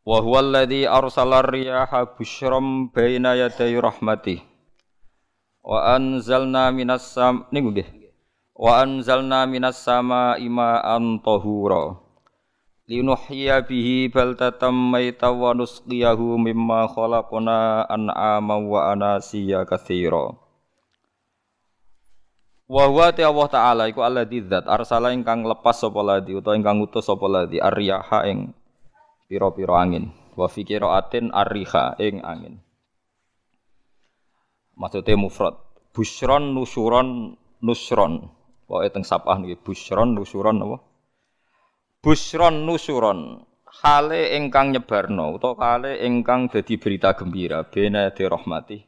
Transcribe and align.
Wa 0.00 0.24
huwa 0.24 0.40
alladhi 0.40 0.88
arsala 0.88 1.44
riyaha 1.44 2.16
busyram 2.16 2.88
baina 2.88 3.36
yaday 3.36 3.76
rahmatih. 3.76 4.40
Wa 5.60 5.92
anzalna 5.92 6.72
minas 6.72 7.04
sam 7.04 7.44
niku 7.52 7.68
nggih. 7.76 7.88
Wa 8.56 8.80
anzalna 8.80 9.44
minas 9.44 9.76
sama 9.76 10.40
ma'an 10.40 11.20
tahura. 11.20 12.00
Linuhyiya 12.88 13.62
bihi 13.68 14.08
baldatan 14.08 14.72
mayta 14.72 15.30
wa 15.30 15.52
nusqiyahu 15.52 16.40
mimma 16.42 16.90
khalaqna 16.90 17.84
an'ama 17.86 18.56
wa 18.56 18.90
anasiya 18.96 19.68
katsira. 19.68 20.32
Wa 22.70 22.86
huwa 22.88 23.12
ta 23.12 23.28
Allah 23.28 23.48
taala 23.50 23.82
iku 23.86 24.00
alladzi 24.00 24.48
dzat 24.48 24.64
arsala 24.64 25.12
ingkang 25.12 25.42
lepas 25.42 25.76
sapa 25.76 26.00
ladzi 26.06 26.38
utawa 26.38 26.54
ingkang 26.54 26.78
ngutus 26.78 27.02
sapa 27.02 27.26
ladzi 27.26 27.58
ar-riyaha 27.58 28.30
ing 28.30 28.54
piro-piro 29.30 29.78
angin. 29.78 30.10
Wa 30.34 30.50
fi 30.50 30.66
qiraatin 30.66 31.30
arriha 31.30 31.94
ing 32.02 32.18
angin. 32.26 32.58
Maksudnya 34.74 35.14
mufrad. 35.14 35.54
Busyron 35.94 36.50
nusuron 36.50 37.38
nusron. 37.62 38.26
Pokoke 38.66 38.90
teng 38.90 39.06
sapah 39.06 39.38
niki 39.38 39.54
busyron 39.58 40.18
nusuron 40.18 40.58
apa? 40.66 40.78
Busyron 42.02 42.66
nusuron. 42.66 43.46
Hale 43.70 44.34
ingkang 44.34 44.74
nyebarno 44.74 45.38
utawa 45.38 45.78
hale 45.78 46.02
ingkang 46.02 46.50
dadi 46.50 46.74
berita 46.74 47.14
gembira 47.14 47.62
bena 47.62 48.10
de 48.10 48.24
rahmati. 48.26 48.78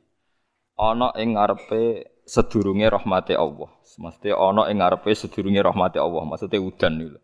Ana 0.75 1.15
ing 1.19 1.39
ngarepe 1.39 2.11
sedurunge 2.27 2.91
rahmate 2.91 3.39
Allah. 3.39 3.71
Maksudnya 3.99 4.35
ana 4.39 4.67
ing 4.71 4.83
ngarepe 4.83 5.11
sedurunge 5.15 5.63
rahmate 5.63 5.99
Allah. 6.03 6.23
Maksudnya 6.27 6.59
udan 6.59 6.93
niku. 6.99 7.19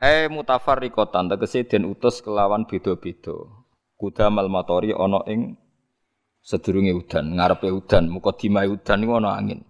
Eh 0.00 0.32
mutafarriqatan 0.32 1.28
tegese 1.28 1.68
den 1.68 1.84
utus 1.84 2.24
kelawan 2.24 2.64
beda-beda. 2.64 3.36
Kudamal 4.00 4.48
matori 4.48 4.96
ana 4.96 5.20
ing 5.28 5.60
sedurunge 6.40 6.96
udan, 6.96 7.36
ngarepe 7.36 7.68
udan, 7.68 8.08
mukadimah 8.08 8.64
udan 8.64 9.04
ana 9.04 9.36
angin. 9.36 9.60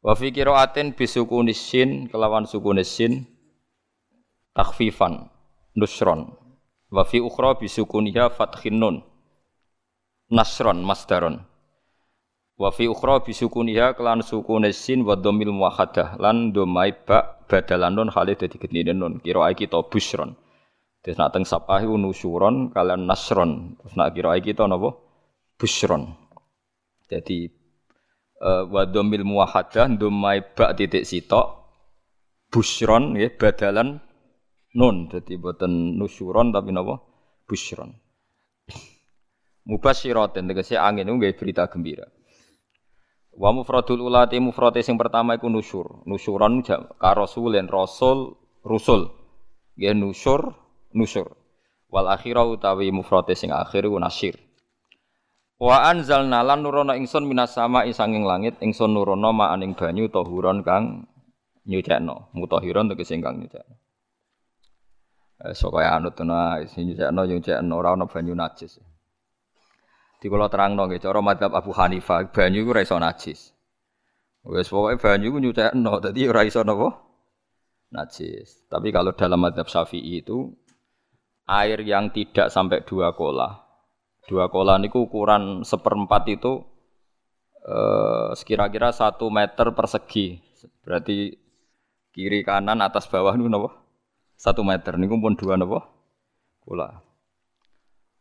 Wa 0.00 0.16
fi 0.16 0.32
qiraatin 0.32 0.96
bisukunis 0.96 1.60
sin 1.60 2.08
kelawan 2.08 2.48
sukunis 2.48 2.88
sin 2.88 3.28
takhfifan 4.56 5.28
nusron. 5.76 6.32
Wa 6.88 7.04
fi 7.04 7.20
ukhra 7.20 7.60
bisukuniha 7.60 8.32
fathin 8.32 8.80
nun. 8.80 8.96
Nasron 10.32 10.80
masdaron. 10.80 11.44
Wa 12.58 12.74
fi 12.74 12.90
ukhra 12.90 13.22
bisukuniha 13.22 13.94
kelan 13.94 14.18
sukunis 14.18 14.82
sin 14.82 15.06
wa 15.06 15.14
dhammil 15.14 15.54
muwahhadah 15.54 16.18
lan 16.18 16.50
domai 16.50 16.90
ba 16.90 17.38
badalan 17.46 17.94
nun 17.94 18.10
hale 18.10 18.34
dadi 18.34 18.58
gendine 18.58 18.98
nun 18.98 19.22
kira 19.22 19.46
kita 19.54 19.78
busron. 19.86 20.34
Terus 20.98 21.22
nak 21.22 21.38
teng 21.38 21.46
sapah 21.46 21.86
iku 21.86 21.94
nusuron 21.94 22.74
kalian 22.74 23.06
nasron. 23.06 23.78
Terus 23.78 23.94
nak 23.94 24.10
kira 24.10 24.34
kita 24.42 24.66
napa? 24.66 24.90
Busron. 25.54 26.10
Jadi 27.06 27.46
uh, 28.42 28.66
wa 28.66 28.82
dhamil 28.90 29.22
muwahhadah 29.22 29.94
ndumai 29.94 30.42
ba 30.58 30.74
titik 30.74 31.06
sitok 31.06 31.62
busron 32.50 33.14
nggih 33.14 33.38
badalan 33.38 34.02
nun 34.74 35.06
jadi 35.06 35.38
boten 35.38 35.94
nusuron 35.94 36.50
tapi 36.50 36.74
napa? 36.74 36.98
Busron. 37.46 37.94
Mubasyiratin 39.70 40.50
tegese 40.50 40.74
angin 40.74 41.06
nggih 41.06 41.38
berita 41.38 41.70
gembira 41.70 42.17
Wa 43.38 43.54
mufradul 43.54 44.02
ulati 44.02 44.42
mufrate 44.42 44.82
sing 44.82 44.98
pertama 44.98 45.38
iku 45.38 45.46
nusyur. 45.46 46.02
Nusyuran 46.10 46.66
ka 46.66 47.14
rasulin 47.14 47.70
rasul 47.70 48.34
rusul. 48.66 49.14
Ya 49.78 49.94
nusyur 49.94 50.58
nusyur. 50.90 51.38
Wal 51.86 52.10
akhira 52.10 52.42
utawi 52.42 52.90
mufrate 52.90 53.38
sing 53.38 53.54
akhir 53.54 53.86
iku 53.86 54.02
nasyir. 54.02 54.34
Wa 55.62 55.86
anzalna 55.86 56.42
lan 56.42 56.66
nurono 56.66 56.98
ingsun 56.98 57.30
minas 57.30 57.54
sama 57.54 57.86
sanging 57.94 58.26
langit 58.26 58.58
ingsun 58.58 58.90
nurono 58.90 59.30
maaning 59.30 59.78
banyu 59.78 60.10
tahuron 60.10 60.66
kang 60.66 61.06
nyucekno. 61.62 62.34
Mutahiron 62.34 62.90
tegese 62.90 63.22
kang 63.22 63.38
nyucekno. 63.38 63.74
Eh 65.46 65.54
sok 65.54 65.78
kaya 65.78 65.94
anut 65.94 66.18
ana 66.18 66.58
sing 66.66 66.90
nyucekno 66.90 67.22
nyucekno 67.22 67.74
ora 67.78 67.94
ana 67.94 68.10
banyu 68.10 68.34
najis. 68.34 68.82
Di 70.18 70.26
kula 70.26 70.50
terangno 70.50 70.90
nggih 70.90 70.98
cara 70.98 71.22
madzhab 71.22 71.54
Abu 71.54 71.70
Hanifah 71.70 72.26
banyu 72.34 72.66
iku 72.66 72.74
ora 72.74 72.82
iso 72.82 72.98
najis. 72.98 73.54
Wes 74.42 74.66
pokoke 74.66 74.98
banyu 74.98 75.30
iku 75.30 75.38
nyucekno 75.38 76.02
dadi 76.02 76.26
ora 76.26 76.42
iso 76.42 76.66
napa? 76.66 76.90
Najis. 77.94 78.66
Tapi 78.66 78.90
kalau 78.90 79.14
dalam 79.14 79.38
madzhab 79.38 79.70
Syafi'i 79.70 80.18
itu 80.18 80.50
air 81.46 81.78
yang 81.86 82.10
tidak 82.10 82.50
sampai 82.50 82.82
dua 82.82 83.14
kola. 83.14 83.62
Dua 84.26 84.50
kola 84.50 84.76
niku 84.82 85.06
ukuran 85.06 85.62
seperempat 85.62 86.26
itu 86.28 86.66
eh, 87.62 88.34
sekira-kira 88.34 88.90
satu 88.90 89.30
meter 89.30 89.70
persegi. 89.70 90.42
Berarti 90.82 91.30
kiri 92.10 92.42
kanan 92.42 92.82
atas 92.82 93.06
bawah 93.06 93.38
niku 93.38 93.46
napa? 93.46 93.70
Satu 94.34 94.66
meter 94.66 94.98
niku 94.98 95.14
pun 95.22 95.38
dua 95.38 95.54
napa? 95.54 95.86
Kola. 96.66 97.07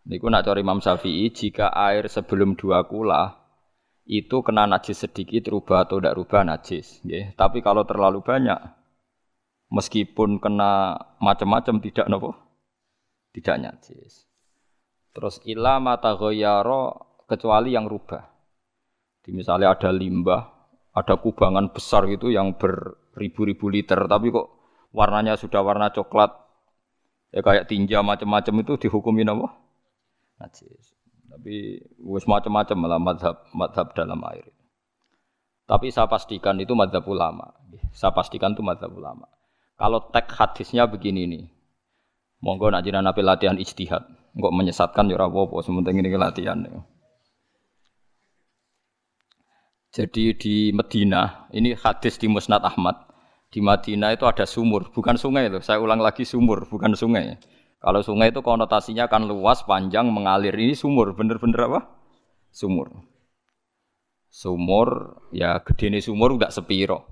Niku 0.07 0.31
nak 0.31 0.47
cari 0.47 0.63
Imam 0.63 0.79
Syafi'i, 0.79 1.28
jika 1.35 1.68
air 1.75 2.07
sebelum 2.07 2.56
dua 2.56 2.88
kula 2.88 3.44
itu 4.07 4.40
kena 4.40 4.63
najis 4.63 5.03
sedikit 5.03 5.51
rubah 5.51 5.84
atau 5.84 6.00
tidak 6.00 6.16
rubah 6.16 6.47
najis. 6.47 7.03
Ya. 7.03 7.35
Tapi 7.35 7.59
kalau 7.59 7.84
terlalu 7.84 8.23
banyak, 8.23 8.56
meskipun 9.68 10.40
kena 10.40 10.95
macam-macam 11.19 11.84
tidak 11.84 12.07
nopo, 12.07 12.40
tidak 13.35 13.59
najis. 13.59 14.23
Terus 15.12 15.44
ilah 15.44 15.84
mata 15.84 16.16
goyaro 16.16 17.19
kecuali 17.28 17.75
yang 17.75 17.91
rubah. 17.91 18.24
Di 19.28 19.35
misalnya 19.35 19.75
ada 19.75 19.91
limbah, 19.91 20.72
ada 20.95 21.19
kubangan 21.19 21.75
besar 21.75 22.07
gitu 22.07 22.31
yang 22.31 22.56
beribu-ribu 22.56 23.68
liter, 23.68 24.07
tapi 24.07 24.31
kok 24.31 24.56
warnanya 24.95 25.35
sudah 25.35 25.59
warna 25.59 25.91
coklat, 25.91 26.31
ya 27.35 27.44
kayak 27.44 27.68
tinja 27.68 28.00
macam-macam 28.00 28.63
itu 28.63 28.88
dihukumi 28.88 29.28
nopo 29.28 29.66
najis. 30.42 30.94
Tapi 31.28 31.81
wis 32.08 32.25
macam-macam 32.25 32.78
malah 32.80 33.02
madhab, 33.02 33.36
madhab 33.52 33.92
dalam 33.94 34.22
air. 34.31 34.48
Tapi 35.68 35.92
saya 35.92 36.08
pastikan 36.08 36.56
itu 36.64 36.72
madhab 36.72 37.03
ulama. 37.03 37.52
Saya 37.92 38.16
pastikan 38.16 38.56
itu 38.56 38.64
madhab 38.64 38.96
ulama. 38.96 39.28
Kalau 39.75 40.08
teks 40.09 40.34
hadisnya 40.40 40.88
begini 40.88 41.28
nih. 41.28 41.46
Monggo 42.40 42.72
nak 42.72 42.88
jinak 42.88 43.03
nabi 43.03 43.22
latihan 43.25 43.59
ijtihad. 43.59 44.08
Enggak 44.38 44.53
menyesatkan 44.53 45.09
ya 45.09 45.18
apa-apa, 45.18 45.66
sementing 45.66 45.98
ini 45.98 46.14
latihan. 46.14 46.62
Jadi 49.90 50.38
di 50.38 50.69
Medina, 50.78 51.50
ini 51.50 51.74
hadis 51.74 52.22
di 52.22 52.30
Musnad 52.30 52.62
Ahmad. 52.62 53.09
Di 53.50 53.64
Madinah 53.64 54.14
itu 54.14 54.28
ada 54.30 54.46
sumur, 54.46 54.94
bukan 54.94 55.18
sungai 55.18 55.50
loh. 55.50 55.64
Saya 55.64 55.81
ulang 55.81 56.04
lagi 56.04 56.22
sumur, 56.22 56.69
bukan 56.69 56.94
sungai. 56.94 57.40
Kalau 57.77 58.01
sungai 58.01 58.33
itu 58.33 58.41
konotasinya 58.41 59.05
kan 59.05 59.29
luas, 59.29 59.61
panjang, 59.61 60.09
mengalir. 60.09 60.53
Ini 60.57 60.73
sumur, 60.73 61.13
bener-bener 61.13 61.69
apa? 61.69 61.79
Sumur. 62.50 62.89
Sumur, 64.27 65.21
ya 65.29 65.62
gede 65.62 65.94
nih 65.94 66.03
sumur 66.03 66.35
enggak 66.35 66.53
sepiro. 66.53 67.06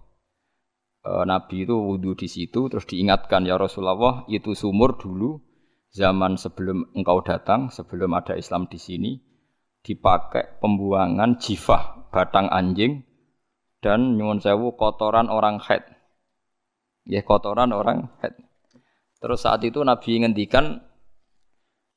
E, 1.06 1.10
Nabi 1.26 1.70
itu 1.70 1.78
wudhu 1.78 2.18
di 2.18 2.26
situ, 2.26 2.66
terus 2.68 2.90
diingatkan 2.90 3.46
ya 3.46 3.62
Rasulullah 3.62 4.26
itu 4.26 4.58
sumur 4.58 4.98
dulu 4.98 5.38
zaman 5.94 6.36
sebelum 6.36 6.92
engkau 6.98 7.22
datang, 7.22 7.70
sebelum 7.70 8.12
ada 8.18 8.34
Islam 8.34 8.66
di 8.66 8.82
sini, 8.82 9.12
dipakai 9.86 10.60
pembuangan 10.60 11.38
jifah 11.38 12.10
batang 12.10 12.50
anjing 12.50 13.06
dan 13.86 14.18
nyuwun 14.18 14.42
sewu 14.42 14.74
kotoran 14.74 15.30
orang 15.30 15.62
head. 15.62 15.86
Ya 17.06 17.22
kotoran 17.22 17.70
orang 17.70 18.10
head. 18.20 18.34
Terus 19.26 19.42
saat 19.42 19.66
itu 19.66 19.82
Nabi 19.82 20.22
ngendikan 20.22 20.86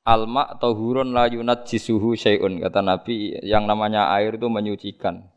alma 0.08 0.56
tahurun 0.56 1.12
la 1.12 1.28
jisuhu 1.60 2.16
syai'un 2.16 2.56
kata 2.64 2.80
Nabi 2.80 3.36
yang 3.44 3.68
namanya 3.68 4.08
air 4.16 4.40
itu 4.40 4.48
menyucikan. 4.48 5.28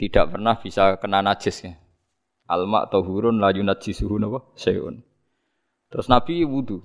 Tidak 0.00 0.24
pernah 0.32 0.56
bisa 0.56 0.96
kena 0.96 1.20
najis 1.20 1.68
ya. 1.68 1.76
Alma 2.48 2.88
tahurun 2.88 3.44
la 3.44 3.52
jisuhu 3.76 4.16
napa 4.16 4.40
syai'un. 4.56 5.04
Terus 5.92 6.08
Nabi 6.08 6.48
wudu. 6.48 6.80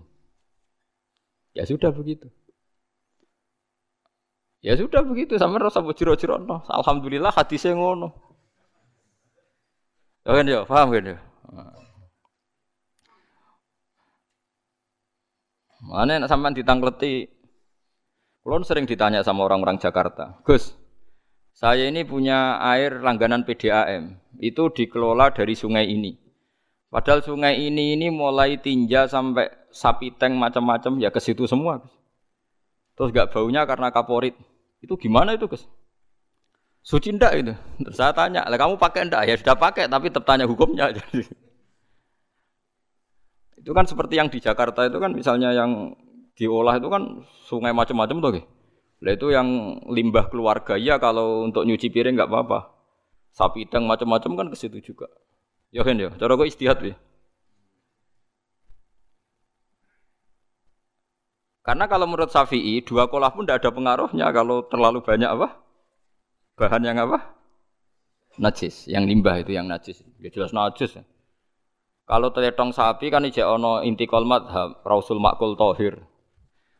Ya 1.56 1.64
sudah 1.64 1.96
begitu. 1.96 2.28
Ya 4.60 4.75
sudah 4.75 5.08
begitu 5.08 5.40
sampai 5.40 5.64
rasa 5.64 5.80
jiro-jiro 5.96 6.36
no. 6.36 6.68
Alhamdulillah 6.68 7.32
hadisnya 7.32 7.80
ngono. 7.80 8.12
Ya 10.28 10.36
kan 10.36 10.52
ya, 10.52 10.68
paham 10.68 10.92
kan 10.92 11.16
ya? 11.16 11.18
Mana 15.80 16.20
nak 16.20 16.28
sampean 16.28 16.56
ditangkleti? 16.56 17.31
Kulon 18.44 18.64
sering 18.64 18.88
ditanya 18.88 19.24
sama 19.24 19.44
orang-orang 19.48 19.80
Jakarta, 19.80 20.40
Gus, 20.48 20.72
saya 21.52 21.92
ini 21.92 22.08
punya 22.08 22.56
air 22.64 23.04
langganan 23.04 23.44
PDAM, 23.44 24.16
itu 24.40 24.72
dikelola 24.72 25.36
dari 25.36 25.60
sungai 25.60 25.92
ini. 25.92 26.16
Padahal 26.88 27.20
sungai 27.22 27.60
ini 27.60 28.00
ini 28.00 28.08
mulai 28.08 28.58
tinja 28.58 29.12
sampai 29.12 29.52
sapi 29.70 30.16
tank 30.16 30.40
macam-macam 30.40 31.04
ya 31.04 31.12
ke 31.12 31.20
situ 31.20 31.46
semua. 31.46 31.84
Terus 32.96 33.12
gak 33.12 33.36
baunya 33.36 33.68
karena 33.68 33.92
kaporit. 33.92 34.40
Itu 34.80 34.96
gimana 34.96 35.36
itu, 35.36 35.52
Gus? 35.52 35.68
Suci 36.80 37.12
ndak 37.12 37.34
itu? 37.36 37.54
Terus 37.84 37.96
saya 38.00 38.16
tanya, 38.16 38.48
lah 38.48 38.56
kamu 38.56 38.80
pakai 38.80 39.12
ndak? 39.12 39.22
Ya 39.28 39.36
sudah 39.36 39.56
pakai, 39.60 39.92
tapi 39.92 40.08
tetap 40.08 40.25
tanya 40.25 40.48
hukumnya. 40.48 40.90
itu 43.60 43.72
kan 43.76 43.84
seperti 43.84 44.16
yang 44.16 44.32
di 44.32 44.40
Jakarta 44.40 44.88
itu 44.88 44.98
kan 45.04 45.12
misalnya 45.12 45.52
yang 45.52 45.94
diolah 46.40 46.80
itu 46.80 46.88
kan 46.88 47.28
sungai 47.46 47.76
macam-macam 47.76 48.18
tuh. 48.24 48.32
Lah 49.00 49.12
itu 49.16 49.28
yang 49.32 49.80
limbah 49.88 50.32
keluarga 50.32 50.76
ya 50.80 51.00
kalau 51.00 51.44
untuk 51.44 51.68
nyuci 51.68 51.92
piring 51.92 52.16
nggak 52.16 52.32
apa-apa. 52.32 52.72
Sapi 53.36 53.68
teng 53.68 53.86
macam-macam 53.86 54.32
kan 54.40 54.48
ke 54.52 54.56
situ 54.56 54.80
juga. 54.82 55.08
Ya 55.70 55.86
kan 55.86 56.00
ya, 56.00 56.10
cara 56.16 56.34
kok 56.34 56.50
istihad 56.50 56.80
ya. 56.82 56.96
Karena 61.62 61.86
kalau 61.86 62.10
menurut 62.10 62.34
Syafi'i 62.34 62.82
dua 62.82 63.06
kolah 63.12 63.30
pun 63.30 63.46
tidak 63.46 63.62
ada 63.62 63.70
pengaruhnya 63.70 64.34
kalau 64.34 64.66
terlalu 64.66 65.06
banyak 65.06 65.30
apa? 65.30 65.62
Bahan 66.58 66.82
yang 66.82 66.98
apa? 66.98 67.38
Najis, 68.42 68.90
yang 68.90 69.06
limbah 69.06 69.38
itu 69.38 69.54
yang 69.54 69.70
najis. 69.70 70.02
Ya 70.18 70.34
jelas 70.34 70.50
najis. 70.50 70.98
Ya. 70.98 71.04
Kalau 72.10 72.34
teletong 72.34 72.74
sapi 72.74 73.14
kan 73.14 73.22
ijek 73.22 73.46
ono 73.46 73.86
inti 73.86 74.10
madhab, 74.10 74.82
rausul 74.82 75.22
makul 75.22 75.54
tohir. 75.54 76.02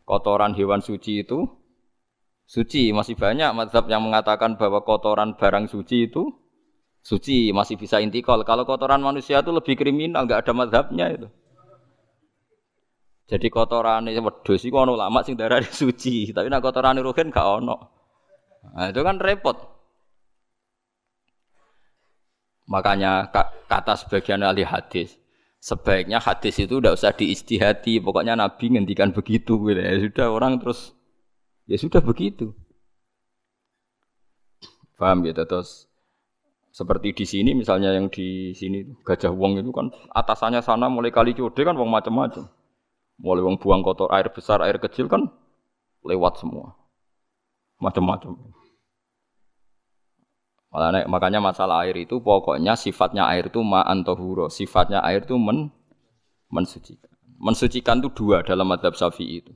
Kotoran 0.02 0.58
hewan 0.58 0.82
suci 0.82 1.22
itu 1.22 1.46
suci. 2.50 2.90
Masih 2.90 3.14
banyak 3.14 3.54
madhab 3.54 3.86
yang 3.86 4.02
mengatakan 4.02 4.58
bahwa 4.58 4.82
kotoran 4.82 5.38
barang 5.38 5.70
suci 5.70 6.10
itu 6.10 6.34
suci, 7.06 7.54
masih 7.54 7.78
bisa 7.78 8.02
intikal. 8.02 8.42
Kalau 8.42 8.66
kotoran 8.66 9.06
manusia 9.06 9.46
itu 9.46 9.54
lebih 9.54 9.78
kriminal, 9.78 10.26
nggak 10.26 10.50
ada 10.50 10.54
madhabnya 10.58 11.14
itu. 11.14 11.30
Jadi 13.30 13.48
kotoran 13.54 14.10
ini 14.10 14.18
wedus 14.18 14.66
itu 14.66 14.74
ono 14.74 14.98
lama 14.98 15.22
sing 15.22 15.38
darah 15.38 15.62
suci, 15.70 16.34
tapi 16.34 16.50
nak 16.50 16.66
kotoran 16.66 16.98
ruhin 16.98 17.30
gak 17.30 17.62
ono. 17.62 17.78
Nah, 18.74 18.90
itu 18.90 19.06
kan 19.06 19.22
repot. 19.22 19.78
Makanya 22.66 23.30
kata 23.70 23.94
sebagian 23.98 24.42
ahli 24.42 24.66
hadis, 24.66 25.19
sebaiknya 25.60 26.24
hadis 26.24 26.56
itu 26.60 26.80
tidak 26.80 26.96
usah 26.96 27.12
diistihati, 27.12 28.00
pokoknya 28.00 28.40
Nabi 28.40 28.74
ngendikan 28.74 29.12
begitu 29.12 29.60
gitu. 29.68 29.80
Ya 29.80 29.96
sudah 30.00 30.28
orang 30.32 30.60
terus 30.64 30.96
ya 31.68 31.76
sudah 31.76 32.00
begitu. 32.00 32.56
Paham 35.00 35.24
gitu 35.24 35.44
terus 35.48 35.88
seperti 36.70 37.16
di 37.16 37.26
sini 37.28 37.52
misalnya 37.56 37.96
yang 37.96 38.12
di 38.12 38.52
sini 38.56 38.84
Gajah 39.04 39.32
Wong 39.34 39.60
itu 39.60 39.72
kan 39.72 39.92
atasannya 40.12 40.62
sana 40.64 40.88
mulai 40.88 41.12
kali 41.12 41.36
code 41.36 41.60
kan 41.64 41.76
wong 41.76 41.92
macam-macam. 41.92 42.48
Mulai 43.20 43.44
wong 43.44 43.56
buang 43.60 43.84
kotor 43.84 44.08
air 44.16 44.32
besar, 44.32 44.64
air 44.64 44.80
kecil 44.80 45.12
kan 45.12 45.28
lewat 46.08 46.40
semua. 46.40 46.76
Macam-macam. 47.84 48.59
Makanya 50.70 51.42
masalah 51.42 51.82
air 51.82 51.98
itu 51.98 52.22
pokoknya 52.22 52.78
sifatnya 52.78 53.26
air 53.26 53.50
itu 53.50 53.66
ma'an 53.66 54.06
tohuro. 54.06 54.54
Sifatnya 54.54 55.02
air 55.02 55.26
itu 55.26 55.34
men, 55.34 55.74
mensucikan. 56.54 57.10
Mensucikan 57.42 57.98
itu 58.06 58.10
dua 58.14 58.46
dalam 58.46 58.70
madhab 58.70 58.94
syafi'i 58.94 59.42
itu. 59.42 59.54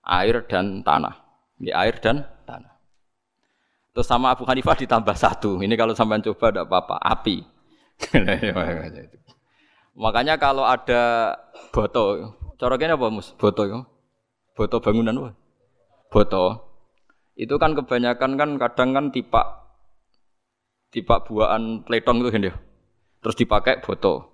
Air 0.00 0.48
dan 0.48 0.80
tanah. 0.80 1.12
Ini 1.60 1.76
air 1.76 2.00
dan 2.00 2.24
tanah. 2.48 2.72
Terus 3.92 4.08
sama 4.08 4.32
Abu 4.32 4.48
Hanifah 4.48 4.76
ditambah 4.80 5.16
satu. 5.16 5.60
Ini 5.60 5.72
kalau 5.76 5.92
sampai 5.92 6.24
coba 6.24 6.52
tidak 6.52 6.68
apa-apa. 6.72 6.96
Api. 7.04 7.44
Makanya 9.96 10.36
kalau 10.36 10.68
ada 10.68 11.32
botol, 11.72 12.36
kene 12.60 12.92
apa 12.92 13.08
Mus? 13.08 13.32
Boto 13.40 13.64
ya. 13.64 13.80
Boto 14.52 14.76
bangunan 14.80 15.16
apa? 15.16 15.30
Boto. 16.12 16.44
Itu 17.36 17.56
kan 17.56 17.72
kebanyakan 17.72 18.36
kan 18.36 18.50
kadang 18.60 18.92
kan 18.96 19.04
tipak 19.12 19.65
tipak 20.96 21.28
buahan 21.28 21.84
pletong 21.84 22.24
itu 22.24 22.30
kan. 22.32 22.42
Terus 23.20 23.36
dipakai 23.36 23.84
boto. 23.84 24.32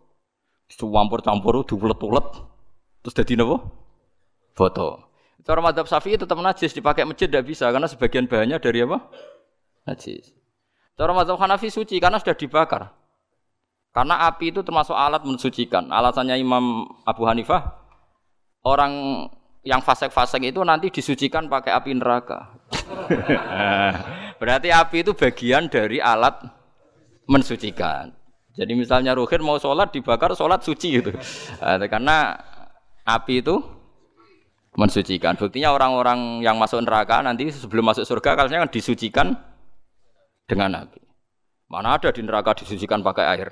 Campur-campur 0.70 1.66
diulet-ulet. 1.66 2.26
Terus 3.02 3.14
jadi 3.18 3.42
napa? 3.42 3.66
Boto. 4.54 5.10
Cara 5.42 5.58
madhab 5.58 5.90
Syafi'i 5.90 6.14
tetap 6.14 6.38
najis 6.38 6.70
dipakai 6.70 7.02
masjid 7.02 7.26
tidak 7.26 7.50
bisa 7.50 7.66
karena 7.74 7.90
sebagian 7.90 8.30
bahannya 8.30 8.62
dari 8.62 8.86
apa? 8.86 9.10
Najis. 9.90 10.30
Cara 10.94 11.10
madhab 11.10 11.34
Hanafi 11.42 11.66
suci 11.66 11.98
karena 11.98 12.22
sudah 12.22 12.38
dibakar. 12.38 12.94
Karena 13.90 14.24
api 14.30 14.54
itu 14.54 14.62
termasuk 14.62 14.94
alat 14.94 15.26
mensucikan. 15.26 15.90
Alasannya 15.90 16.38
Imam 16.38 16.86
Abu 17.02 17.26
Hanifah 17.26 17.74
orang 18.62 19.26
yang 19.66 19.82
fasek-fasek 19.82 20.46
itu 20.46 20.62
nanti 20.62 20.94
disucikan 20.94 21.50
pakai 21.50 21.74
api 21.74 21.90
neraka. 21.98 22.54
Berarti 24.40 24.68
api 24.74 24.96
itu 25.06 25.12
bagian 25.14 25.70
dari 25.70 26.02
alat 26.02 26.42
mensucikan. 27.30 28.10
Jadi 28.52 28.72
misalnya 28.76 29.16
Ruhin 29.16 29.40
mau 29.40 29.56
sholat 29.56 29.94
dibakar 29.96 30.36
sholat 30.36 30.60
suci 30.60 31.00
itu, 31.00 31.08
nah, 31.56 31.80
karena 31.88 32.36
api 33.08 33.40
itu 33.40 33.56
mensucikan. 34.76 35.36
Buktinya 35.40 35.72
orang-orang 35.72 36.44
yang 36.44 36.60
masuk 36.60 36.84
neraka 36.84 37.24
nanti 37.24 37.48
sebelum 37.48 37.92
masuk 37.92 38.04
surga 38.04 38.36
kalau 38.36 38.52
kan 38.52 38.68
disucikan 38.68 39.26
dengan 40.44 40.84
api. 40.84 41.00
Mana 41.72 41.96
ada 41.96 42.12
di 42.12 42.20
neraka 42.20 42.60
disucikan 42.60 43.00
pakai 43.00 43.24
air? 43.24 43.48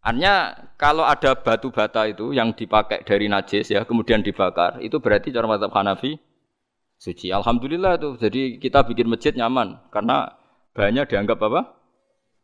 Artinya 0.00 0.56
kalau 0.80 1.04
ada 1.04 1.36
batu 1.36 1.68
bata 1.68 2.08
itu 2.08 2.32
yang 2.32 2.56
dipakai 2.56 3.04
dari 3.04 3.28
najis 3.28 3.68
ya 3.68 3.84
kemudian 3.84 4.24
dibakar 4.24 4.80
itu 4.80 4.96
berarti 4.96 5.28
cara 5.28 5.44
mazhab 5.44 5.68
Hanafi 5.76 6.16
suci. 7.00 7.32
Alhamdulillah 7.32 7.96
tuh. 7.96 8.20
Jadi 8.20 8.60
kita 8.60 8.84
bikin 8.84 9.08
masjid 9.08 9.32
nyaman 9.32 9.80
karena 9.88 10.36
banyak 10.76 11.08
dianggap 11.08 11.40
apa? 11.40 11.60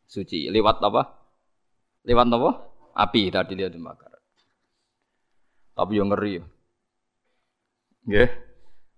Suci. 0.08 0.48
Lewat 0.48 0.80
apa? 0.80 1.12
Lewat 2.08 2.26
apa? 2.32 2.50
Api 2.96 3.28
tadi 3.28 3.52
dia 3.60 3.68
dibakar. 3.68 4.16
Tapi 5.76 5.92
yang 6.00 6.08
ngeri. 6.08 6.40
Nggih. 8.08 8.30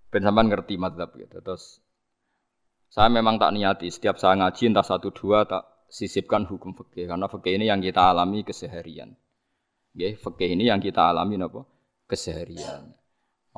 Ben 0.09 0.23
sampean 0.25 0.47
ngerti 0.49 0.79
mazhab 0.79 1.11
gitu. 1.19 1.43
Terus 1.43 1.83
saya 2.89 3.13
memang 3.13 3.37
tak 3.37 3.53
niati 3.53 3.93
setiap 3.93 4.17
saya 4.17 4.39
ngaji 4.41 4.73
entah 4.73 4.87
satu 4.87 5.13
dua 5.13 5.45
tak 5.45 5.69
sisipkan 5.93 6.49
hukum 6.49 6.73
fikih 6.73 7.09
karena 7.09 7.29
fikih 7.29 7.61
ini 7.61 7.69
yang 7.69 7.85
kita 7.85 8.01
alami 8.01 8.41
keseharian. 8.47 9.13
Ya, 9.93 10.15
fikih 10.15 10.57
ini 10.57 10.71
yang 10.71 10.81
kita 10.81 11.13
alami 11.13 11.37
apa? 11.41 11.69
Keseharian. 12.09 12.98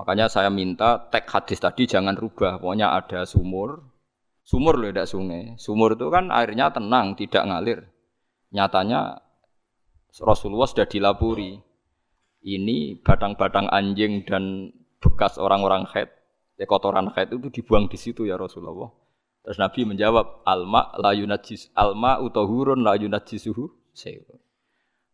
Makanya 0.00 0.32
saya 0.32 0.48
minta 0.48 0.96
teks 1.12 1.28
hadis 1.28 1.60
tadi 1.60 1.84
jangan 1.84 2.16
rubah. 2.16 2.56
Pokoknya 2.56 2.96
ada 2.96 3.28
sumur, 3.28 3.84
sumur 4.40 4.80
loh 4.80 4.88
tidak 4.88 5.12
sungai. 5.12 5.60
Sumur 5.60 5.92
itu 5.92 6.08
kan 6.08 6.32
airnya 6.32 6.72
tenang, 6.72 7.12
tidak 7.20 7.44
ngalir. 7.44 7.84
Nyatanya 8.48 9.20
Rasulullah 10.24 10.64
sudah 10.64 10.88
dilapuri. 10.88 11.60
Ini 12.40 13.04
batang-batang 13.04 13.68
anjing 13.68 14.24
dan 14.24 14.72
bekas 14.96 15.36
orang-orang 15.36 15.84
head, 15.92 16.08
ya 16.56 16.64
kotoran 16.64 17.12
head 17.12 17.36
itu 17.36 17.52
dibuang 17.52 17.84
di 17.92 18.00
situ 18.00 18.24
ya 18.24 18.40
Rasulullah. 18.40 18.88
Terus 19.44 19.60
Nabi 19.60 19.84
menjawab, 19.84 20.48
alma 20.48 20.96
la 20.96 21.12
yunajis 21.12 21.68
alma 21.76 22.16
utahurun 22.16 22.80
la 22.80 22.96
yunajisuhu 22.96 23.92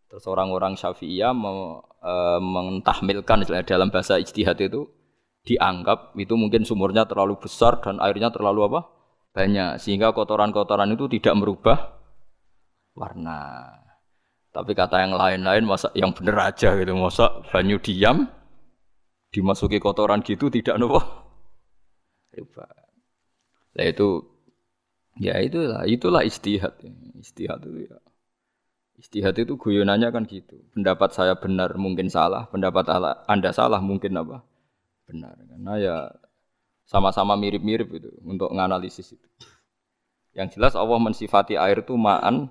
Terus 0.06 0.24
orang-orang 0.30 0.78
Syafi'iyah 0.78 1.34
me, 1.34 1.82
e, 1.98 2.14
mentahmilkan 2.38 3.42
dalam 3.66 3.90
bahasa 3.90 4.22
ijtihad 4.22 4.58
itu 4.62 4.86
dianggap 5.46 6.14
itu 6.18 6.34
mungkin 6.34 6.62
sumurnya 6.66 7.06
terlalu 7.06 7.38
besar 7.38 7.78
dan 7.82 7.98
airnya 8.02 8.30
terlalu 8.30 8.66
apa? 8.70 8.80
banyak 9.36 9.76
sehingga 9.76 10.16
kotoran-kotoran 10.16 10.96
itu 10.96 11.12
tidak 11.12 11.36
merubah 11.36 12.00
warna. 12.96 13.68
Tapi 14.48 14.72
kata 14.72 15.04
yang 15.04 15.12
lain-lain 15.12 15.68
masa 15.68 15.92
yang 15.92 16.16
benar 16.16 16.48
aja 16.48 16.72
gitu, 16.72 16.96
masa 16.96 17.44
banyu 17.52 17.76
diam 17.76 18.24
dimasuki 19.28 19.76
kotoran 19.76 20.24
gitu 20.24 20.48
tidak 20.48 20.80
nopo. 20.80 21.04
Nah 23.76 23.84
itu 23.84 24.24
ya 25.20 25.36
itulah 25.44 25.84
itulah 25.84 26.24
istihad. 26.24 26.72
Istihad 27.20 27.60
itu 27.68 27.92
ya. 27.92 28.00
Istihad 28.96 29.36
itu 29.36 29.60
guyonannya 29.60 30.08
kan 30.08 30.24
gitu. 30.24 30.56
Pendapat 30.72 31.12
saya 31.12 31.36
benar 31.36 31.76
mungkin 31.76 32.08
salah, 32.08 32.48
pendapat 32.48 32.88
Anda 33.28 33.52
salah 33.52 33.80
mungkin 33.84 34.16
apa? 34.16 34.40
Benar. 35.04 35.36
Karena 35.36 35.74
ya 35.76 35.96
Sama-sama 36.86 37.34
mirip-mirip 37.34 37.98
itu 37.98 38.10
untuk 38.22 38.54
menganalisis 38.54 39.18
itu. 39.18 39.28
Yang 40.38 40.54
jelas 40.54 40.78
Allah 40.78 41.02
mensifati 41.02 41.58
air 41.58 41.82
itu 41.82 41.98
ma'an 41.98 42.46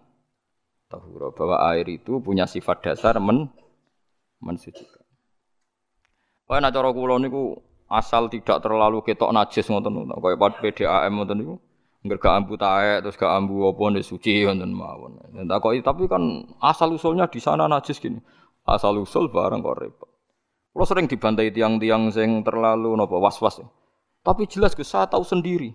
tahura 0.92 1.32
bahwa 1.32 1.64
air 1.72 1.88
itu 1.88 2.20
punya 2.20 2.44
sifat 2.44 2.84
dasar 2.84 3.16
men 3.24 3.48
mensucikan. 4.44 5.08
Kaya 6.52 6.60
nak 6.60 6.76
cara 6.76 6.92
kula 6.92 7.16
niku 7.16 7.64
asal 7.88 8.28
tidak 8.28 8.60
terlalu 8.60 9.00
ketok 9.08 9.32
najis 9.32 9.72
ngoten. 9.72 10.12
Kaya 10.12 10.36
PDAM 10.36 11.16
ngoten 11.16 11.38
niku. 11.40 11.56
Enggak 12.06 12.22
gak 12.22 12.36
ambu 12.38 12.54
taek 12.54 13.02
terus 13.02 13.18
gak 13.18 13.34
ambu 13.34 13.66
apa 13.66 13.84
nih 13.98 14.06
suci 14.06 14.46
ngoten 14.46 14.70
mawon. 14.70 15.18
Takoki 15.50 15.82
tapi 15.82 16.06
kan 16.06 16.46
asal 16.62 16.94
usulnya 16.94 17.26
di 17.26 17.42
sana 17.42 17.66
najis 17.66 17.98
gini. 17.98 18.22
Asal 18.62 19.02
usul 19.02 19.34
barang 19.34 19.66
kok 19.66 19.78
repot. 19.82 20.10
Kalau 20.70 20.86
sering 20.86 21.10
dibantai 21.10 21.50
tiang-tiang 21.50 22.14
sing 22.14 22.46
terlalu 22.46 22.94
nopo 22.94 23.18
was-was. 23.18 23.58
Tapi 24.22 24.46
jelas 24.46 24.78
gue 24.78 24.86
saya 24.86 25.10
tahu 25.10 25.26
sendiri. 25.26 25.74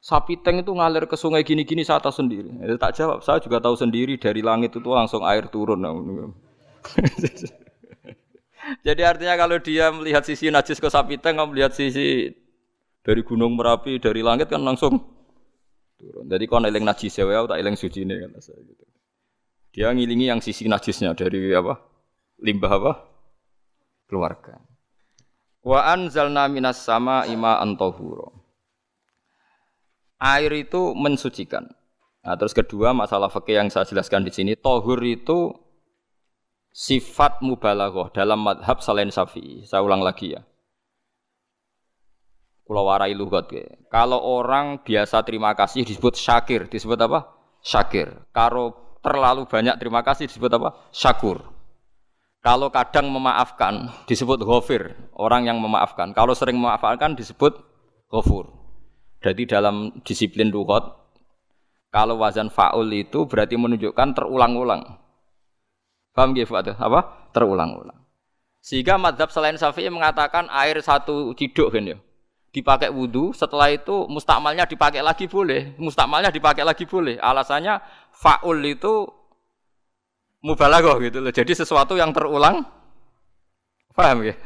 Sapi 0.00 0.40
teng 0.40 0.64
itu 0.64 0.72
ngalir 0.72 1.04
ke 1.04 1.16
sungai 1.16 1.44
gini-gini 1.44 1.84
saya 1.84 2.00
tahu 2.00 2.24
sendiri. 2.24 2.48
Ya, 2.60 2.76
tak 2.80 2.96
jawab, 2.96 3.20
saya 3.20 3.40
juga 3.40 3.60
tahu 3.60 3.76
sendiri 3.76 4.16
dari 4.20 4.40
langit 4.40 4.76
itu 4.76 4.88
langsung 4.88 5.24
air 5.24 5.48
turun. 5.48 5.80
Jadi 8.86 9.02
artinya 9.04 9.36
kalau 9.36 9.60
dia 9.60 9.92
melihat 9.92 10.24
sisi 10.24 10.48
najis 10.48 10.80
ke 10.80 10.88
sapi 10.88 11.20
teng, 11.20 11.36
melihat 11.36 11.72
sisi 11.72 12.32
dari 13.04 13.20
gunung 13.24 13.56
merapi 13.56 14.00
dari 14.00 14.24
langit 14.24 14.48
kan 14.48 14.64
langsung 14.64 15.13
turun. 16.04 16.28
Jadi 16.28 16.44
kalau 16.44 16.68
eling 16.68 16.84
najis 16.84 17.16
ya, 17.16 17.24
tak 17.24 17.56
eling 17.56 17.76
suci 17.80 18.04
ini 18.04 18.20
kan 18.20 18.36
saya 18.44 18.60
gitu. 18.60 18.84
Dia 19.72 19.88
ngilingi 19.90 20.28
yang 20.28 20.44
sisi 20.44 20.68
najisnya 20.68 21.16
dari 21.16 21.50
apa? 21.56 21.80
Limbah 22.44 22.72
apa? 22.76 22.92
Keluarga. 24.04 24.60
Wa 25.64 25.88
anzalna 25.88 26.44
minas 26.52 26.84
sama 26.84 27.24
ima 27.24 27.56
antahuro. 27.58 28.44
Air 30.20 30.52
itu 30.68 30.92
mensucikan. 30.92 31.64
Nah, 32.24 32.36
terus 32.36 32.52
kedua 32.56 32.92
masalah 32.96 33.28
fikih 33.28 33.64
yang 33.64 33.68
saya 33.68 33.84
jelaskan 33.84 34.24
di 34.24 34.32
sini, 34.32 34.52
tohur 34.56 34.96
itu 35.04 35.52
sifat 36.72 37.44
mubalaghah 37.44 38.08
dalam 38.12 38.40
madhab 38.44 38.80
selain 38.80 39.08
Syafi'i. 39.12 39.64
Saya 39.64 39.80
ulang 39.84 40.00
lagi 40.00 40.36
ya. 40.36 40.40
Pulau 42.64 42.88
warai 42.88 43.12
lugat. 43.12 43.52
Kalau 43.92 44.18
orang 44.24 44.80
biasa 44.80 45.20
terima 45.20 45.52
kasih 45.52 45.84
disebut 45.84 46.16
syakir, 46.16 46.64
disebut 46.64 46.96
apa? 46.96 47.28
Syakir. 47.60 48.08
Kalau 48.32 48.72
terlalu 49.04 49.44
banyak 49.44 49.76
terima 49.76 50.00
kasih 50.00 50.24
disebut 50.24 50.48
apa? 50.56 50.72
Syakur. 50.88 51.44
Kalau 52.40 52.68
kadang 52.68 53.08
memaafkan 53.08 53.88
disebut 54.08 54.40
ghafir, 54.44 54.96
orang 55.16 55.48
yang 55.48 55.60
memaafkan. 55.60 56.12
Kalau 56.16 56.32
sering 56.32 56.56
memaafkan 56.60 57.16
disebut 57.16 57.56
ghafur. 58.08 58.48
Jadi 59.24 59.48
dalam 59.48 60.04
disiplin 60.04 60.52
lugat 60.52 60.84
kalau 61.88 62.20
wazan 62.20 62.52
faul 62.52 62.90
itu 62.92 63.24
berarti 63.24 63.56
menunjukkan 63.56 64.18
terulang-ulang. 64.18 64.82
Paham 66.12 66.36
gak 66.36 66.46
Fuad? 66.50 66.66
Apa? 66.74 67.30
Terulang-ulang. 67.32 67.96
Sehingga 68.60 69.00
madhab 69.00 69.32
selain 69.32 69.56
Syafi'i 69.56 69.88
mengatakan 69.88 70.50
air 70.50 70.76
satu 70.84 71.32
ciduk 71.38 71.72
kan 71.72 71.84
ya. 71.86 71.96
Dipakai 72.54 72.86
wudhu, 72.86 73.34
setelah 73.34 73.66
itu 73.74 74.06
mustakmalnya 74.06 74.62
dipakai 74.62 75.02
lagi 75.02 75.26
boleh. 75.26 75.74
Mustakmalnya 75.74 76.30
dipakai 76.30 76.62
lagi 76.62 76.86
boleh. 76.86 77.18
Alasannya 77.18 77.82
faul 78.14 78.62
itu 78.62 79.10
mubalaghah 80.46 81.02
gitu 81.02 81.18
loh. 81.18 81.34
Jadi 81.34 81.50
sesuatu 81.50 81.98
yang 81.98 82.14
terulang. 82.14 82.62
Paham 83.90 84.22
ya? 84.22 84.38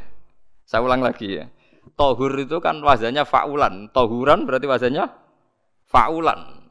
Saya 0.64 0.80
ulang 0.80 1.04
lagi 1.04 1.36
ya. 1.36 1.52
Tohur 2.00 2.32
itu 2.40 2.56
kan 2.64 2.80
wazannya 2.80 3.28
faulan. 3.28 3.92
Tohuran 3.92 4.48
berarti 4.48 4.64
wazannya 4.64 5.04
faulan. 5.84 6.64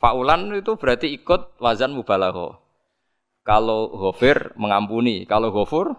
Faulan 0.00 0.56
itu 0.56 0.72
berarti 0.80 1.12
ikut 1.20 1.60
wazan 1.60 1.92
mubalaghah. 1.92 2.56
Kalau 3.44 3.92
ghafir 3.92 4.56
mengampuni, 4.56 5.28
kalau 5.28 5.52
ghafur 5.52 5.96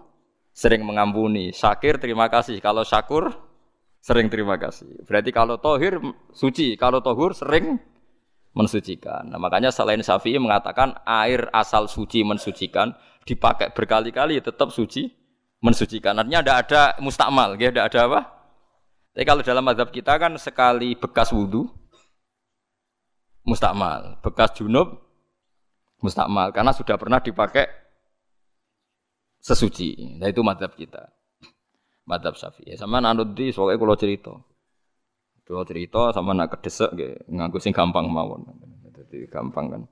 sering 0.50 0.82
mengampuni. 0.82 1.54
Syakir 1.54 2.02
terima 2.02 2.26
kasih, 2.26 2.58
kalau 2.58 2.82
syakur 2.82 3.49
sering 4.00 4.32
terima 4.32 4.56
kasih. 4.56 5.04
Berarti 5.04 5.30
kalau 5.30 5.60
tohir 5.60 6.00
suci, 6.32 6.74
kalau 6.80 7.04
tohur 7.04 7.36
sering 7.36 7.76
mensucikan. 8.56 9.30
Nah, 9.30 9.38
makanya 9.38 9.70
selain 9.70 10.02
Syafi'i 10.02 10.40
mengatakan 10.42 10.98
air 11.06 11.46
asal 11.54 11.86
suci 11.86 12.26
mensucikan 12.26 12.90
dipakai 13.22 13.70
berkali-kali 13.70 14.42
tetap 14.42 14.74
suci 14.74 15.06
mensucikan. 15.62 16.18
Artinya 16.18 16.40
tidak 16.42 16.58
ada 16.66 16.82
mustakmal, 16.98 17.54
ya, 17.60 17.70
tidak 17.70 17.94
ada 17.94 18.00
apa? 18.10 18.20
Tapi 19.14 19.24
kalau 19.26 19.42
dalam 19.44 19.62
madhab 19.62 19.90
kita 19.92 20.16
kan 20.16 20.32
sekali 20.40 20.96
bekas 20.96 21.30
wudhu 21.34 21.66
mustakmal, 23.44 24.18
bekas 24.22 24.54
junub 24.54 25.02
mustakmal 26.00 26.54
karena 26.54 26.72
sudah 26.72 26.96
pernah 26.96 27.20
dipakai 27.20 27.68
sesuci. 29.42 30.16
Nah 30.20 30.30
itu 30.30 30.40
madhab 30.40 30.72
kita. 30.72 31.10
Madhab 32.10 32.34
Syafi'i. 32.34 32.74
Sama 32.74 32.98
nanut 32.98 33.38
di 33.38 33.54
soalnya 33.54 33.78
kalau 33.78 33.94
cerita. 33.94 34.34
Kalau 35.46 35.62
cerita 35.62 36.10
sama 36.10 36.34
nak 36.34 36.58
kedesek 36.58 36.90
nganggu 37.30 37.62
sing 37.62 37.70
gampang 37.70 38.10
mawon. 38.10 38.42
Jadi 38.90 39.30
gampang 39.30 39.70
kan. 39.70 39.82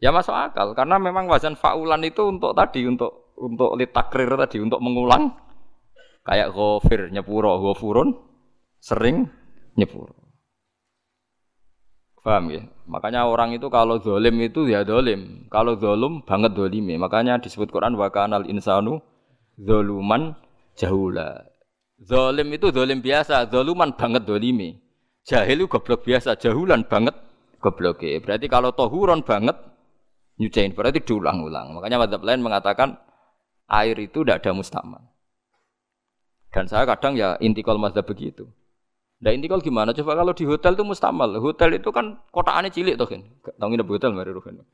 Ya 0.00 0.12
masuk 0.12 0.32
akal 0.32 0.72
karena 0.72 0.96
memang 0.96 1.28
wazan 1.28 1.56
faulan 1.56 2.00
itu 2.04 2.24
untuk 2.24 2.56
tadi 2.56 2.88
untuk 2.88 3.36
untuk 3.36 3.76
litakrir 3.76 4.32
tadi 4.32 4.60
untuk 4.60 4.80
mengulang 4.80 5.36
kayak 6.24 6.52
ghafir 6.52 7.12
nyepuro 7.12 7.60
ghafurun 7.60 8.16
sering 8.80 9.28
nyepuro. 9.76 10.16
Paham 12.20 12.52
ya? 12.52 12.62
Makanya 12.84 13.24
orang 13.24 13.56
itu 13.56 13.72
kalau 13.72 13.96
dolim 13.96 14.36
itu 14.44 14.68
ya 14.68 14.84
dolim. 14.84 15.48
Kalau 15.48 15.80
dolum 15.80 16.20
banget 16.20 16.52
dolime. 16.52 17.00
Makanya 17.00 17.40
disebut 17.40 17.72
Quran 17.72 17.96
wa 17.96 18.12
kanal 18.12 18.44
insanu 18.44 19.00
doluman 19.56 20.36
jahula. 20.76 21.46
Dolim 22.00 22.48
itu 22.56 22.72
dolim 22.72 23.04
biasa, 23.04 23.48
doluman 23.50 23.92
banget 23.92 24.24
dolime. 24.24 24.80
Jahil 25.24 25.62
itu 25.62 25.68
goblok 25.68 26.02
biasa, 26.08 26.40
jahulan 26.40 26.88
banget 26.88 27.12
goblok. 27.60 28.00
Berarti 28.00 28.46
kalau 28.48 28.72
tohuron 28.72 29.20
banget 29.20 29.54
nyucain 30.40 30.72
berarti 30.72 31.04
diulang-ulang. 31.04 31.76
Makanya 31.76 32.00
madhab 32.00 32.24
lain 32.24 32.40
mengatakan 32.40 32.96
air 33.68 33.96
itu 34.00 34.24
tidak 34.24 34.40
ada 34.40 34.56
mustamal. 34.56 35.04
Dan 36.50 36.66
saya 36.66 36.88
kadang 36.88 37.14
ya 37.14 37.36
intikal 37.38 37.76
mazhab 37.78 38.08
begitu. 38.08 38.48
Nah 39.20 39.30
ini 39.36 39.46
kalau 39.46 39.60
gimana? 39.60 39.92
Coba 39.92 40.16
kalau 40.16 40.32
di 40.32 40.48
hotel 40.48 40.72
itu 40.74 40.82
mustamal. 40.82 41.28
Hotel 41.36 41.76
itu 41.76 41.92
kan 41.92 42.16
kotaannya 42.32 42.72
cilik 42.72 42.96
tuh 42.96 43.06
kan. 43.06 43.20
Tahu 43.44 43.68
nginep 43.68 43.86
hotel 43.86 44.10
mari 44.16 44.32
rugen. 44.32 44.64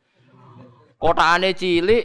Kotaannya 1.03 1.50
cilik. 1.53 2.05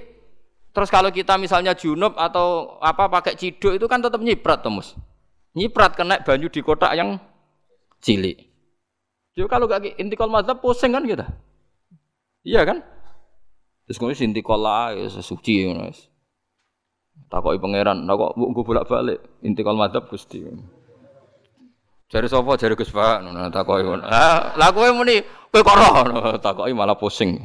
Terus 0.71 0.87
kalau 0.87 1.11
kita 1.11 1.35
misalnya 1.35 1.75
junub 1.75 2.15
atau 2.15 2.79
apa 2.79 3.11
pakai 3.11 3.35
ciduk 3.35 3.75
itu 3.75 3.85
kan 3.91 3.99
tetap 3.99 4.23
nyiprat 4.23 4.63
tuh 4.63 4.71
mus. 4.71 4.95
Nyiprat 5.51 5.99
kena 5.99 6.23
banyu 6.23 6.47
di 6.47 6.63
kotak 6.63 6.95
yang 6.95 7.19
cilik. 7.99 8.39
Jadi 9.35 9.47
kalau 9.51 9.67
gak 9.67 9.83
intikal 9.99 10.31
mazhab 10.31 10.63
pusing 10.63 10.95
kan 10.95 11.03
kita. 11.03 11.27
Iya 12.47 12.63
kan? 12.63 12.79
Terus 13.87 13.99
kemudian 13.99 14.31
intikal 14.31 14.59
lah 14.59 14.95
ya 14.95 15.11
suci 15.11 15.67
ya. 15.67 15.91
Takoki 17.27 17.59
pangeran, 17.59 18.07
kok 18.07 18.35
gue 18.35 18.63
bolak-balik 18.63 19.19
intikal 19.43 19.75
mazhab 19.75 20.07
Gusti. 20.07 20.43
Jari 22.11 22.27
sapa 22.27 22.59
jari 22.59 22.75
Gus 22.75 22.91
Pak 22.91 23.23
ngono 23.23 23.47
takoki 23.55 23.87
ngono. 23.87 24.03
Ah, 24.03 24.51
lah 24.59 24.75
kowe 24.75 24.83
muni 24.91 25.23
kowe 25.47 25.63
kok 25.63 25.75
roh 25.79 26.35
takoki 26.43 26.75
malah 26.75 26.99
pusing. 26.99 27.39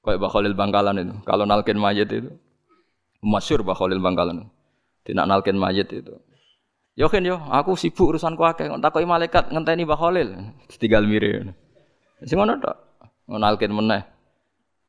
Kayak 0.00 0.18
Mbah 0.20 0.30
Khalil 0.32 0.54
Bangkalan 0.56 0.96
itu. 0.96 1.14
Kalau 1.28 1.44
nalkin 1.44 1.76
mayit 1.76 2.08
itu 2.08 2.32
masyhur 3.20 3.60
Mbah 3.60 3.76
Khalil 3.76 4.00
Bangkalan. 4.00 4.48
Tidak 5.04 5.24
nalkin 5.28 5.60
mayit 5.60 5.92
itu. 5.92 6.16
Yo 6.96 7.08
yo, 7.08 7.36
aku 7.48 7.76
sibuk 7.76 8.16
urusanku 8.16 8.44
akeh. 8.44 8.68
Takoki 8.80 9.04
malaikat 9.04 9.52
ngenteni 9.52 9.84
Mbah 9.84 9.98
Khalil. 10.00 10.28
Tinggal 10.80 11.04
mire. 11.04 11.52
Sing 12.24 12.40
ngono 12.40 12.56
tok. 12.60 12.76
Nalkin 13.30 13.72
meneh. 13.76 14.02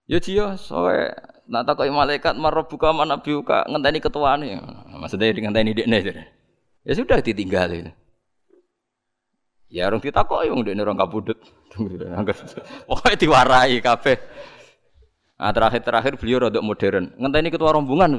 Yo 0.08 0.18
jiyo, 0.18 0.56
soe 0.56 1.12
nak 1.52 1.68
takoki 1.68 1.92
malaikat 1.92 2.36
marabbuka 2.40 2.96
manabiuka 2.96 3.68
ngenteni 3.68 4.00
ketuane. 4.00 4.60
Maksudnya 4.96 5.36
ngenteni 5.36 5.76
dekne. 5.76 6.00
Ya 6.88 6.94
sudah 6.96 7.20
ditinggalin. 7.20 7.92
Ya 9.72 9.88
orang 9.88 10.04
kita 10.04 10.28
kok 10.28 10.44
yang 10.44 10.60
udah 10.60 10.76
orang 10.84 11.00
kabudut. 11.00 11.40
Pokoknya 12.92 13.16
diwarai 13.16 13.80
kafe. 13.80 14.20
Nah, 15.42 15.50
terakhir 15.50 15.82
terakhir 15.82 16.14
beliau 16.22 16.46
rodok 16.46 16.62
modern. 16.62 17.18
Ngenteni 17.18 17.50
ketua 17.50 17.74
rombongan 17.74 18.14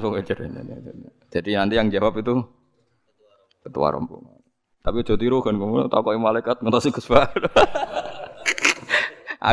Jadi 1.31 1.55
nanti 1.55 1.79
yang 1.79 1.87
jawab 1.87 2.19
itu 2.19 2.43
ketua 3.62 3.95
rombongan. 3.95 4.43
Tapi 4.83 5.07
jadi 5.07 5.14
tiru 5.23 5.38
kan 5.38 5.55
kamu 5.55 5.87
takoki 5.87 6.19
malaikat 6.19 6.59
ngentosi 6.59 6.91
Gus 6.91 7.07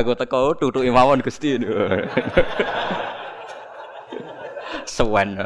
Aku 0.02 0.18
teko 0.18 0.58
tutuk 0.58 0.82
imawon 0.82 1.22
Gusti. 1.22 1.62
Sewen. 4.90 5.38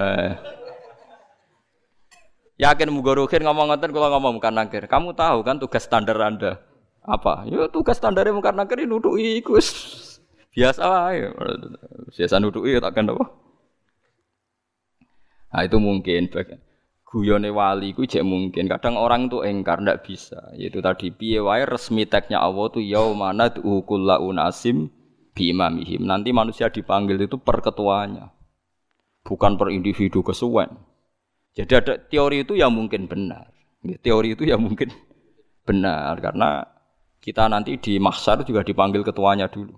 Yakin 2.55 2.87
mugorokin 2.87 3.43
ngomong 3.43 3.75
ngoten 3.75 3.91
kula 3.91 4.07
ngomong 4.15 4.39
bukan 4.39 4.55
nakir. 4.55 4.87
Kamu 4.87 5.11
tahu 5.11 5.43
kan 5.43 5.59
tugas 5.59 5.83
standar 5.83 6.15
Anda 6.23 6.63
apa? 7.03 7.43
Ya 7.51 7.67
tugas 7.67 7.99
standarnya 7.99 8.31
bukan 8.31 8.55
nakir 8.55 8.87
nuduki 8.87 9.43
iku 9.43 9.59
biasa. 10.53 10.85
Biasa 12.13 12.35
nuduki 12.39 12.77
takkan 12.77 13.09
apa? 13.09 13.25
Nah 15.53 15.61
itu 15.65 15.77
mungkin 15.77 16.29
guyone 17.05 17.53
wali 17.53 17.93
ku 17.93 18.09
jek 18.09 18.25
mungkin. 18.25 18.65
Kadang 18.65 18.97
orang 18.97 19.29
tuh 19.29 19.45
engkar 19.45 19.81
ndak 19.81 20.01
bisa. 20.01 20.49
Yaitu 20.57 20.81
tadi 20.81 21.13
piye 21.13 21.41
wae 21.41 21.61
resmi 21.65 22.09
teknya 22.09 22.41
Allah 22.41 22.73
tuh 22.73 22.81
yaumana 22.81 23.53
kullu 23.53 24.17
unasim 24.17 24.89
bi 25.37 25.53
imamihim. 25.53 26.09
Nanti 26.09 26.33
manusia 26.33 26.73
dipanggil 26.73 27.21
itu 27.21 27.37
per 27.37 27.61
ketuanya. 27.61 28.33
Bukan 29.21 29.61
per 29.61 29.69
individu 29.69 30.25
kesuwen. 30.25 30.73
Jadi 31.53 31.73
ada 31.77 31.93
teori 32.01 32.41
itu 32.41 32.57
yang 32.57 32.73
mungkin 32.73 33.05
benar. 33.05 33.53
Teori 34.01 34.33
itu 34.33 34.49
yang 34.49 34.65
mungkin 34.65 34.89
benar 35.63 36.17
karena 36.17 36.65
kita 37.21 37.45
nanti 37.45 37.77
di 37.77 38.01
mahsyar 38.01 38.41
juga 38.41 38.65
dipanggil 38.65 39.05
ketuanya 39.05 39.45
dulu. 39.47 39.77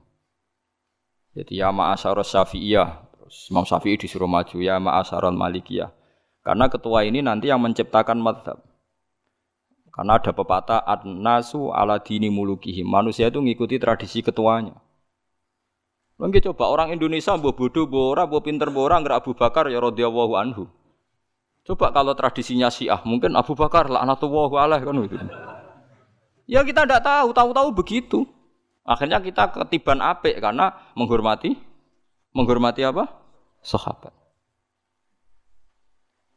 Jadi 1.35 1.59
ya 1.59 1.67
ma'asyar 1.67 2.15
syafi'iyah, 2.23 3.11
terus 3.11 3.51
Imam 3.51 3.67
Syafi'i 3.67 3.99
disuruh 3.99 4.27
maju 4.27 4.55
ya 4.63 4.79
ma'asyar 4.79 5.27
malikiyah. 5.35 5.91
Karena 6.39 6.71
ketua 6.71 7.03
ini 7.03 7.19
nanti 7.19 7.51
yang 7.51 7.59
menciptakan 7.59 8.23
madhab. 8.23 8.63
Karena 9.91 10.15
ada 10.15 10.31
pepatah 10.31 10.79
ad-nasu 10.83 11.75
ala 11.75 11.99
dini 11.99 12.31
mulukihim. 12.31 12.87
Manusia 12.87 13.27
itu 13.27 13.43
mengikuti 13.43 13.75
tradisi 13.75 14.23
ketuanya. 14.23 14.79
Mungkin 16.15 16.39
coba 16.51 16.71
orang 16.71 16.95
Indonesia 16.95 17.35
mbok 17.35 17.59
bodoh, 17.59 17.83
mbok 17.91 18.05
ora, 18.15 18.23
pinter, 18.39 18.71
mbok 18.71 18.87
ora, 18.87 19.03
Abu 19.03 19.35
Bakar 19.35 19.67
ya 19.67 19.83
radhiyallahu 19.83 20.33
anhu. 20.39 20.63
Coba 21.67 21.91
kalau 21.91 22.15
tradisinya 22.15 22.71
Syiah, 22.71 23.01
mungkin 23.03 23.35
Abu 23.35 23.57
Bakar 23.57 23.91
laknatullah 23.91 24.51
alaih 24.63 24.81
kan 24.85 24.95
itu. 25.03 25.17
Ya 26.45 26.61
kita 26.63 26.85
tidak 26.85 27.03
tahu, 27.03 27.33
tahu-tahu 27.33 27.73
begitu. 27.73 28.23
Akhirnya 28.85 29.17
kita 29.17 29.49
ketiban 29.49 29.97
apik 29.97 30.37
karena 30.37 30.69
menghormati 30.93 31.57
menghormati 32.37 32.85
apa? 32.85 33.09
Sahabat. 33.65 34.13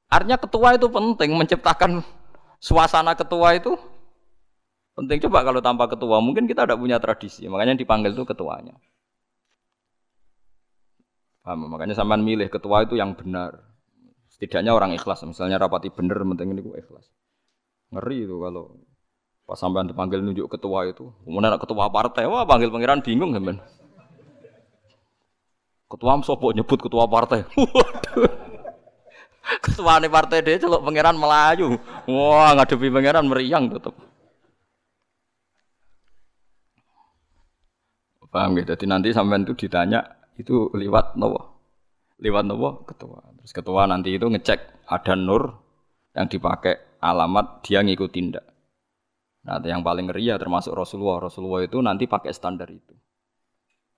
Artinya 0.08 0.40
ketua 0.40 0.72
itu 0.72 0.88
penting 0.88 1.36
menciptakan 1.36 2.00
suasana 2.56 3.12
ketua 3.12 3.52
itu 3.60 3.76
penting. 4.96 5.20
Coba 5.28 5.44
kalau 5.44 5.60
tanpa 5.60 5.92
ketua 5.92 6.24
mungkin 6.24 6.48
kita 6.48 6.64
tidak 6.64 6.80
punya 6.80 6.96
tradisi. 6.96 7.44
Makanya 7.44 7.76
dipanggil 7.76 8.16
itu 8.16 8.24
ketuanya. 8.24 8.72
Paham? 11.44 11.68
Makanya 11.68 11.92
sampean 11.92 12.24
milih 12.24 12.48
ketua 12.48 12.88
itu 12.88 12.96
yang 12.96 13.12
benar. 13.12 13.60
Setidaknya 14.32 14.72
orang 14.72 14.92
ikhlas, 14.92 15.24
misalnya 15.24 15.56
rapati 15.56 15.88
bener, 15.88 16.20
penting 16.20 16.52
ini 16.52 16.60
ikhlas. 16.60 17.08
Ngeri 17.92 18.28
itu 18.28 18.36
kalau 18.36 18.76
pas 19.48 19.56
sampean 19.56 19.88
dipanggil 19.88 20.20
nunjuk 20.20 20.44
ketua 20.52 20.84
itu, 20.84 21.08
kemudian 21.24 21.56
ketua 21.56 21.88
partai, 21.88 22.28
wah 22.28 22.44
panggil 22.44 22.68
pangeran 22.68 23.00
bingung 23.00 23.32
kan? 23.32 23.56
Ketua 25.88 26.20
sopo 26.20 26.52
nyebut 26.52 26.76
ketua 26.84 27.08
partai. 27.16 27.48
Ketua 29.64 29.96
nih 30.04 30.12
partai 30.12 30.44
dia 30.44 30.60
celok 30.60 30.84
pangeran 30.84 31.16
Melayu. 31.16 31.80
Wah 32.04 32.52
ngadepi 32.52 32.92
pangeran 32.92 33.24
meriang 33.24 33.72
tetep. 33.72 33.96
Paham 38.28 38.60
gitu. 38.60 38.76
Jadi 38.76 38.84
nanti 38.84 39.08
sampean 39.16 39.48
itu 39.48 39.56
ditanya 39.56 40.04
itu 40.36 40.68
lewat 40.76 41.16
nopo 41.16 41.58
lewat 42.20 42.44
nopo 42.44 42.84
ketua. 42.84 43.24
Terus 43.40 43.52
ketua 43.56 43.88
nanti 43.88 44.12
itu 44.12 44.28
ngecek 44.28 44.84
ada 44.84 45.16
nur 45.16 45.56
yang 46.12 46.28
dipakai 46.28 47.00
alamat 47.00 47.64
dia 47.64 47.80
ngikutin 47.80 48.36
ndak. 48.36 48.44
Nah, 49.46 49.62
yang 49.62 49.86
paling 49.86 50.10
ngeri 50.10 50.34
ya 50.34 50.36
termasuk 50.36 50.74
Rasulullah. 50.74 51.30
Rasulullah 51.30 51.62
itu 51.62 51.78
nanti 51.78 52.10
pakai 52.10 52.34
standar 52.34 52.66
itu. 52.72 52.94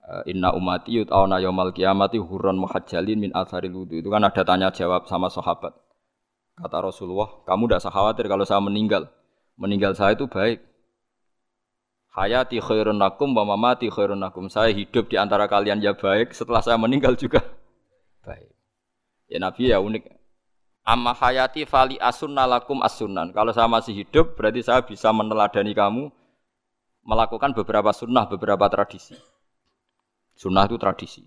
Eh, 0.05 0.35
Inna 0.35 0.53
umati 0.53 1.01
yut'auna 1.01 1.41
yaumal 1.41 1.73
qiyamati 1.73 2.19
hurran 2.21 2.59
muhajjalin 2.61 3.17
min 3.17 3.31
atharil 3.33 3.85
wudu. 3.85 4.03
Itu 4.03 4.11
kan 4.13 4.27
ada 4.27 4.43
tanya 4.43 4.69
jawab 4.75 5.09
sama 5.09 5.31
sahabat. 5.33 5.73
Kata 6.61 6.77
Rasulullah, 6.85 7.41
kamu 7.49 7.73
tidak 7.73 7.81
usah 7.81 7.93
khawatir 7.95 8.27
kalau 8.29 8.45
saya 8.45 8.61
meninggal. 8.61 9.09
Meninggal 9.57 9.97
saya 9.97 10.13
itu 10.13 10.29
baik. 10.29 10.61
Hayati 12.11 12.59
khairun 12.61 12.99
nakum 12.99 13.33
wa 13.33 13.55
mamati 13.55 13.89
khairun 13.89 14.21
nakum. 14.21 14.51
Saya 14.53 14.75
hidup 14.75 15.09
di 15.09 15.17
antara 15.17 15.49
kalian 15.49 15.81
ya 15.81 15.97
baik, 15.97 16.37
setelah 16.37 16.61
saya 16.61 16.77
meninggal 16.77 17.17
juga 17.17 17.41
baik. 18.27 18.51
Ya 19.31 19.39
Nabi 19.41 19.73
ya 19.73 19.81
unik. 19.81 20.20
Amma 20.91 21.15
hayati 21.15 21.63
fali 21.71 22.03
asunna 22.03 22.51
lakum 22.51 22.83
asunan. 22.83 23.31
Kalau 23.31 23.55
saya 23.55 23.71
masih 23.71 23.95
hidup, 23.95 24.35
berarti 24.35 24.67
saya 24.67 24.83
bisa 24.83 25.15
meneladani 25.15 25.71
kamu 25.71 26.11
melakukan 27.07 27.55
beberapa 27.55 27.95
sunnah, 27.95 28.27
beberapa 28.27 28.67
tradisi. 28.67 29.15
Sunnah 30.35 30.67
itu 30.67 30.75
tradisi. 30.83 31.23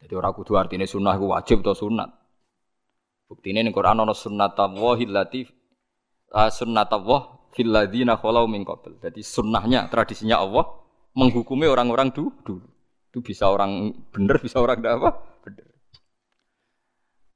Jadi 0.00 0.12
orang 0.16 0.32
kudu 0.32 0.56
artinya 0.56 0.88
sunnah 0.88 1.12
itu 1.12 1.28
wajib 1.28 1.60
atau 1.60 1.76
sunat. 1.76 2.08
Bukti 3.28 3.52
ini 3.52 3.68
Quran 3.68 4.00
sunnat 4.16 4.56
Allah 4.56 4.98
lati 5.04 5.44
uh, 6.32 6.48
sunnat 6.48 6.88
Allah 6.88 7.36
fil 7.52 7.68
ladina 7.68 8.16
khalau 8.16 8.48
min. 8.48 8.64
Jadi 9.00 9.20
sunnahnya, 9.20 9.92
tradisinya 9.92 10.40
Allah 10.40 10.72
menghukumi 11.12 11.68
orang-orang 11.68 12.16
dulu. 12.16 12.32
Itu 13.12 13.20
bisa 13.20 13.52
orang 13.52 13.92
benar, 14.08 14.40
bisa 14.40 14.56
orang 14.60 14.80
tidak 14.80 14.94
apa? 15.04 15.33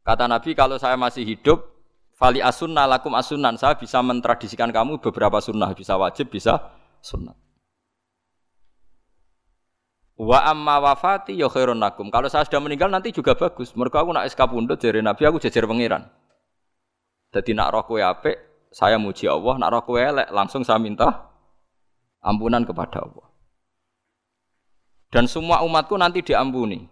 Kata 0.08 0.24
Nabi, 0.24 0.56
kalau 0.56 0.80
saya 0.80 0.96
masih 0.96 1.20
hidup, 1.20 1.68
fali 2.16 2.40
asunnah 2.40 2.88
lakum 2.88 3.12
asunan, 3.12 3.60
saya 3.60 3.76
bisa 3.76 4.00
mentradisikan 4.00 4.72
kamu 4.72 5.04
beberapa 5.04 5.36
sunnah, 5.44 5.68
bisa 5.76 6.00
wajib, 6.00 6.32
bisa 6.32 6.72
sunnah. 7.04 7.36
Wa 10.16 10.48
amma 10.48 10.80
wafati 10.80 11.36
ya 11.36 11.52
khairun. 11.52 11.78
Kalau 11.92 12.28
saya 12.32 12.48
sudah 12.48 12.58
meninggal 12.64 12.88
nanti 12.88 13.12
juga 13.12 13.36
bagus. 13.36 13.76
Mereka 13.76 14.02
aku 14.02 14.16
nak 14.16 14.26
SK 14.32 14.40
pundut 14.48 14.80
dari 14.80 15.04
Nabi 15.04 15.28
aku 15.28 15.38
jajar 15.38 15.68
pangeran. 15.68 16.08
Jadi 17.30 17.52
nak 17.52 17.70
roh 17.70 17.84
kowe 17.84 18.00
apik, 18.00 18.34
saya 18.72 18.96
muji 18.96 19.28
Allah, 19.28 19.60
nak 19.60 19.70
roh 19.70 19.82
kowe 19.84 20.00
elek 20.00 20.32
langsung 20.32 20.64
saya 20.64 20.80
minta 20.80 21.28
ampunan 22.24 22.64
kepada 22.66 23.04
Allah 23.04 23.28
dan 25.08 25.24
semua 25.24 25.64
umatku 25.64 25.96
nanti 25.96 26.20
diampuni. 26.20 26.84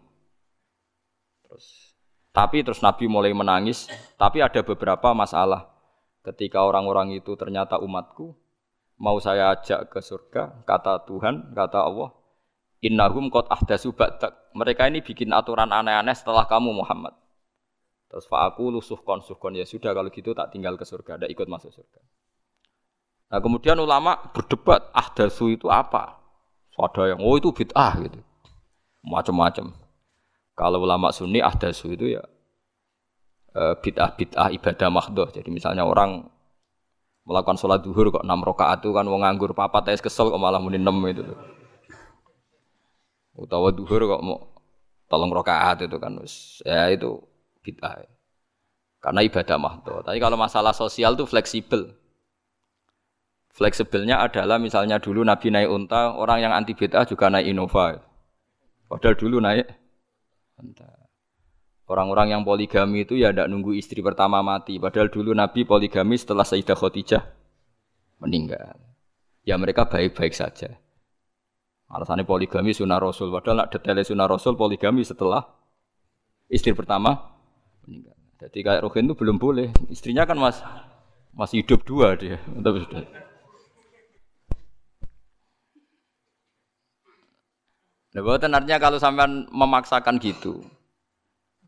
Tapi 2.37 2.61
terus 2.61 2.85
Nabi 2.85 3.09
mulai 3.09 3.33
menangis. 3.33 3.88
Tapi 4.20 4.44
ada 4.44 4.61
beberapa 4.61 5.16
masalah. 5.16 5.72
Ketika 6.20 6.61
orang-orang 6.61 7.16
itu 7.16 7.33
ternyata 7.40 7.81
umatku, 7.81 8.37
mau 9.01 9.16
saya 9.16 9.57
ajak 9.57 9.88
ke 9.88 10.05
surga, 10.05 10.66
kata 10.68 11.09
Tuhan, 11.09 11.57
kata 11.57 11.81
Allah, 11.81 12.12
Innahum 12.85 13.33
kot 13.33 13.49
ahdasu 13.49 13.96
ba'dak. 13.96 14.53
Mereka 14.53 14.92
ini 14.92 15.01
bikin 15.01 15.33
aturan 15.33 15.72
aneh-aneh 15.72 16.12
setelah 16.12 16.44
kamu 16.44 16.77
Muhammad. 16.77 17.16
Terus 18.12 18.29
fa'aku 18.29 18.68
lusuh 18.68 19.01
kon 19.01 19.25
suhkon. 19.25 19.57
Ya 19.57 19.64
sudah 19.64 19.96
kalau 19.96 20.12
gitu 20.12 20.37
tak 20.37 20.53
tinggal 20.53 20.77
ke 20.77 20.85
surga, 20.85 21.16
tidak 21.16 21.31
ikut 21.33 21.49
masuk 21.49 21.72
surga. 21.72 22.01
Nah 23.33 23.40
kemudian 23.40 23.81
ulama 23.81 24.20
berdebat, 24.31 24.92
ahdasu 24.92 25.57
itu 25.57 25.66
apa? 25.72 26.20
Ada 26.77 27.16
yang 27.16 27.20
oh 27.25 27.35
itu 27.40 27.49
bid'ah 27.51 27.96
gitu. 28.05 28.20
Macam-macam. 29.03 29.86
Kalau 30.57 30.81
ulama 30.81 31.12
sunni 31.12 31.45
ahdasu 31.45 31.92
itu 31.92 32.16
ya 32.16 32.25
eh, 33.53 33.75
bid'ah-bid'ah 33.77 34.49
ibadah 34.57 34.88
mahdoh. 34.88 35.29
Jadi 35.29 35.53
misalnya 35.53 35.85
orang 35.85 36.25
melakukan 37.29 37.61
sholat 37.61 37.85
duhur 37.85 38.09
kok 38.09 38.25
enam 38.25 38.40
rakaat 38.40 38.81
itu 38.81 38.97
kan 38.97 39.05
mau 39.05 39.21
nganggur 39.21 39.53
papat 39.53 39.92
tes 39.92 40.01
kesel 40.01 40.33
kok 40.33 40.40
malah 40.40 40.57
muni 40.57 40.81
enam 40.81 40.97
itu. 41.05 41.29
Utawa 43.37 43.69
duhur 43.69 44.01
kok 44.16 44.23
mau 44.25 44.49
tolong 45.12 45.29
rakaat 45.29 45.85
itu 45.85 46.01
kan 46.01 46.16
ya 46.64 46.88
itu 46.88 47.21
bid'ah. 47.61 48.09
Karena 49.05 49.21
ibadah 49.23 49.61
mahdoh. 49.61 50.01
Tapi 50.01 50.16
kalau 50.16 50.40
masalah 50.40 50.73
sosial 50.73 51.14
itu 51.21 51.29
fleksibel. 51.29 51.92
Fleksibelnya 53.53 54.21
adalah 54.25 54.57
misalnya 54.57 55.01
dulu 55.01 55.25
Nabi 55.25 55.49
naik 55.49 55.69
unta, 55.69 56.12
orang 56.16 56.45
yang 56.45 56.53
anti 56.53 56.73
bid'ah 56.77 57.09
juga 57.09 57.29
naik 57.29 57.49
Innova. 57.49 58.01
Padahal 58.88 59.16
dulu 59.16 59.40
naik 59.40 59.86
Orang-orang 61.87 62.35
yang 62.35 62.42
poligami 62.42 63.07
itu 63.07 63.14
ya 63.14 63.31
tidak 63.31 63.47
nunggu 63.47 63.79
istri 63.79 64.03
pertama 64.03 64.42
mati. 64.42 64.75
Padahal 64.83 65.07
dulu 65.07 65.31
Nabi 65.31 65.62
poligami 65.62 66.19
setelah 66.19 66.42
Sayyidah 66.42 66.75
Khadijah 66.75 67.23
meninggal. 68.19 68.75
Ya 69.47 69.55
mereka 69.55 69.87
baik-baik 69.87 70.35
saja. 70.35 70.75
Alasannya 71.87 72.27
poligami 72.27 72.75
sunnah 72.75 72.99
Rasul. 72.99 73.31
Padahal 73.31 73.62
nak 73.62 73.71
detailnya 73.71 74.03
sunnah 74.03 74.27
Rasul 74.27 74.59
poligami 74.59 75.07
setelah 75.07 75.47
istri 76.51 76.75
pertama 76.75 77.38
meninggal. 77.87 78.19
Jadi 78.42 78.59
kayak 78.66 78.83
Rohin 78.83 79.07
itu 79.07 79.14
belum 79.14 79.38
boleh. 79.38 79.71
Istrinya 79.87 80.27
kan 80.27 80.37
mas, 80.42 80.59
masih 81.33 81.62
hidup 81.62 81.87
dua 81.87 82.19
dia. 82.19 82.42
Nah, 88.17 88.25
artinya 88.33 88.81
kalau 88.81 88.97
sampean 88.97 89.45
memaksakan 89.53 90.17
gitu. 90.17 90.65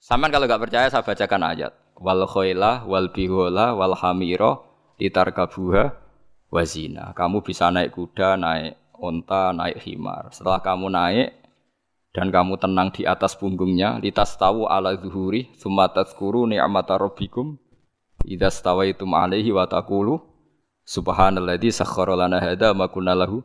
Saman 0.00 0.32
kalau 0.32 0.48
nggak 0.48 0.64
percaya 0.64 0.88
saya 0.88 1.04
bacakan 1.04 1.44
ayat. 1.44 1.72
Wal 2.00 2.24
khoilah 2.24 2.88
wal 2.88 3.12
bihola 3.12 3.76
wal 3.76 3.92
hamiro 3.92 4.64
ditarkabuha 4.96 5.92
wazina. 6.48 7.12
Kamu 7.12 7.44
bisa 7.44 7.68
naik 7.68 7.92
kuda, 7.92 8.40
naik 8.40 8.80
onta, 8.96 9.52
naik 9.52 9.84
himar. 9.84 10.32
Setelah 10.32 10.64
kamu 10.64 10.88
naik 10.88 11.36
dan 12.16 12.32
kamu 12.32 12.56
tenang 12.56 12.96
di 12.96 13.04
atas 13.04 13.36
punggungnya, 13.36 14.00
litas 14.00 14.32
tahu 14.40 14.64
ala 14.64 14.96
zuhuri, 14.96 15.52
sumatat 15.60 16.16
kuru 16.16 16.48
ni'mata 16.48 16.96
rabbikum 16.96 17.60
idza 18.24 18.48
stawaitum 18.48 19.12
alaihi 19.12 19.52
wa 19.52 19.68
taqulu 19.68 20.16
subhanalladzi 20.88 21.76
sakhkhara 21.76 22.16
lana 22.16 22.40
hadza 22.40 22.72
ma 22.72 22.88
kunna 22.88 23.12
lahu. 23.12 23.44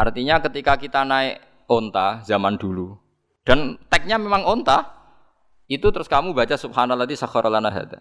Artinya 0.00 0.40
ketika 0.40 0.80
kita 0.80 1.04
naik 1.04 1.44
onta 1.68 2.24
zaman 2.24 2.56
dulu 2.56 2.96
dan 3.44 3.76
tagnya 3.92 4.16
memang 4.16 4.48
onta, 4.48 4.88
itu 5.68 5.84
terus 5.92 6.08
kamu 6.08 6.32
baca 6.32 6.56
subhanalladzi 6.56 7.20
sakhkhara 7.20 7.52
lana 7.52 7.68
hadza. 7.68 8.00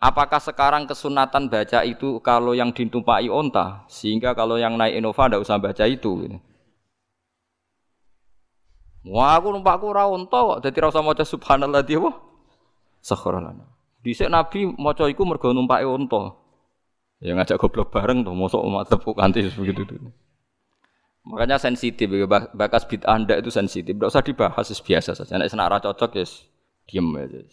Apakah 0.00 0.40
sekarang 0.40 0.88
kesunatan 0.88 1.52
baca 1.52 1.84
itu 1.84 2.22
kalau 2.24 2.56
yang 2.56 2.72
ditumpai 2.72 3.28
onta, 3.28 3.84
sehingga 3.92 4.32
kalau 4.32 4.56
yang 4.56 4.80
naik 4.80 4.96
Innova 4.96 5.28
tidak 5.28 5.44
usah 5.44 5.60
baca 5.60 5.84
itu? 5.84 6.40
Wah, 9.04 9.36
aku 9.36 9.52
numpakku 9.52 9.92
ora 9.92 10.08
onta 10.08 10.38
kok, 10.38 10.58
dadi 10.64 10.78
ora 10.80 10.88
usah 10.88 11.04
maca 11.04 11.24
subhanallah 11.26 11.82
dia 11.84 12.00
wah. 12.00 12.16
Sakharalana. 13.04 13.66
Dhisik 14.00 14.30
Nabi 14.30 14.70
maca 14.72 15.04
iku 15.10 15.26
mergo 15.28 15.52
numpake 15.52 15.84
onta. 15.84 16.32
Ya 17.18 17.34
ngajak 17.34 17.58
goblok 17.58 17.90
bareng 17.90 18.22
tuh, 18.22 18.32
mosok 18.32 18.62
mantep 18.70 19.02
kanthi 19.02 19.50
begitu 19.50 19.82
tuh. 19.82 19.98
Makanya 21.28 21.60
sensitif, 21.60 22.08
bakas 22.56 22.88
bid 22.88 23.04
anda 23.04 23.36
itu 23.36 23.52
sensitif. 23.52 23.92
Tidak 23.92 24.08
usah 24.08 24.24
dibahas, 24.24 24.72
biasa 24.80 25.12
saja. 25.12 25.36
Nek 25.36 25.52
senak 25.52 25.84
cocok 25.84 26.16
ya 26.16 26.24
diem 26.88 27.04
aja. 27.20 27.44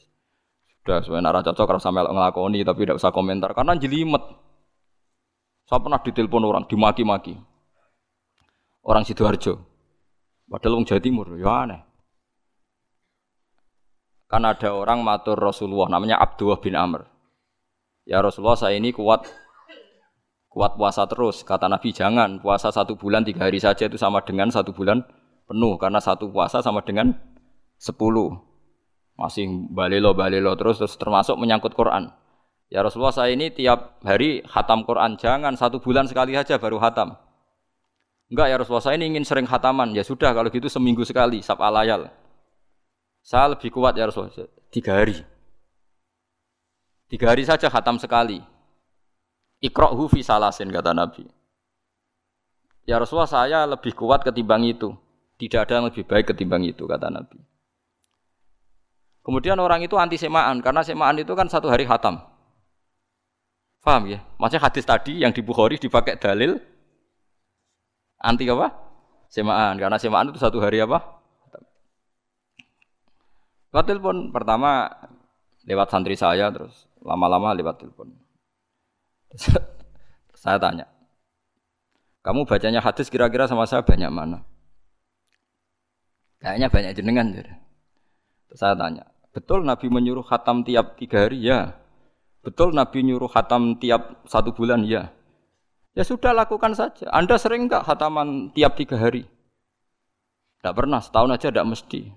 Sudah, 0.79 1.03
sebenarnya 1.03 1.43
cocok 1.51 1.65
kalau 1.67 1.81
sampai 1.83 2.07
ngelakoni 2.07 2.63
tapi 2.63 2.87
tidak 2.87 3.03
usah 3.03 3.11
komentar 3.11 3.51
karena 3.51 3.75
jelimet. 3.75 4.23
Saya 5.67 5.81
pernah 5.81 5.99
ditelepon 5.99 6.45
orang, 6.45 6.63
dimaki-maki. 6.69 7.35
Orang 8.85 9.03
Sidoarjo. 9.03 9.59
Padahal 10.45 10.77
orang 10.77 10.85
Jawa 10.85 11.01
Timur, 11.01 11.27
ya 11.41 11.51
aneh. 11.65 11.81
Karena 14.29 14.53
ada 14.53 14.69
orang 14.77 15.01
matur 15.01 15.37
Rasulullah 15.41 15.89
namanya 15.89 16.21
Abdullah 16.21 16.61
bin 16.61 16.77
Amr. 16.77 17.09
Ya 18.05 18.21
Rasulullah 18.21 18.57
saya 18.57 18.77
ini 18.77 18.93
kuat 18.93 19.25
kuat 20.55 20.79
puasa 20.79 21.03
terus. 21.03 21.43
Kata 21.43 21.67
Nabi 21.67 21.91
jangan 21.91 22.39
puasa 22.39 22.71
satu 22.71 22.95
bulan 22.95 23.27
tiga 23.27 23.51
hari 23.51 23.59
saja 23.59 23.91
itu 23.91 23.99
sama 23.99 24.23
dengan 24.23 24.47
satu 24.47 24.71
bulan 24.71 25.03
penuh 25.51 25.75
karena 25.75 25.99
satu 25.99 26.31
puasa 26.31 26.63
sama 26.63 26.79
dengan 26.87 27.11
sepuluh 27.75 28.39
masih 29.19 29.67
balelo 29.67 30.15
balelo 30.15 30.55
terus 30.55 30.79
terus 30.79 30.95
termasuk 30.95 31.35
menyangkut 31.35 31.75
Quran. 31.75 32.07
Ya 32.71 32.81
Rasulullah 32.81 33.13
saya 33.13 33.35
ini 33.35 33.51
tiap 33.51 33.99
hari 34.01 34.41
hatam 34.47 34.87
Quran 34.87 35.19
jangan 35.19 35.59
satu 35.59 35.83
bulan 35.83 36.07
sekali 36.07 36.31
saja 36.39 36.55
baru 36.55 36.79
hatam. 36.79 37.19
Enggak 38.31 38.47
ya 38.49 38.55
Rasulullah 38.57 38.87
saya 38.87 38.95
ini 38.95 39.11
ingin 39.11 39.27
sering 39.27 39.45
hataman 39.45 39.91
ya 39.91 40.01
sudah 40.01 40.31
kalau 40.31 40.47
gitu 40.49 40.71
seminggu 40.71 41.03
sekali 41.03 41.43
sab 41.43 41.59
alayal. 41.59 42.07
Saya 43.21 43.53
lebih 43.53 43.75
kuat 43.75 43.99
ya 43.99 44.07
Rasulullah 44.07 44.47
tiga 44.71 45.03
hari. 45.03 45.19
Tiga 47.05 47.29
hari 47.29 47.43
saja 47.43 47.69
hatam 47.69 48.01
sekali. 48.01 48.54
Ikrohu 49.63 50.11
fi 50.11 50.21
salasin 50.25 50.71
kata 50.71 50.91
Nabi. 50.91 51.23
Ya 52.85 53.01
Rasulullah 53.01 53.29
saya 53.29 53.65
lebih 53.65 53.97
kuat 53.97 54.21
ketimbang 54.21 54.61
itu. 54.65 54.93
Tidak 55.35 55.67
ada 55.67 55.81
yang 55.81 55.85
lebih 55.91 56.07
baik 56.07 56.31
ketimbang 56.31 56.63
itu 56.63 56.87
kata 56.87 57.11
Nabi. 57.11 57.41
Kemudian 59.25 59.57
orang 59.57 59.81
itu 59.81 59.97
anti 59.97 60.21
semaan 60.21 60.61
karena 60.61 60.85
semaan 60.85 61.17
itu 61.17 61.33
kan 61.33 61.49
satu 61.49 61.65
hari 61.65 61.83
hatam. 61.89 62.21
Paham 63.81 64.05
ya? 64.05 64.21
Maksudnya 64.37 64.63
hadis 64.69 64.85
tadi 64.85 65.21
yang 65.21 65.33
di 65.33 65.41
Bukhari 65.41 65.81
dipakai 65.81 66.21
dalil 66.21 66.61
anti 68.21 68.45
apa? 68.49 68.69
Semaan 69.33 69.81
karena 69.81 69.97
semaan 69.97 70.29
itu 70.29 70.37
satu 70.37 70.61
hari 70.61 70.77
apa? 70.77 71.01
Lewat 73.73 73.85
telepon 73.91 74.31
pertama 74.31 74.87
lewat 75.67 75.91
santri 75.91 76.15
saya 76.15 76.47
terus 76.53 76.85
lama-lama 77.01 77.51
lewat 77.51 77.81
telepon. 77.81 78.13
saya 80.41 80.57
tanya, 80.57 80.85
kamu 82.25 82.47
bacanya 82.47 82.81
hadis 82.81 83.11
kira-kira 83.11 83.45
sama 83.45 83.67
saya 83.69 83.83
banyak 83.85 84.09
mana? 84.09 84.41
Kayaknya 86.39 86.67
banyak 86.69 86.91
jenengan. 86.93 87.27
Terus 87.33 88.59
saya 88.59 88.77
tanya, 88.77 89.05
Betul 89.35 89.67
Nabi 89.67 89.91
menyuruh 89.91 90.23
khatam 90.23 90.63
tiap 90.63 90.95
tiga 90.95 91.27
hari? 91.27 91.43
Ya. 91.43 91.75
Betul 92.39 92.71
Nabi 92.71 93.03
nyuruh 93.03 93.27
khatam 93.27 93.75
tiap 93.83 94.23
satu 94.31 94.55
bulan? 94.55 94.87
Ya. 94.87 95.11
Ya 95.91 96.07
sudah 96.07 96.31
lakukan 96.31 96.71
saja. 96.71 97.11
Anda 97.11 97.35
sering 97.35 97.67
nggak 97.67 97.83
khataman 97.83 98.55
tiap 98.55 98.79
tiga 98.79 98.95
hari? 98.95 99.27
Tidak 100.63 100.71
pernah, 100.71 101.03
setahun 101.03 101.35
aja 101.35 101.51
tidak 101.51 101.67
mesti. 101.67 102.15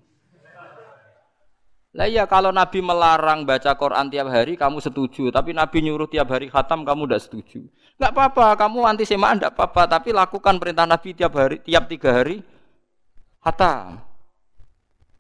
Lah 1.97 2.05
iya 2.05 2.29
kalau 2.29 2.53
Nabi 2.53 2.85
melarang 2.85 3.49
baca 3.49 3.73
Quran 3.73 4.13
tiap 4.13 4.29
hari 4.29 4.61
kamu 4.61 4.77
setuju, 4.85 5.33
tapi 5.33 5.57
Nabi 5.57 5.89
nyuruh 5.89 6.05
tiap 6.05 6.29
hari 6.29 6.53
khatam 6.53 6.85
kamu 6.85 7.09
tidak 7.09 7.23
setuju. 7.25 7.65
Enggak 7.97 8.13
apa-apa, 8.13 8.47
kamu 8.61 8.79
anti 8.85 9.05
semaan 9.09 9.41
enggak 9.41 9.57
apa-apa, 9.57 9.89
tapi 9.89 10.13
lakukan 10.13 10.61
perintah 10.61 10.85
Nabi 10.85 11.17
tiap 11.17 11.33
hari, 11.33 11.57
tiap 11.65 11.89
tiga 11.89 12.13
hari 12.13 12.45
khatam. 13.41 14.05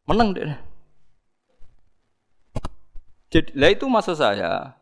Menang 0.04 0.36
deh. 0.36 0.52
Jadi, 3.28 3.52
lah 3.56 3.70
itu 3.72 3.84
maksud 3.88 4.16
saya. 4.16 4.72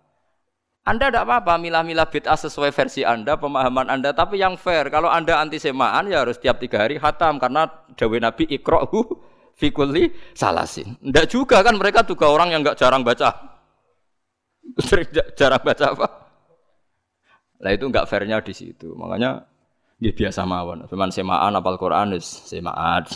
Anda 0.87 1.11
tidak 1.11 1.27
apa-apa 1.27 1.59
milah-milah 1.59 2.07
bid'ah 2.07 2.38
sesuai 2.38 2.70
versi 2.70 3.03
Anda, 3.03 3.35
pemahaman 3.35 3.90
Anda, 3.90 4.14
tapi 4.14 4.38
yang 4.38 4.55
fair. 4.55 4.87
Kalau 4.87 5.11
Anda 5.11 5.42
anti 5.42 5.59
semaan 5.59 6.07
ya 6.07 6.22
harus 6.22 6.38
tiap 6.38 6.62
tiga 6.62 6.87
hari 6.87 7.03
khatam 7.03 7.42
karena 7.42 7.66
dawe 7.99 8.16
Nabi 8.22 8.46
ikrohu 8.46 9.18
fikuli 9.57 10.12
salasin. 10.37 11.01
Tidak 11.01 11.27
juga 11.27 11.64
kan 11.64 11.75
mereka 11.81 12.05
juga 12.05 12.29
orang 12.29 12.53
yang 12.53 12.61
nggak 12.62 12.79
jarang 12.79 13.03
baca. 13.03 13.33
jarang 15.38 15.62
baca 15.64 15.87
apa? 15.97 16.07
Lah 17.64 17.73
itu 17.73 17.85
nggak 17.88 18.07
fairnya 18.07 18.38
di 18.45 18.53
situ. 18.53 18.92
Makanya 18.92 19.42
dia 19.97 20.12
biasa 20.12 20.45
mawon. 20.45 20.85
Cuman 20.87 21.09
semaan 21.09 21.57
apal 21.57 21.81
Quran 21.81 22.21
semaan. 22.21 23.09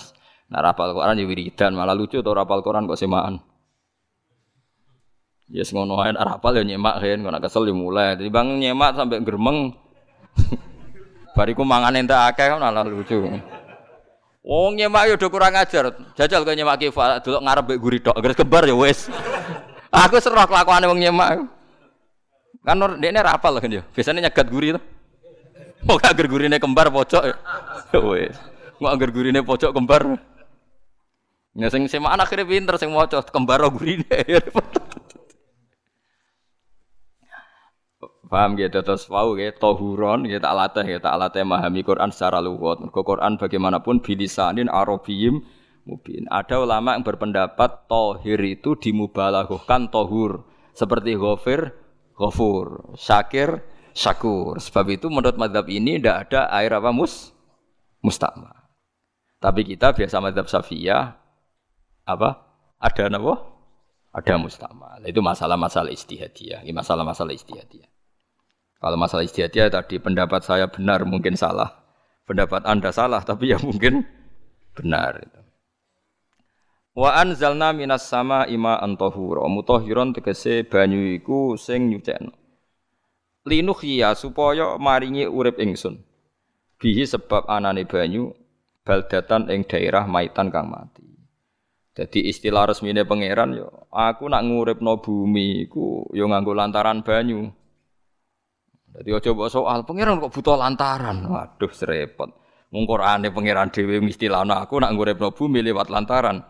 Nah 0.50 0.60
rapal 0.64 0.96
Quran 0.96 1.20
ya 1.20 1.24
wiridan 1.28 1.76
malah 1.76 1.94
lucu 1.94 2.18
tuh 2.24 2.34
rapal 2.34 2.64
Quran 2.64 2.88
kok 2.88 2.98
semaan. 2.98 3.38
Ya 5.50 5.66
yes, 5.66 5.74
ngono 5.74 5.98
rapal 5.98 6.54
ya 6.58 6.62
nyemak 6.62 7.02
kan, 7.02 7.26
kok 7.26 7.42
kesel 7.42 7.66
ya 7.66 7.74
mulai. 7.74 8.14
Jadi 8.14 8.30
bang 8.30 8.48
nyemak 8.58 8.94
sampai 8.94 9.18
geremeng. 9.22 9.74
Bariku 11.36 11.66
mangan 11.66 11.98
entek 11.98 12.34
akeh 12.34 12.46
kan 12.54 12.62
malah 12.62 12.86
lucu. 12.86 13.18
Wong 14.40 14.80
nyemak 14.80 15.04
yo 15.08 15.12
udah 15.20 15.30
kurang 15.30 15.54
ajar. 15.56 15.92
Jajal 16.16 16.40
kok 16.48 16.56
nyemak 16.56 16.80
kifa 16.80 17.20
delok 17.20 17.44
ngarep 17.44 17.64
mbek 17.68 17.78
guri 17.80 17.98
tok. 18.00 18.16
Gres 18.24 18.36
kebar 18.36 18.64
ya 18.64 18.72
wis. 18.72 19.12
Aku 19.92 20.16
serah 20.16 20.48
kelakuane 20.48 20.88
wong 20.88 21.00
nyemak. 21.00 21.44
Kan 22.64 22.80
dekne 23.00 23.20
rapal 23.20 23.60
kan 23.60 23.68
yo. 23.68 23.84
Biasanya 23.92 24.28
nyegat 24.28 24.48
guri 24.48 24.76
to. 24.76 24.80
Mau 25.80 25.96
agar 25.96 26.26
gurine 26.28 26.60
kembar 26.60 26.92
pojok 26.92 27.24
ya. 27.24 27.36
Wis. 28.12 28.36
Mau 28.76 28.92
agar 28.92 29.08
gurine 29.08 29.40
pojok 29.40 29.72
kembar. 29.72 30.20
Ya 31.56 31.72
sing 31.72 31.88
semaan 31.88 32.20
akhirnya 32.20 32.44
pinter 32.44 32.76
sing 32.76 32.92
maca 32.92 33.24
kembar 33.24 33.64
gurine. 33.72 34.04
Paham 38.30 38.54
gitu 38.54 38.78
terus 38.86 39.10
wau 39.10 39.34
gitu 39.34 39.58
tohuron 39.58 40.22
gitu 40.22 40.38
tak 40.38 40.54
latih 40.54 40.86
gitu 40.86 41.02
tak 41.02 41.18
memahami 41.34 41.82
Quran 41.82 42.14
secara 42.14 42.38
luwat. 42.38 42.78
Mergo 42.78 43.02
Quran 43.02 43.34
bagaimanapun 43.42 43.98
bilisanin 44.06 44.70
arabiyim 44.70 45.42
mubin. 45.82 46.30
Ada 46.30 46.62
ulama 46.62 46.94
yang 46.94 47.02
berpendapat 47.02 47.90
tohir 47.90 48.38
itu 48.46 48.78
dimubalaghahkan 48.78 49.90
tohur 49.90 50.46
seperti 50.78 51.18
ghafir 51.18 51.74
ghafur, 52.14 52.94
syakir 52.94 53.66
syakur. 53.98 54.62
Sebab 54.62 54.86
itu 54.94 55.10
menurut 55.10 55.34
madhab 55.34 55.66
ini 55.66 55.98
tidak 55.98 56.30
ada 56.30 56.54
air 56.54 56.70
apa 56.70 56.94
mus 56.94 57.34
mustama. 57.98 58.70
Tapi 59.42 59.66
kita 59.66 59.90
biasa 59.90 60.22
madhab 60.22 60.46
safiyah 60.46 61.18
apa 62.06 62.46
ada 62.78 63.10
apa? 63.10 63.34
Ada 64.14 64.38
mustama. 64.38 65.02
Itu 65.02 65.18
masalah-masalah 65.18 65.90
istihadiyah. 65.90 66.62
Ini 66.62 66.74
masalah-masalah 66.74 67.34
istihadiyah. 67.34 67.99
Kalau 68.80 68.96
masalah 68.96 69.28
istihadiyah 69.28 69.68
tadi 69.68 70.00
pendapat 70.00 70.40
saya 70.40 70.64
benar 70.72 71.04
mungkin 71.04 71.36
salah. 71.36 71.68
Pendapat 72.24 72.64
Anda 72.64 72.88
salah 72.96 73.20
tapi 73.20 73.52
ya 73.52 73.60
mungkin 73.60 74.08
benar. 74.72 75.20
Wa 76.96 77.20
anzalna 77.20 77.76
minas 77.76 78.08
sama 78.08 78.48
ima 78.48 78.80
antahura. 78.80 79.44
Mutahhiron 79.52 80.16
tegese 80.16 80.64
banyu 80.64 81.12
iku 81.12 81.60
sing 81.60 81.92
nyucekno. 81.92 82.32
Linuhya 83.44 84.16
supaya 84.16 84.80
maringi 84.80 85.28
urip 85.28 85.60
ingsun. 85.60 86.00
Bihi 86.80 87.04
sebab 87.04 87.52
anane 87.52 87.84
banyu 87.84 88.32
baldatan 88.84 89.52
ing 89.52 89.68
daerah 89.68 90.08
maitan 90.08 90.48
kang 90.48 90.72
mati. 90.72 91.04
Jadi 91.92 92.32
istilah 92.32 92.72
resmine 92.72 93.04
pangeran 93.04 93.52
yo 93.52 93.68
aku 93.92 94.24
nak 94.30 94.46
nguripno 94.46 95.04
bumi 95.04 95.68
iku 95.68 96.08
yo 96.16 96.24
nganggo 96.32 96.56
lantaran 96.56 97.04
banyu. 97.04 97.52
Jadi 98.90 99.08
ojo 99.14 99.30
mbok 99.38 99.50
soal 99.50 99.86
pangeran 99.86 100.18
kok 100.18 100.34
butuh 100.34 100.58
lantaran. 100.58 101.22
Waduh 101.26 101.70
serepot. 101.70 102.30
Mung 102.70 102.86
Qur'ane 102.86 103.30
pangeran 103.30 103.70
dhewe 103.70 103.98
istilahno 104.06 104.54
aku 104.54 104.78
nak 104.78 104.94
nguripno 104.94 105.30
bumi 105.30 105.62
lewat 105.62 105.90
lantaran 105.90 106.42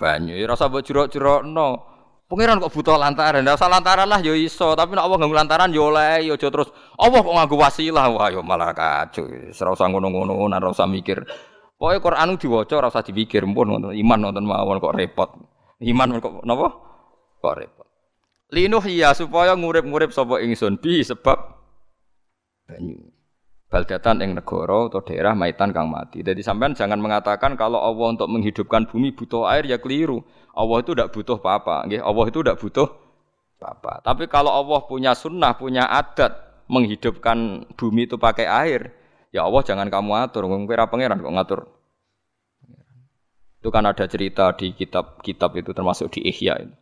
banyu. 0.00 0.36
Ya 0.36 0.48
rasa 0.48 0.72
mbok 0.72 0.84
jero-jerokno. 0.84 1.92
Pangeran 2.24 2.56
kok 2.56 2.72
butuh 2.72 2.96
lantaran. 2.96 3.44
Usah 3.44 3.68
lantaran 3.68 4.08
lah 4.08 4.24
yo 4.24 4.32
iso, 4.32 4.72
tapi 4.72 4.96
nek 4.96 5.04
Allah 5.04 5.16
nganggo 5.20 5.36
lantaran 5.36 5.68
yo 5.76 5.92
oleh 5.92 6.24
yo 6.24 6.40
aja 6.40 6.48
terus 6.48 6.72
Allah 6.96 7.20
kok 7.20 7.34
nganggo 7.36 7.56
wasilah. 7.60 8.06
Wah 8.16 8.28
yo 8.32 8.40
malah 8.40 8.72
kacau. 8.72 9.28
Usah 9.52 9.86
ngono-ngono, 9.92 10.56
usah 10.72 10.88
mikir. 10.88 11.20
Pokoke 11.76 12.00
Quran 12.00 12.40
diwaca 12.40 12.74
ora 12.80 12.88
usah 12.88 13.04
dipikir, 13.04 13.44
pun 13.44 13.92
iman 13.92 14.18
nonton 14.18 14.44
mawon 14.46 14.80
kok 14.80 14.96
repot. 14.96 15.30
Iman 15.84 16.16
kok 16.16 16.40
napa? 16.48 16.68
Kok 17.44 17.54
repot. 17.60 17.86
Linuh 18.54 18.84
ya 18.88 19.12
supaya 19.12 19.52
ngurip-ngurip 19.52 20.14
sapa 20.14 20.40
ingsun 20.40 20.80
bi 20.80 21.04
sebab 21.04 21.53
banyu. 22.66 22.98
Baldatan 23.72 24.22
ing 24.22 24.38
negara 24.38 24.86
atau 24.86 25.02
daerah 25.02 25.34
maitan 25.34 25.74
kang 25.74 25.90
mati. 25.90 26.22
Jadi 26.22 26.46
sampean 26.46 26.78
jangan 26.78 27.00
mengatakan 27.00 27.58
kalau 27.58 27.82
Allah 27.82 28.14
untuk 28.14 28.30
menghidupkan 28.30 28.86
bumi 28.86 29.10
butuh 29.10 29.50
air 29.50 29.66
ya 29.66 29.82
keliru. 29.82 30.22
Allah 30.54 30.78
itu 30.78 30.94
tidak 30.94 31.10
butuh 31.10 31.42
apa-apa. 31.42 31.90
Allah 31.90 32.24
itu 32.30 32.38
tidak 32.38 32.62
butuh 32.62 32.86
apa-apa. 33.58 33.92
Tapi 34.06 34.30
kalau 34.30 34.54
Allah 34.54 34.78
punya 34.86 35.18
sunnah, 35.18 35.58
punya 35.58 35.90
adat 35.90 36.38
menghidupkan 36.70 37.66
bumi 37.74 38.06
itu 38.06 38.14
pakai 38.14 38.46
air, 38.46 38.94
ya 39.34 39.42
Allah 39.42 39.66
jangan 39.66 39.90
kamu 39.90 40.22
atur. 40.22 40.46
Kira 40.46 40.86
pangeran 40.86 41.18
kok 41.18 41.34
ngatur. 41.34 41.60
Itu 43.58 43.72
kan 43.74 43.90
ada 43.90 44.04
cerita 44.06 44.54
di 44.54 44.76
kitab-kitab 44.76 45.50
itu 45.58 45.74
termasuk 45.74 46.14
di 46.14 46.30
Ihya 46.30 46.62
itu. 46.62 46.74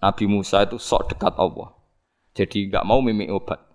Nabi 0.00 0.24
Musa 0.24 0.64
itu 0.64 0.80
sok 0.80 1.12
dekat 1.12 1.36
Allah. 1.36 1.74
Jadi 2.32 2.72
nggak 2.72 2.86
mau 2.86 3.04
mimik 3.04 3.28
obat 3.28 3.71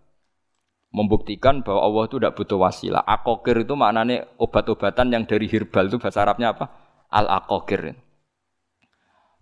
membuktikan 0.92 1.62
bahwa 1.62 1.82
Allah 1.84 2.04
itu 2.08 2.16
tidak 2.18 2.36
butuh 2.40 2.58
wasilah. 2.60 3.04
Akokir 3.04 3.64
itu 3.64 3.74
maknanya 3.76 4.28
obat-obatan 4.40 5.12
yang 5.12 5.24
dari 5.28 5.46
herbal 5.52 5.92
itu 5.92 5.98
bahasa 6.00 6.24
Arabnya 6.24 6.56
apa? 6.56 6.66
Al 7.12 7.28
akokir. 7.28 7.96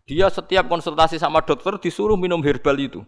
Dia 0.05 0.29
setiap 0.29 0.69
konsultasi 0.69 1.17
sama 1.17 1.41
dokter 1.41 1.81
disuruh 1.81 2.17
minum 2.17 2.37
herbal 2.45 2.77
itu. 2.77 3.01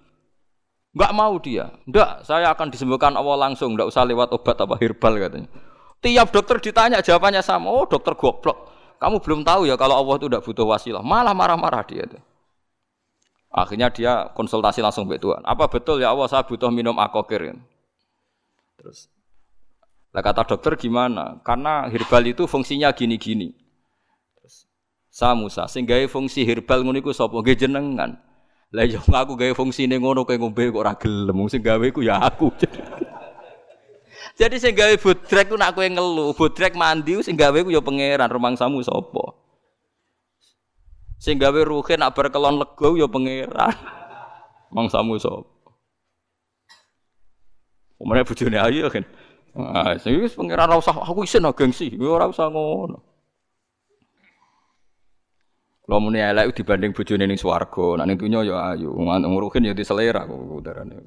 Enggak 0.98 1.14
mau 1.14 1.38
dia. 1.38 1.70
Enggak, 1.86 2.26
saya 2.26 2.50
akan 2.50 2.74
disembuhkan 2.74 3.14
Allah 3.14 3.38
langsung, 3.38 3.78
enggak 3.78 3.94
usah 3.94 4.02
lewat 4.02 4.34
obat 4.34 4.58
apa 4.58 4.76
herbal 4.82 5.14
katanya. 5.14 5.50
Tiap 6.02 6.34
dokter 6.34 6.58
ditanya 6.58 6.98
jawabannya 7.06 7.42
sama. 7.46 7.70
Oh, 7.70 7.86
dokter 7.86 8.18
goblok. 8.18 8.70
Kamu 8.98 9.22
belum 9.22 9.46
tahu 9.46 9.70
ya 9.70 9.78
kalau 9.78 10.02
Allah 10.02 10.18
itu 10.18 10.26
tidak 10.26 10.42
butuh 10.46 10.66
wasilah. 10.66 11.06
Malah 11.06 11.38
marah-marah 11.38 11.86
dia 11.86 12.06
itu. 12.06 12.18
Akhirnya 13.54 13.94
dia 13.94 14.30
konsultasi 14.34 14.82
langsung 14.82 15.06
ke 15.06 15.22
Tuhan. 15.22 15.46
Apa 15.46 15.70
betul 15.70 16.02
ya 16.02 16.14
Allah 16.14 16.26
saya 16.30 16.46
butuh 16.46 16.74
minum 16.74 16.98
akokir? 16.98 17.54
Terus 18.78 19.10
lah 20.16 20.24
kata 20.24 20.48
dokter 20.48 20.74
gimana? 20.80 21.42
Karena 21.44 21.86
herbal 21.92 22.24
itu 22.26 22.48
fungsinya 22.48 22.94
gini-gini. 22.96 23.54
Terus 24.40 24.66
sa 25.12 25.36
Musa 25.36 25.68
gawe 25.68 26.06
fungsi 26.08 26.48
herbal 26.48 26.86
ngono 26.86 27.04
sapa? 27.12 27.38
Nggih 27.42 27.68
jenengan. 27.68 28.18
Lah 28.72 28.84
yo 28.88 29.02
aku 29.22 29.34
gawe 29.36 29.54
fungsine 29.58 30.00
ngono 30.00 30.24
kowe 30.24 30.38
ngombe 30.38 30.72
kok 30.72 30.82
ora 30.82 30.94
gelem. 30.96 31.38
Sing 31.52 31.62
gawe 31.62 31.88
ku 31.92 32.02
ya 32.06 32.22
aku. 32.22 32.54
Jadi 34.40 34.62
sing 34.62 34.78
gawe 34.78 34.94
bodrek 35.02 35.50
ku 35.50 35.56
nak 35.58 35.74
kowe 35.74 35.86
ngelu, 35.86 36.34
bodrek 36.38 36.78
mandi 36.78 37.18
sing 37.26 37.34
gawe 37.34 37.58
ku 37.66 37.74
ya 37.74 37.82
pangeran 37.82 38.30
rumangsamu 38.30 38.86
sapa? 38.86 39.34
Sing 41.18 41.42
gawe 41.42 41.62
ruhe 41.66 41.94
nak 41.98 42.14
berkelon 42.14 42.62
lego 42.62 42.94
ya 42.94 43.10
pangeran. 43.10 43.74
Mangsamu 44.76 45.18
sapa? 45.18 45.57
Umane 47.98 48.22
bojone 48.24 48.58
ayu 48.62 48.90
kan. 48.94 49.06
Ah, 49.58 49.98
sing 49.98 50.22
wis 50.22 50.38
pangeran 50.38 50.70
ora 50.70 50.78
usah 50.78 50.94
aku 50.94 51.26
isin 51.26 51.50
gengsi, 51.58 51.90
ora 51.98 52.30
usah 52.30 52.46
ngono. 52.54 53.02
Kalau 55.88 56.04
muni 56.04 56.20
elek 56.20 56.52
dibanding 56.52 56.92
bojone 56.92 57.26
ning 57.26 57.40
swarga, 57.40 57.98
nek 57.98 58.06
ning 58.12 58.18
dunya 58.20 58.44
ya 58.44 58.76
ayu, 58.76 58.92
nguruhin 58.92 59.72
ya 59.72 59.74
diselera 59.74 60.28
kok 60.28 60.36
udarane. 60.36 61.00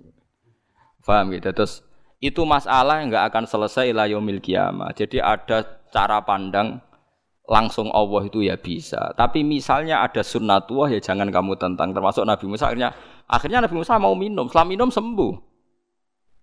Paham 1.04 1.36
gitu. 1.36 1.52
Terus 1.52 1.84
itu 2.20 2.42
masalah 2.48 3.00
yang 3.00 3.12
enggak 3.12 3.28
akan 3.28 3.44
selesai 3.44 3.92
ila 3.92 4.08
yaumil 4.08 4.40
kiamah. 4.40 4.92
Jadi 4.96 5.20
ada 5.20 5.84
cara 5.92 6.24
pandang 6.24 6.80
langsung 7.50 7.90
Allah 7.90 8.22
itu 8.24 8.46
ya 8.46 8.54
bisa. 8.54 9.10
Tapi 9.18 9.42
misalnya 9.42 10.00
ada 10.00 10.22
sunnatullah 10.22 10.94
ya 10.96 11.00
jangan 11.02 11.28
kamu 11.28 11.58
tentang. 11.58 11.90
Termasuk 11.90 12.22
Nabi 12.24 12.46
Musa 12.46 12.70
akhirnya 12.70 12.94
akhirnya 13.26 13.66
Nabi 13.66 13.74
Musa 13.74 13.98
mau 13.98 14.14
minum. 14.14 14.46
Setelah 14.46 14.68
minum 14.70 14.88
sembuh. 14.88 15.49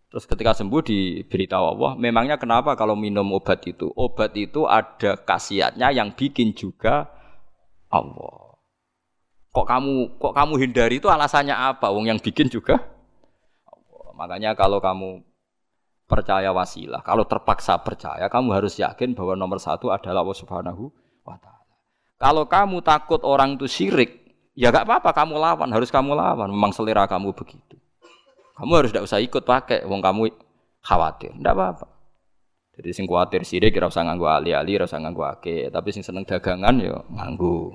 Terus 0.08 0.24
ketika 0.24 0.56
sembuh 0.56 0.82
diberitahu 0.88 1.66
Allah, 1.76 1.92
memangnya 2.00 2.40
kenapa 2.40 2.80
kalau 2.80 2.96
minum 2.96 3.28
obat 3.36 3.68
itu? 3.68 3.92
Obat 3.92 4.32
itu 4.40 4.64
ada 4.64 5.20
khasiatnya 5.20 5.92
yang 5.92 6.16
bikin 6.16 6.56
juga 6.56 7.12
Allah. 7.92 8.56
Kok 9.52 9.68
kamu 9.68 9.96
kok 10.16 10.34
kamu 10.38 10.54
hindari 10.64 11.04
itu 11.04 11.12
alasannya 11.12 11.52
apa? 11.52 11.92
Wong 11.92 12.08
yang 12.08 12.24
bikin 12.24 12.48
juga 12.48 12.80
Allah. 13.68 14.08
Makanya 14.16 14.56
kalau 14.56 14.80
kamu 14.80 15.28
percaya 16.08 16.56
wasilah, 16.56 17.04
kalau 17.04 17.28
terpaksa 17.28 17.76
percaya, 17.84 18.32
kamu 18.32 18.56
harus 18.56 18.80
yakin 18.80 19.12
bahwa 19.12 19.36
nomor 19.36 19.60
satu 19.60 19.92
adalah 19.92 20.24
Allah 20.24 20.40
Subhanahu 20.40 20.88
wa 21.28 21.36
taala. 21.36 21.76
Kalau 22.16 22.48
kamu 22.48 22.80
takut 22.80 23.20
orang 23.28 23.60
itu 23.60 23.68
syirik, 23.68 24.24
ya 24.56 24.72
gak 24.72 24.88
apa-apa 24.88 25.12
kamu 25.12 25.36
lawan, 25.36 25.70
harus 25.70 25.92
kamu 25.92 26.16
lawan. 26.16 26.48
Memang 26.48 26.72
selera 26.72 27.04
kamu 27.06 27.36
begitu. 27.36 27.76
Kamu 28.58 28.74
harus 28.74 28.90
tidak 28.90 29.06
usah 29.06 29.22
ikut 29.22 29.46
pakai, 29.46 29.86
wong 29.86 30.02
kamu 30.02 30.34
khawatir, 30.82 31.30
tidak 31.38 31.54
apa-apa. 31.54 31.88
Jadi 32.78 32.90
sing 32.94 33.06
khawatir 33.06 33.46
sirik 33.46 33.74
kira 33.74 33.86
usah 33.90 34.02
nganggu 34.06 34.26
ali-ali, 34.26 34.78
ora 34.78 34.90
usah 34.90 34.98
nganggu 34.98 35.24
ake, 35.38 35.70
tapi 35.70 35.90
sing 35.94 36.02
seneng 36.02 36.26
dagangan 36.26 36.78
yo 36.82 37.06
nganggu. 37.14 37.74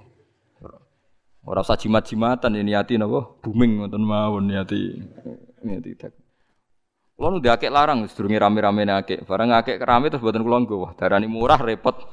Ora 1.43 1.63
usah 1.63 1.75
jimat-jimatan 1.75 2.55
ini 2.55 2.75
hati 2.75 2.99
napa 2.99 3.35
booming 3.43 3.83
ngoten 3.83 4.03
mawon 4.03 4.47
niati. 4.47 4.95
Niati 5.67 5.91
tak. 5.99 6.15
Kulo 7.19 7.35
nu 7.35 7.39
diakek 7.43 7.71
larang 7.71 8.07
sedurunge 8.07 8.39
rame-rame 8.39 8.87
akek. 8.87 9.27
Barang 9.27 9.51
akek 9.51 9.83
rame 9.83 10.07
terus 10.11 10.23
mboten 10.23 10.47
kula 10.47 10.59
nggo. 10.63 10.87
Wah, 10.87 10.93
darani 10.95 11.27
murah 11.27 11.59
repot. 11.59 11.99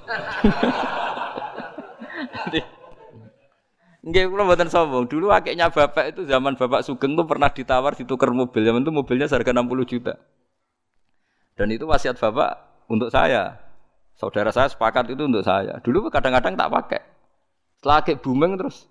Nggih 3.99 4.31
kula 4.31 4.47
mboten 4.47 4.71
sombong. 4.71 5.11
Dulu 5.11 5.27
akiknya 5.35 5.67
bapak 5.67 6.15
itu 6.15 6.23
zaman 6.23 6.55
bapak 6.55 6.87
Sugeng 6.87 7.19
tuh 7.19 7.27
pernah 7.27 7.51
ditawar 7.51 7.99
ditukar 7.99 8.31
mobil. 8.31 8.63
Zaman 8.63 8.87
itu 8.87 8.91
mobilnya 8.95 9.27
harga 9.27 9.51
60 9.51 9.91
juta. 9.91 10.13
Dan 11.59 11.67
itu 11.75 11.83
wasiat 11.83 12.15
bapak 12.15 12.85
untuk 12.87 13.11
saya. 13.11 13.59
Saudara 14.15 14.55
saya 14.55 14.71
sepakat 14.71 15.11
itu 15.11 15.27
untuk 15.27 15.43
saya. 15.43 15.83
Dulu 15.83 16.07
kadang-kadang 16.07 16.55
tak 16.55 16.71
pakai. 16.71 17.01
Setelah 17.79 18.03
akik 18.03 18.23
booming 18.23 18.59
terus 18.59 18.87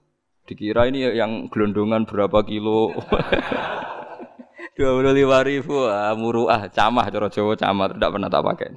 dikira 0.48 0.88
ini 0.88 1.04
yang 1.16 1.48
gelondongan 1.48 2.04
berapa 2.08 2.44
kilo. 2.44 2.92
Dua 4.78 4.94
puluh 4.94 5.10
lima 5.10 5.42
ribu, 5.42 5.90
ah, 5.90 6.14
muruah, 6.14 6.70
camah, 6.70 7.10
coro 7.10 7.26
Jawa 7.26 7.58
camah, 7.58 7.90
tidak 7.90 8.14
pernah 8.14 8.30
tak 8.30 8.44
pakai. 8.46 8.68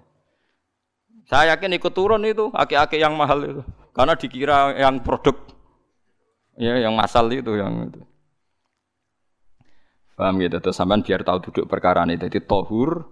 Saya 1.30 1.54
yakin 1.54 1.78
ikut 1.78 1.94
turun 1.94 2.26
itu, 2.26 2.50
aki-aki 2.50 2.98
yang 2.98 3.13
mahal 3.13 3.38
itu. 3.46 3.62
Karena 3.94 4.17
dikira 4.17 4.74
yang 4.82 5.06
produk 5.06 5.38
Ya, 6.62 6.78
yang 6.78 6.93
masal 6.93 7.26
itu 7.34 7.58
yang 7.58 7.89
itu. 7.89 8.06
Paham 10.13 10.38
gitu, 10.38 10.62
terus 10.62 10.78
sampean 10.78 11.02
biar 11.02 11.26
tahu 11.26 11.50
duduk 11.50 11.65
perkara 11.65 12.06
ini. 12.06 12.21
Jadi 12.21 12.38
tohur, 12.45 13.10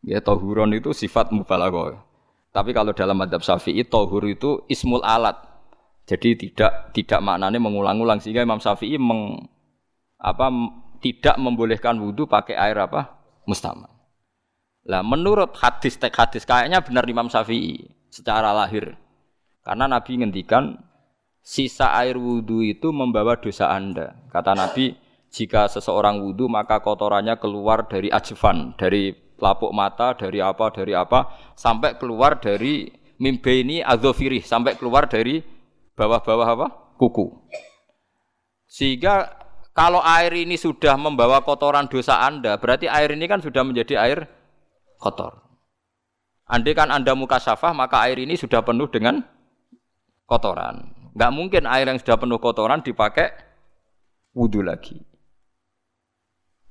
ya 0.00 0.24
tohuron 0.24 0.72
itu 0.72 0.96
sifat 0.96 1.28
mubalaghah. 1.28 2.00
Tapi 2.48 2.72
kalau 2.72 2.96
dalam 2.96 3.20
madhab 3.20 3.44
syafi'i, 3.44 3.84
tohur 3.84 4.24
itu 4.24 4.64
ismul 4.72 5.04
alat. 5.04 5.36
Jadi 6.08 6.48
tidak 6.48 6.96
tidak 6.96 7.20
maknanya 7.20 7.60
mengulang-ulang 7.60 8.16
sehingga 8.24 8.40
Imam 8.40 8.56
Syafi'i 8.56 8.96
meng, 8.96 9.44
apa 10.16 10.48
tidak 11.04 11.36
membolehkan 11.36 12.00
wudhu 12.00 12.24
pakai 12.24 12.56
air 12.56 12.80
apa 12.80 13.12
mustamal. 13.44 13.92
Lah 14.88 15.04
menurut 15.04 15.52
hadis 15.60 16.00
tek 16.00 16.16
hadis 16.16 16.48
kayaknya 16.48 16.80
benar 16.80 17.04
Imam 17.04 17.28
Syafi'i 17.28 17.92
secara 18.08 18.56
lahir. 18.56 18.96
Karena 19.60 19.84
Nabi 19.84 20.16
ngendikan 20.16 20.80
sisa 21.48 21.96
air 21.96 22.20
wudhu 22.20 22.60
itu 22.60 22.92
membawa 22.92 23.40
dosa 23.40 23.72
anda. 23.72 24.12
Kata 24.28 24.52
Nabi, 24.52 24.92
jika 25.32 25.64
seseorang 25.72 26.20
wudhu 26.20 26.44
maka 26.44 26.84
kotorannya 26.84 27.40
keluar 27.40 27.88
dari 27.88 28.12
ajvan, 28.12 28.76
dari 28.76 29.16
lapuk 29.40 29.72
mata, 29.72 30.12
dari 30.12 30.44
apa, 30.44 30.68
dari 30.68 30.92
apa, 30.92 31.32
sampai 31.56 31.96
keluar 31.96 32.36
dari 32.36 32.92
mimbe 33.16 33.64
ini 33.64 33.80
azofirih, 33.80 34.44
sampai 34.44 34.76
keluar 34.76 35.08
dari 35.08 35.40
bawah-bawah 35.96 36.48
apa? 36.52 36.66
Kuku. 37.00 37.48
Sehingga 38.68 39.32
kalau 39.72 40.04
air 40.04 40.36
ini 40.36 40.60
sudah 40.60 41.00
membawa 41.00 41.40
kotoran 41.40 41.88
dosa 41.88 42.28
Anda, 42.28 42.60
berarti 42.60 42.92
air 42.92 43.16
ini 43.16 43.24
kan 43.24 43.40
sudah 43.40 43.64
menjadi 43.64 43.96
air 43.96 44.28
kotor. 45.00 45.40
Andai 46.44 46.76
kan 46.76 46.92
Anda 46.92 47.16
muka 47.16 47.40
syafah, 47.40 47.72
maka 47.72 48.04
air 48.04 48.20
ini 48.20 48.36
sudah 48.36 48.60
penuh 48.60 48.90
dengan 48.92 49.24
kotoran. 50.28 50.97
Nggak 51.18 51.34
mungkin 51.34 51.66
air 51.66 51.90
yang 51.90 51.98
sudah 51.98 52.14
penuh 52.14 52.38
kotoran 52.38 52.78
dipakai 52.78 53.34
wudhu 54.38 54.62
lagi. 54.62 55.02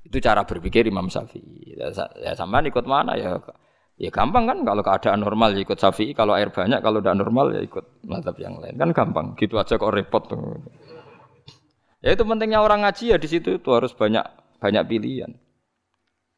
Itu 0.08 0.24
cara 0.24 0.48
berpikir 0.48 0.88
Imam 0.88 1.12
Syafi'i. 1.12 1.76
Ya, 1.76 1.92
ya 2.16 2.32
ikut 2.32 2.84
mana 2.88 3.12
ya? 3.20 3.36
Ya 4.00 4.08
gampang 4.08 4.48
kan 4.48 4.64
kalau 4.64 4.80
keadaan 4.80 5.20
normal 5.20 5.52
ya 5.52 5.60
ikut 5.60 5.76
Syafi'i, 5.76 6.16
kalau 6.16 6.32
air 6.32 6.48
banyak, 6.48 6.80
kalau 6.80 7.04
tidak 7.04 7.20
normal 7.20 7.52
ya 7.52 7.60
ikut 7.60 8.08
mazhab 8.08 8.40
yang 8.40 8.56
lain. 8.56 8.80
Kan 8.80 8.96
gampang. 8.96 9.36
Gitu 9.36 9.60
aja 9.60 9.76
kok 9.76 9.92
repot 9.92 10.24
tuh. 10.24 10.64
Ya 12.00 12.16
itu 12.16 12.24
pentingnya 12.24 12.64
orang 12.64 12.88
ngaji 12.88 13.12
ya 13.12 13.20
di 13.20 13.28
situ 13.28 13.60
itu 13.60 13.68
harus 13.68 13.92
banyak 13.92 14.24
banyak 14.64 14.80
pilihan. 14.88 15.36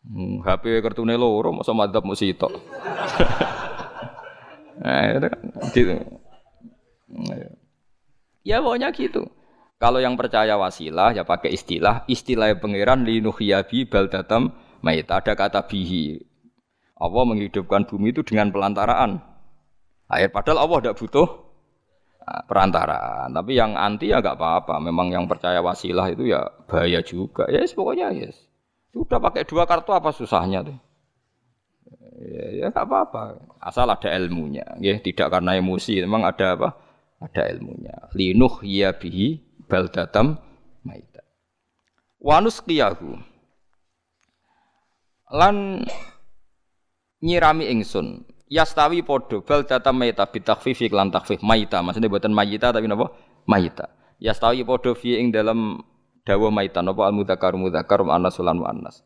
Hmm, 0.03 0.43
HP 0.43 0.83
kartune 0.83 1.15
loro 1.15 1.55
masa 1.55 1.71
madzhab 1.79 2.03
mesti 2.03 2.35
itu. 2.35 2.51
nah, 4.83 5.15
itu 5.15 5.27
kan 5.31 5.41
gitu. 5.71 5.95
Nah, 7.07 7.37
ya. 7.39 7.60
Ya 8.47 8.63
pokoknya 8.63 8.91
gitu. 8.95 9.29
Kalau 9.81 9.97
yang 9.97 10.21
percaya 10.21 10.61
wasilah 10.61 11.17
ya 11.17 11.25
pakai 11.25 11.57
istilah 11.57 12.05
istilah 12.05 12.53
pangeran 12.61 13.09
linuhyabi 13.09 13.89
baldatam 13.89 14.53
mayit. 14.85 15.09
Ada 15.09 15.33
kata 15.33 15.65
bihi. 15.65 16.21
Allah 17.01 17.25
menghidupkan 17.25 17.89
bumi 17.89 18.13
itu 18.13 18.21
dengan 18.21 18.53
pelantaraan 18.53 19.25
air. 20.13 20.29
Padahal 20.29 20.69
Allah 20.69 20.79
tidak 20.85 20.97
butuh 21.01 21.29
nah, 22.21 22.45
perantaraan. 22.45 23.33
Tapi 23.33 23.57
yang 23.57 23.73
anti 23.73 24.13
ya 24.13 24.21
nggak 24.21 24.37
apa-apa. 24.37 24.77
Memang 24.85 25.09
yang 25.17 25.25
percaya 25.25 25.65
wasilah 25.65 26.13
itu 26.13 26.29
ya 26.29 26.45
bahaya 26.69 27.01
juga. 27.01 27.49
Ya 27.49 27.65
yes, 27.65 27.73
pokoknya 27.73 28.13
yes. 28.13 28.37
Sudah 28.93 29.23
pakai 29.23 29.47
dua 29.47 29.65
kartu 29.65 29.97
apa 29.97 30.11
susahnya 30.13 30.67
tuh? 30.67 30.77
Ya, 32.21 32.45
ya 32.53 32.67
gak 32.69 32.85
apa-apa. 32.85 33.49
Asal 33.65 33.89
ada 33.89 34.13
ilmunya, 34.13 34.77
ya 34.77 35.01
tidak 35.01 35.33
karena 35.33 35.57
emosi. 35.57 36.05
Memang 36.05 36.29
ada 36.29 36.59
apa? 36.59 36.69
Ada 37.21 37.53
ilmunya. 37.53 38.09
Linuh 38.17 38.65
ya 38.65 38.97
bihi 38.97 39.41
baldatam 39.69 40.41
maita. 40.83 41.21
Wanus 42.21 42.65
kiyahu. 42.65 43.21
Lan 45.31 45.85
nyirami 47.21 47.69
ingsun. 47.71 48.25
Yastawi 48.51 49.05
podo 49.07 49.45
baldatam 49.45 50.01
maita 50.01 50.27
bitakfifi 50.27 50.91
lan 50.91 51.13
takfif 51.13 51.45
maita. 51.45 51.85
Maksudnya 51.85 52.11
buatan 52.11 52.35
mayita 52.35 52.73
tapi 52.73 52.89
napa? 52.89 53.13
Maita. 53.47 53.93
Yastawi 54.19 54.65
podo 54.65 54.97
fi 54.97 55.21
ing 55.21 55.31
dalam 55.31 55.85
dawa 56.25 56.53
maitan 56.53 56.89
apa 56.89 57.09
al 57.09 57.15
mudzakkar 57.17 57.57
mudzakkar 57.57 58.05
wa 58.05 58.13
anas 58.17 58.37
lan 58.41 58.61
anas 58.61 59.01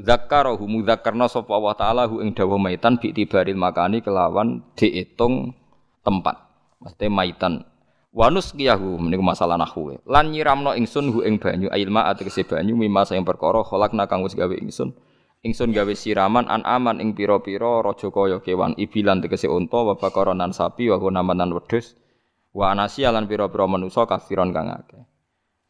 zakkarahu 0.00 0.64
mudzakkarna 0.66 1.30
sapa 1.30 1.54
Allah 1.54 1.74
taala 1.76 2.02
hu 2.10 2.18
ing 2.24 2.34
dawa 2.34 2.58
maitan 2.58 2.98
bi 2.98 3.14
tibaril 3.14 3.58
makani 3.58 4.02
kelawan 4.02 4.64
diitung 4.74 5.54
tempat 6.02 6.34
mesti 6.80 7.06
maitan 7.10 7.66
wanus 8.14 8.54
kiyahu 8.54 8.98
meniku 8.98 9.22
masalah 9.22 9.58
nahwu 9.58 9.98
lan 10.06 10.30
nyiramno 10.30 10.74
ingsun 10.78 11.10
hu 11.10 11.26
ing 11.26 11.42
banyu 11.42 11.68
ilma 11.70 12.06
ategese 12.10 12.46
banyu 12.46 12.78
mimma 12.78 13.02
sing 13.06 13.22
perkara 13.26 13.66
khalaqna 13.66 14.06
kang 14.06 14.22
wis 14.22 14.38
gawe 14.38 14.54
ingsun 14.54 14.94
ingsun 15.42 15.74
gawe 15.74 15.92
siraman 15.92 16.46
an 16.46 16.62
aman 16.62 17.02
ing 17.02 17.12
pira-pira 17.12 17.82
raja 17.82 18.08
kaya 18.08 18.38
kewan 18.40 18.78
ibilan 18.78 19.20
tegese 19.20 19.50
unta 19.50 19.82
wa 19.82 19.94
bakaronan 19.98 20.54
sapi 20.54 20.88
wa 20.90 20.98
namanan 21.10 21.50
wedhus 21.52 21.98
wa 22.54 22.70
anasi 22.70 23.02
lan 23.04 23.26
pira-pira 23.26 23.66
manusa 23.66 24.06
kafiron 24.06 24.54
kang 24.54 24.70
akeh 24.70 25.04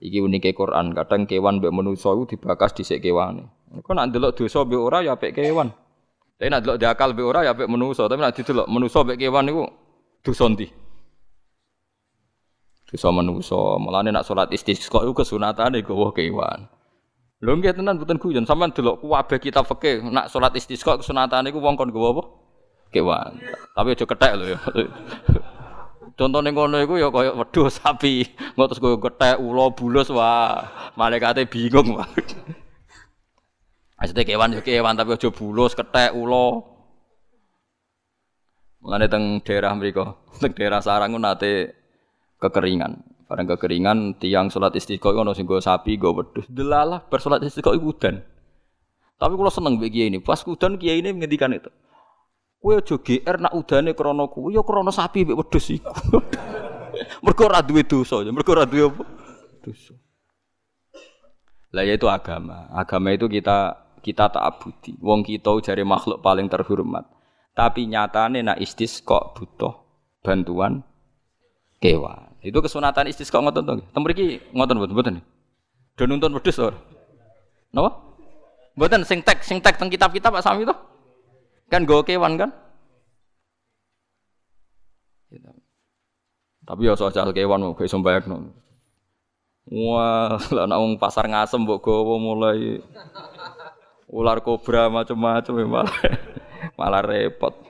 Iki 0.04 0.20
unike 0.20 0.52
Quran, 0.52 0.92
kadang 0.92 1.24
kewan 1.24 1.64
mbek 1.64 1.72
manusa 1.72 2.12
iku 2.12 2.28
dibakas 2.28 2.76
dhisik 2.76 3.00
kewane. 3.00 3.48
Kok 3.80 3.94
nak 3.96 4.12
ndelok 4.12 4.36
dosa 4.36 4.60
mbek 4.68 4.76
ora 4.76 5.00
ya 5.00 5.16
apik 5.16 5.32
kewan. 5.32 5.72
Tapi 6.36 6.52
nak 6.52 6.60
ndelok 6.60 6.76
diakal 6.76 7.16
mbek 7.16 7.24
ora 7.24 7.40
ya 7.48 7.56
apik 7.56 7.72
manusa, 7.72 8.04
tapi 8.04 8.20
nak 8.20 8.36
didelok 8.36 8.68
manusa 8.68 9.00
mbek 9.00 9.16
kewan 9.16 9.48
niku 9.48 9.64
dosa 10.20 10.44
ndi? 10.52 10.68
Dosa 12.94 13.10
manusa. 13.10 13.74
Mulane 13.82 14.14
nak 14.14 14.22
salat 14.22 14.54
istisqa 14.54 15.02
iku 15.02 15.18
kesunatane 15.18 15.82
gawa 15.82 16.14
kewan. 16.14 16.70
Lho 17.42 17.58
nggih 17.58 17.74
tenan 17.74 17.98
mboten 17.98 18.22
guyon, 18.22 18.46
sampean 18.46 18.70
delok 18.70 19.02
kabeh 19.02 19.42
kitab 19.42 19.66
fikih 19.66 20.06
nak 20.14 20.30
salat 20.30 20.54
istisqa 20.54 20.94
kesunatane 21.02 21.50
iku 21.50 21.58
wong 21.58 21.74
kon 21.74 21.90
gawa 21.90 22.14
apa? 22.14 22.22
Kewan. 22.94 23.42
Tapi 23.74 23.98
aja 23.98 24.06
kethek 24.06 24.32
lho 24.38 24.44
ya. 24.54 24.58
Contohnya 26.18 26.54
ngono 26.54 26.78
iku 26.78 26.94
ya 26.94 27.10
kaya 27.10 27.34
wedhus 27.34 27.82
sapi, 27.82 28.22
ngono 28.54 28.70
terus 28.70 28.78
koyo 28.78 29.02
gethek, 29.02 29.42
ula, 29.42 29.74
bulus 29.74 30.14
wah, 30.14 30.62
malaikate 30.94 31.50
bingung 31.50 31.98
wah. 31.98 32.06
Maksudnya 33.98 34.22
kewan 34.22 34.54
ya 34.54 34.62
kewan 34.62 34.94
tapi 34.94 35.18
aja 35.18 35.34
bulus, 35.34 35.74
kethek, 35.74 36.14
ula. 36.14 36.62
Mulane 38.78 39.10
teng 39.10 39.42
daerah 39.42 39.74
mriku, 39.74 40.06
teng 40.38 40.54
daerah 40.54 40.78
sarang 40.78 41.18
nate 41.18 41.83
kekeringan. 42.44 42.92
Barang 43.24 43.48
kekeringan 43.56 44.20
tiang 44.20 44.52
salat 44.52 44.76
istiqo 44.76 45.16
ono 45.16 45.32
sing 45.32 45.48
go 45.48 45.56
sapi, 45.56 45.96
go 45.96 46.12
wedhus. 46.12 46.44
Delalah 46.52 47.00
bar 47.08 47.20
salat 47.24 47.40
istiqo 47.40 47.72
iku 47.72 47.96
udan. 47.96 48.20
Tapi 49.16 49.32
kalau 49.38 49.52
seneng 49.52 49.80
kiai 49.80 50.12
ini, 50.12 50.20
pas 50.20 50.42
udan 50.44 50.76
kiai 50.76 51.00
ini 51.00 51.14
menghentikan 51.14 51.54
itu. 51.54 51.70
Kowe 52.60 52.80
aja 52.80 52.96
GR 52.96 53.36
nak 53.44 53.52
udane 53.52 53.92
krana 53.92 54.24
kuwi 54.24 54.56
ya 54.56 54.64
krana 54.64 54.88
sapi 54.88 55.28
mbek 55.28 55.36
wedhus 55.36 55.68
iku. 55.72 55.92
mergo 57.24 57.42
ora 57.44 57.60
duwe 57.60 57.84
dosa, 57.84 58.24
ya 58.24 58.32
mergo 58.32 58.52
ora 58.56 58.64
duwe 58.64 58.88
apa? 58.88 59.04
Dosa. 59.60 59.94
Lah 61.74 61.84
yaitu 61.84 62.08
agama. 62.08 62.70
Agama 62.72 63.12
itu 63.12 63.28
kita 63.28 63.84
kita 64.04 64.28
tak 64.32 64.44
abudi. 64.44 64.94
Wong 65.00 65.24
kita 65.24 65.52
jari 65.64 65.84
makhluk 65.84 66.20
paling 66.20 66.48
terhormat. 66.48 67.08
Tapi 67.54 67.86
nyatane 67.86 68.42
nak 68.42 68.58
istisqa 68.60 69.34
butuh 69.34 69.84
bantuan 70.22 70.82
kewan. 71.78 72.33
Itu 72.44 72.60
kesunatan 72.60 73.08
istisqa 73.08 73.40
ngoten 73.40 73.64
to. 73.64 73.74
Tem 73.80 74.00
mriki 74.04 74.26
ngoten 74.52 74.76
mboten 74.76 74.94
mboten. 74.94 75.14
Do 75.96 76.04
nuntun 76.04 76.36
wedhus 76.36 76.60
ora? 76.60 76.76
Napa? 77.72 77.90
Mboten 78.76 79.00
sing 79.08 79.24
tek 79.24 79.40
sing 79.40 79.64
tek 79.64 79.80
teng 79.80 79.88
kitab-kitab 79.88 80.28
Pak 80.28 80.44
Sami 80.44 80.68
to. 80.68 80.76
Kan 81.72 81.88
gue 81.88 82.04
kewan 82.04 82.36
kan? 82.36 82.52
Tapi 86.64 86.88
ya 86.88 86.92
soal 86.96 87.32
kewan 87.32 87.64
mau 87.64 87.72
kayak 87.72 87.88
sombayek 87.88 88.28
non. 88.28 88.52
Wah, 89.64 90.36
lah 90.52 90.68
nak 90.68 91.00
pasar 91.00 91.24
ngasem 91.24 91.64
mbok 91.64 91.80
gowo 91.80 92.20
mulai 92.20 92.84
ular 94.12 94.44
kobra 94.44 94.92
macam-macam 94.92 95.54
ya 95.56 95.64
malah 95.64 95.98
malah 96.76 97.00
repot. 97.00 97.63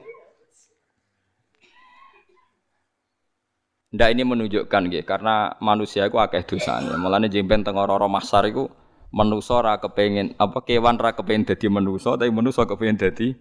Ndak 3.94 4.08
ini 4.10 4.22
menunjukkan 4.26 4.82
gitu, 4.90 5.06
karena 5.06 5.54
manusia 5.62 6.10
itu 6.10 6.18
akeh 6.18 6.42
dosanya. 6.42 6.98
Mulane 6.98 7.30
jemben 7.30 7.62
teng 7.62 7.78
ora-ora 7.78 8.10
masar 8.10 8.42
iku 8.50 8.66
manusa 9.14 9.62
ora 9.62 9.78
kepengin 9.78 10.34
apa 10.34 10.66
kewan 10.66 10.98
ora 10.98 11.14
kepengin 11.14 11.46
dadi 11.46 11.70
manusa 11.70 12.18
tapi 12.18 12.34
manusa 12.34 12.66
kepengin 12.66 12.98
dadi 12.98 13.38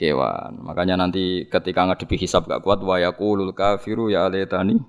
kewan. 0.00 0.64
Makanya 0.64 0.96
nanti 0.96 1.44
ketika 1.52 1.84
ngadepi 1.84 2.16
hisab 2.16 2.48
gak 2.48 2.64
kuat 2.64 2.80
wa 2.80 2.96
yaqulul 2.96 3.52
kafiru 3.52 4.08
ya 4.08 4.24
alaytani 4.24 4.80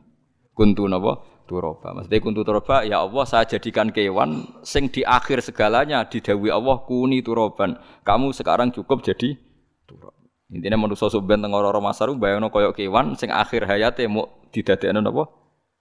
kuntu 0.56 0.88
napa 0.88 1.20
turoba. 1.44 1.92
Maksudnya 1.92 2.24
kuntu 2.24 2.48
turoba 2.48 2.88
ya 2.88 3.04
Allah 3.04 3.26
saya 3.28 3.44
jadikan 3.46 3.92
kewan 3.92 4.48
sing 4.64 4.88
di 4.88 5.04
akhir 5.04 5.44
segalanya 5.44 6.08
didawi 6.08 6.48
Allah 6.48 6.80
kuni 6.88 7.20
turoban. 7.20 7.76
Kamu 8.08 8.32
sekarang 8.32 8.72
cukup 8.72 9.04
jadi. 9.04 9.45
Intinya 10.54 10.78
manusia 10.78 11.10
subhan 11.10 11.42
teng 11.42 11.58
ora 11.58 11.74
masar 11.82 12.14
bayangno 12.14 12.54
koyo 12.54 12.70
kewan 12.70 13.18
sing 13.18 13.34
akhir 13.34 13.66
hayate 13.66 14.06
mau 14.06 14.30
didadekno 14.54 15.02
napa 15.02 15.26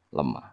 lemah. 0.08 0.46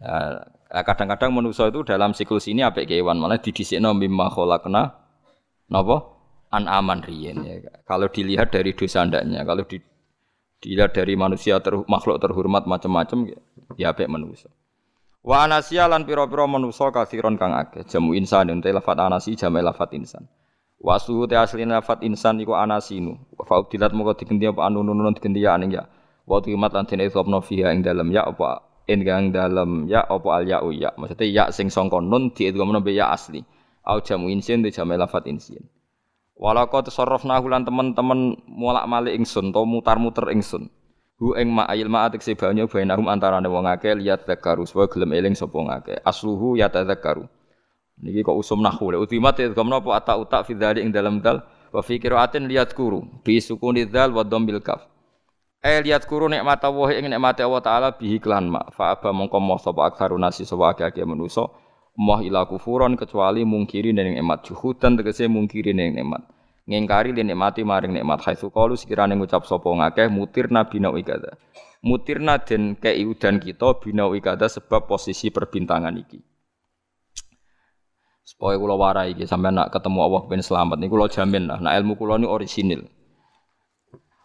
Nah, 0.00 0.82
kadang-kadang 0.82 1.30
manusia 1.30 1.68
itu 1.68 1.84
dalam 1.84 2.16
siklus 2.16 2.48
ini 2.48 2.64
apik 2.64 2.88
kewan 2.88 3.20
malah 3.20 3.36
didhisikno 3.36 3.92
mimma 3.92 4.32
khalaqna 4.32 4.96
napa 5.68 5.96
an 6.56 6.64
aman 6.64 7.04
riyen 7.04 7.44
ya. 7.44 7.54
Kalau 7.84 8.08
dilihat 8.08 8.48
dari 8.48 8.72
dosa 8.72 9.04
ndaknya, 9.04 9.44
kalau 9.44 9.68
di, 9.68 9.76
dilihat 10.64 10.96
dari 10.96 11.20
manusia 11.20 11.60
ter, 11.60 11.76
makhluk 11.84 12.16
terhormat 12.16 12.64
macam-macam 12.64 13.28
ya 13.76 13.92
apik 13.92 14.08
manusia. 14.08 14.48
Wa 15.24 15.48
anasya 15.48 15.88
lan 15.88 16.04
pira-pira 16.04 16.44
manusa 16.44 16.92
kasiron 16.92 17.40
kang 17.40 17.56
akeh. 17.56 17.84
Jamu 17.88 18.12
insan 18.12 18.52
ente 18.52 18.68
lafat 18.72 19.00
anasi 19.00 19.36
jamu 19.36 19.60
lafat 19.64 19.96
insan. 19.96 20.28
Wa 20.84 21.00
suhu 21.00 21.24
te 21.24 21.32
asli 21.32 21.64
lafat 21.64 22.04
insan 22.04 22.36
iku 22.44 22.52
anasinu. 22.52 23.16
Fa 23.48 23.64
udilat 23.64 23.96
moko 23.96 24.12
digenti 24.12 24.44
apa 24.44 24.68
anu 24.68 24.84
nunun 24.84 25.16
digenti 25.16 25.40
ya 25.40 25.56
aning 25.56 25.80
ya. 25.80 25.88
Wa 26.28 26.44
timat 26.44 26.76
lan 26.76 26.84
dene 26.84 27.08
isopno 27.08 27.40
fiha 27.40 27.72
ing 27.72 27.80
dalem 27.80 28.12
ya 28.12 28.28
apa 28.28 28.60
ing 28.84 29.00
dalem 29.32 29.88
ya 29.88 30.04
apa 30.04 30.28
al 30.28 30.44
ya 30.44 30.60
ya. 30.76 30.92
Ya 31.24 31.48
sing 31.48 31.72
sangka 31.72 32.04
nun 32.04 32.36
diidghamno 32.36 32.84
be 32.84 32.92
ya 32.92 33.08
asli. 33.16 33.40
Au 33.80 34.04
jamu 34.04 34.28
insin 34.28 34.60
te 34.60 34.68
jamu 34.68 34.92
lafat 35.00 35.24
insin. 35.24 35.64
Walako 36.36 36.84
tasarrafna 36.84 37.40
lan 37.40 37.64
teman-teman 37.64 38.36
mulak 38.44 38.84
malik 38.84 39.16
ingsun 39.16 39.56
to 39.56 39.64
mutar-muter 39.64 40.28
ingsun. 40.36 40.68
Hu 41.16 41.32
ing 41.38 41.48
ma 41.48 41.64
ayil 41.64 41.88
ma 41.88 42.04
atik 42.04 42.20
banyu 42.36 42.68
bainahum 42.68 43.08
antarane 43.08 43.48
wong 43.48 43.64
akeh 43.64 43.96
liat 43.96 44.28
zakaru 44.28 44.68
supaya 44.68 44.92
gelem 44.92 45.16
eling 45.16 45.32
sapa 45.32 45.56
ngake. 45.56 46.04
Asluhu 46.04 46.60
ya 46.60 46.68
tadzakaru. 46.68 47.24
Niki 48.02 48.26
kok 48.26 48.34
usum 48.34 48.58
nahwu 48.58 48.90
le 48.92 48.98
utimat 48.98 49.38
ya 49.38 49.48
gamno 49.54 49.78
apa 49.78 49.90
ata 49.96 50.14
utak 50.18 50.46
fi 50.46 50.58
dzalik 50.58 50.82
ing 50.82 50.90
dalam 50.90 51.22
dal 51.22 51.46
wa 51.70 51.80
fi 51.82 52.02
qiraatin 52.02 52.50
liat 52.50 52.74
kuru. 52.74 53.06
Bi 53.22 53.38
sukuni 53.38 53.86
dzal 53.86 54.10
wa 54.10 54.26
dhambil 54.26 54.58
kaf. 54.58 54.82
Eh 55.64 55.80
lihat 55.80 56.04
kuru 56.04 56.28
nikmat 56.28 56.60
Allah 56.60 56.88
ing 56.98 57.08
nikmate 57.08 57.40
Allah 57.40 57.62
taala 57.62 57.88
bihi 57.94 58.20
klan 58.20 58.50
ma 58.50 58.66
fa 58.74 58.92
aba 58.92 59.14
mongko 59.14 59.38
moh 59.40 59.56
sapa 59.56 59.88
aktsaru 59.88 60.18
nasi 60.20 60.44
sapa 60.44 60.76
akeh 60.76 61.06
manusa 61.06 61.48
moh 61.96 62.20
ila 62.20 62.44
kufuron 62.44 62.98
kecuali 62.98 63.46
mungkiri 63.46 63.94
ning 63.94 64.18
nikmat 64.18 64.44
juhudan 64.44 64.98
tegese 64.98 65.24
mungkiri 65.30 65.72
ning 65.72 65.96
nikmat. 65.96 66.26
Ngingkari 66.64 67.12
li 67.12 67.22
nikmati 67.24 67.60
maring 67.60 67.92
nikmat 67.92 68.24
haitsu 68.24 68.48
qalu 68.48 68.76
sekirane 68.76 69.16
ngucap 69.16 69.44
sapa 69.44 69.68
ngakeh 69.68 70.08
mutirna 70.08 70.64
bina 70.64 70.88
ikada 70.96 71.36
mutirna 71.84 72.40
den 72.40 72.72
kei 72.80 73.04
udan 73.04 73.36
kita 73.36 73.76
bina 73.84 74.08
ikada 74.16 74.48
sebab 74.48 74.88
posisi 74.88 75.28
perbintangan 75.28 75.92
iki 76.00 76.24
supaya 78.24 78.56
kula 78.56 78.74
warai 78.74 79.12
iki 79.12 79.28
sampean 79.28 79.60
nak 79.60 79.70
ketemu 79.70 80.00
Allah 80.00 80.22
ben 80.26 80.40
selamat 80.40 80.80
niku 80.80 80.96
kula 80.96 81.12
jamin 81.12 81.46
lah 81.46 81.60
nak 81.60 81.76
ilmu 81.78 81.94
kula 82.00 82.18
ni 82.18 82.26
orisinil 82.26 82.88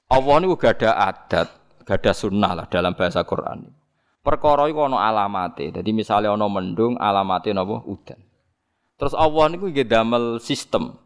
Allah 0.10 0.41
ini 0.41 0.50
gak 0.58 0.82
ada 0.82 1.14
adat, 1.14 1.47
gak 1.86 2.02
ada 2.02 2.12
sunnah 2.18 2.52
lah 2.58 2.66
dalam 2.66 2.97
bahasa 2.97 3.22
Quran. 3.22 3.70
Perkara 4.26 4.66
iku 4.66 4.89
ana 4.89 5.06
alamate. 5.06 5.70
Jadi 5.70 5.93
misalnya 5.93 6.34
ana 6.34 6.50
mendung, 6.50 6.97
alamate 6.97 7.54
napa 7.54 7.86
udan. 7.86 8.18
Terus 8.97 9.14
Allah 9.14 9.54
niku 9.54 9.70
nggih 9.70 9.86
damel 9.86 10.41
sistem. 10.41 10.97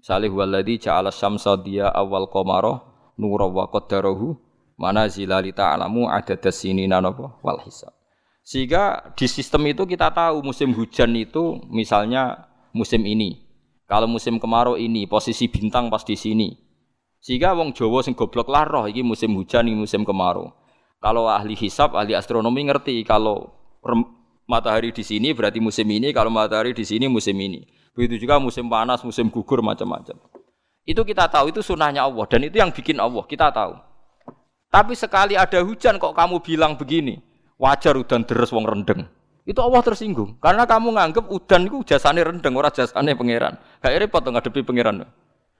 Misalnya 0.00 0.32
huwaladzi 0.32 0.88
ja'ala 0.88 1.12
syamsa 1.12 1.60
dia 1.60 1.92
awal 1.92 2.26
qamara 2.32 2.80
nura 3.20 3.46
wa 3.46 3.68
qaddarahu 3.68 4.34
manazila 4.80 5.38
li 5.44 5.52
ta'lamu 5.52 6.08
adada 6.08 6.48
sinina 6.50 7.04
napa 7.04 7.36
wal 7.44 7.60
hisab. 7.62 7.92
Sehingga 8.42 9.14
di 9.14 9.30
sistem 9.30 9.70
itu 9.70 9.86
kita 9.86 10.10
tahu 10.10 10.42
musim 10.42 10.74
hujan 10.74 11.14
itu 11.14 11.62
misalnya 11.70 12.50
musim 12.74 13.02
ini. 13.06 13.38
Kalau 13.86 14.10
musim 14.10 14.42
kemarau 14.42 14.74
ini 14.74 15.06
posisi 15.06 15.46
bintang 15.46 15.86
pas 15.86 16.02
di 16.02 16.18
sini. 16.18 16.58
Sehingga 17.22 17.54
wong 17.54 17.70
Jawa 17.70 18.02
sing 18.02 18.18
goblok 18.18 18.50
lah 18.50 18.66
roh 18.66 18.90
musim 19.06 19.38
hujan 19.38 19.70
iki 19.70 19.78
musim 19.78 20.02
kemarau. 20.02 20.50
Kalau 20.98 21.30
ahli 21.30 21.54
hisab, 21.54 21.94
ahli 21.94 22.18
astronomi 22.18 22.66
ngerti 22.66 23.02
kalau 23.06 23.50
matahari 24.46 24.90
di 24.90 25.02
sini 25.06 25.30
berarti 25.34 25.62
musim 25.62 25.86
ini, 25.86 26.10
kalau 26.10 26.30
matahari 26.30 26.74
di 26.74 26.82
sini 26.82 27.06
musim 27.06 27.34
ini. 27.38 27.62
Begitu 27.94 28.26
juga 28.26 28.42
musim 28.42 28.66
panas, 28.66 29.02
musim 29.06 29.30
gugur 29.30 29.62
macam-macam. 29.62 30.18
Itu 30.82 31.06
kita 31.06 31.30
tahu 31.30 31.54
itu 31.54 31.62
sunnahnya 31.62 32.02
Allah 32.02 32.26
dan 32.26 32.42
itu 32.42 32.58
yang 32.58 32.74
bikin 32.74 32.98
Allah 32.98 33.22
kita 33.26 33.54
tahu. 33.54 33.78
Tapi 34.72 34.96
sekali 34.98 35.38
ada 35.38 35.62
hujan 35.62 36.00
kok 36.00 36.16
kamu 36.16 36.42
bilang 36.42 36.74
begini, 36.74 37.20
wajar 37.62 37.94
udan 37.94 38.26
deres 38.26 38.50
wong 38.50 38.66
rendeng. 38.66 39.06
Itu 39.46 39.62
Allah 39.62 39.82
tersinggung 39.86 40.42
karena 40.42 40.66
kamu 40.66 40.98
nganggep 40.98 41.30
udan 41.30 41.70
itu 41.70 41.94
jasane 41.94 42.26
rendeng, 42.26 42.58
ora 42.58 42.74
jasane 42.74 43.14
pangeran. 43.14 43.54
Gak 43.78 43.94
repot 44.02 44.22
ngadepi 44.26 44.66
pangeran. 44.66 45.06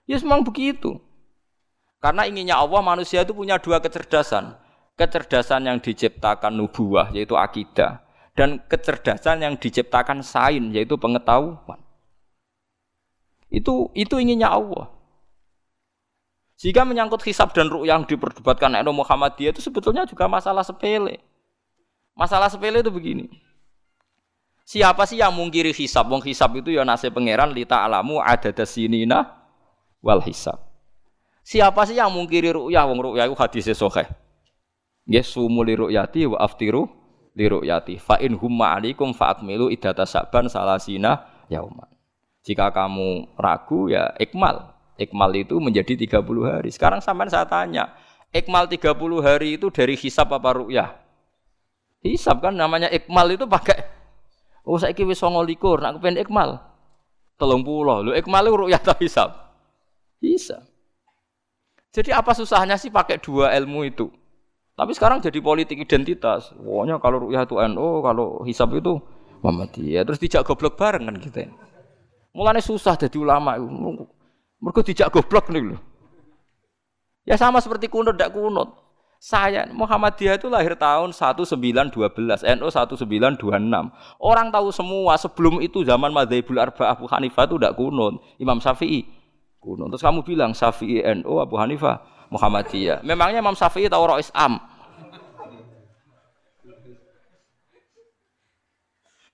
Ya 0.03 0.19
memang 0.19 0.43
begitu. 0.43 0.99
Karena 2.03 2.27
inginnya 2.27 2.59
Allah 2.59 2.83
manusia 2.83 3.23
itu 3.23 3.31
punya 3.31 3.55
dua 3.55 3.79
kecerdasan. 3.79 4.59
Kecerdasan 4.99 5.63
yang 5.71 5.79
diciptakan 5.79 6.51
nubuah 6.53 7.15
yaitu 7.15 7.39
akidah 7.39 8.03
dan 8.37 8.61
kecerdasan 8.67 9.41
yang 9.41 9.55
diciptakan 9.57 10.21
sain 10.21 10.69
yaitu 10.75 10.99
pengetahuan. 10.99 11.79
Itu 13.49 13.89
itu 13.95 14.19
inginnya 14.19 14.51
Allah. 14.51 14.91
Jika 16.59 16.85
menyangkut 16.85 17.25
hisab 17.25 17.51
dan 17.51 17.67
ruh 17.67 17.83
yang 17.83 18.05
diperdebatkan 18.05 18.71
Muhammad 18.71 18.93
Muhammadiyah 18.93 19.51
itu 19.57 19.61
sebetulnya 19.65 20.05
juga 20.05 20.29
masalah 20.29 20.61
sepele. 20.61 21.32
Masalah 22.13 22.49
sepele 22.49 22.85
itu 22.85 22.93
begini. 22.93 23.29
Siapa 24.63 25.03
sih 25.03 25.19
yang 25.19 25.35
mungkiri 25.35 25.75
hisab? 25.75 26.07
Wong 26.07 26.23
hisab 26.23 26.55
itu 26.55 26.71
ya 26.71 26.87
nasib 26.87 27.11
pangeran 27.11 27.51
lita 27.51 27.83
alamu 27.83 28.23
ada 28.23 28.53
dasinina 28.53 29.43
wal 29.99 30.23
hisab. 30.23 30.55
Siapa 31.43 31.83
sih 31.83 31.99
yang 31.99 32.13
mungkiri 32.15 32.55
ru'yah? 32.55 32.87
Wong 32.87 33.03
ru'yah 33.03 33.27
itu 33.27 33.35
hadisnya 33.35 33.75
sahih. 33.75 34.07
Nggih 35.03 35.25
sumu 35.27 35.67
li 35.67 35.75
ru'yati 35.75 36.23
wa 36.31 36.39
aftiru 36.39 36.87
li 37.35 37.45
ru'yati. 37.51 37.99
Fa 37.99 38.15
in 38.23 38.39
humma 38.39 38.79
alaikum 38.79 39.11
fa 39.11 39.35
akmilu 39.35 39.67
idata 39.67 40.07
saban 40.07 40.47
salasina 40.47 41.27
yauman. 41.51 41.91
Jika 42.47 42.71
kamu 42.71 43.35
ragu 43.35 43.91
ya 43.91 44.15
ikmal. 44.15 44.71
Ikmal 44.95 45.35
itu 45.35 45.59
menjadi 45.59 45.97
30 45.99 46.23
hari. 46.45 46.69
Sekarang 46.69 47.01
sampean 47.01 47.27
saya 47.27 47.49
tanya, 47.49 47.97
ikmal 48.29 48.69
30 48.69 48.93
hari 49.19 49.57
itu 49.57 49.67
dari 49.73 49.97
hisab 49.99 50.31
apa 50.31 50.55
ru'yah? 50.55 51.03
Hisab 52.03 52.43
kan 52.43 52.51
namanya 52.53 52.91
ikmal 52.91 53.31
itu 53.31 53.47
pakai 53.47 53.79
Oh 54.63 54.79
saiki 54.79 55.03
wis 55.03 55.19
29, 55.19 55.59
nak 55.83 55.99
kepen 55.99 56.15
ikmal. 56.15 56.59
30. 57.35 58.07
Lho 58.07 58.11
ikmal 58.15 58.43
itu 58.47 58.55
ru'yah 58.55 58.79
ta 58.79 58.95
hisab? 58.95 59.35
Hisab. 60.23 60.63
Jadi 61.91 62.15
apa 62.15 62.31
susahnya 62.31 62.79
sih 62.79 62.87
pakai 62.87 63.19
dua 63.19 63.51
ilmu 63.59 63.83
itu? 63.83 64.07
Tapi 64.73 64.95
sekarang 64.95 65.19
jadi 65.19 65.37
politik 65.43 65.83
identitas. 65.83 66.49
Pokoknya 66.55 66.97
kalau 66.97 67.27
rukyah 67.27 67.45
itu 67.45 67.55
NU, 67.69 68.01
kalau 68.01 68.41
hisab 68.47 68.73
itu 68.73 68.97
Muhammadiyah. 69.43 70.07
Terus 70.07 70.19
dijak 70.23 70.47
goblok 70.47 70.79
bareng 70.79 71.11
kan 71.11 71.19
kita. 71.19 71.51
Mulanya 72.33 72.63
susah 72.63 72.95
jadi 72.97 73.13
ulama. 73.19 73.59
Mereka 74.63 74.81
dijak 74.81 75.11
goblok 75.13 75.51
nih 75.51 75.75
loh. 75.75 75.81
Ya 77.27 77.35
sama 77.35 77.59
seperti 77.59 77.91
kunut 77.91 78.15
tidak 78.15 78.33
kunut. 78.33 78.82
Saya 79.23 79.63
Muhammadiyah 79.71 80.35
itu 80.35 80.51
lahir 80.51 80.75
tahun 80.75 81.15
1912, 81.15 82.43
NU 82.43 82.67
1926. 82.67 83.07
Orang 84.19 84.51
tahu 84.51 84.67
semua 84.75 85.15
sebelum 85.15 85.63
itu 85.63 85.79
zaman 85.87 86.11
Madzhabul 86.11 86.59
Arba'ah 86.59 86.91
Abu 86.91 87.07
Hanifah 87.07 87.47
itu 87.47 87.55
tidak 87.55 87.79
kunut. 87.79 88.19
Imam 88.35 88.59
Syafi'i 88.59 89.07
kuno. 89.63 89.87
Terus 89.95 90.03
kamu 90.03 90.27
bilang 90.27 90.51
Syafi'i 90.51 90.99
NU, 91.23 91.39
Abu 91.39 91.55
Hanifah 91.55 92.03
Muhammadiyah. 92.35 92.99
Memangnya 93.07 93.39
Imam 93.39 93.55
Syafi'i 93.55 93.87
tahu 93.87 94.03
roh 94.11 94.19
Islam? 94.19 94.59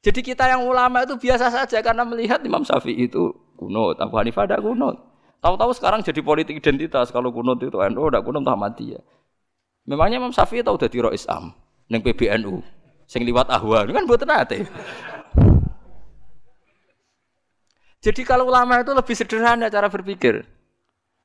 Jadi 0.05 0.21
kita 0.21 0.53
yang 0.53 0.69
ulama 0.69 1.01
itu 1.01 1.17
biasa 1.17 1.49
saja 1.49 1.81
karena 1.81 2.05
melihat 2.05 2.45
Imam 2.45 2.61
Syafi'i 2.61 3.09
itu 3.09 3.33
kuno, 3.57 3.97
Abu 3.97 4.21
Hanifah 4.21 4.45
ada 4.45 4.61
kuno. 4.61 4.93
Tahu-tahu 5.41 5.73
sekarang 5.73 6.05
jadi 6.05 6.21
politik 6.21 6.61
identitas 6.61 7.09
kalau 7.09 7.33
kuno 7.33 7.57
itu 7.57 7.73
NU, 7.73 8.01
ada 8.05 8.21
kuno 8.21 8.37
Muhammadiyah. 8.37 9.17
Memangnya 9.89 10.21
Imam 10.21 10.29
Syafi'i 10.29 10.61
tahu 10.61 10.77
dari 10.77 11.01
roh 11.01 11.09
Islam, 11.09 11.49
neng 11.89 12.05
PBNU, 12.05 12.61
sing 13.09 13.25
liwat 13.25 13.49
ahwa, 13.49 13.89
kan 13.89 14.05
buat 14.05 14.21
nate. 14.21 14.69
Jadi 18.05 18.21
kalau 18.21 18.45
ulama 18.53 18.85
itu 18.85 18.93
lebih 18.93 19.15
sederhana 19.17 19.65
cara 19.65 19.89
berpikir. 19.89 20.45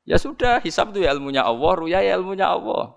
Ya 0.08 0.16
sudah, 0.16 0.64
hisab 0.64 0.96
itu 0.96 1.04
ya 1.04 1.12
ilmunya 1.12 1.44
Allah, 1.44 1.72
ruya 1.76 2.00
ya 2.00 2.16
ilmunya 2.16 2.48
Allah. 2.48 2.96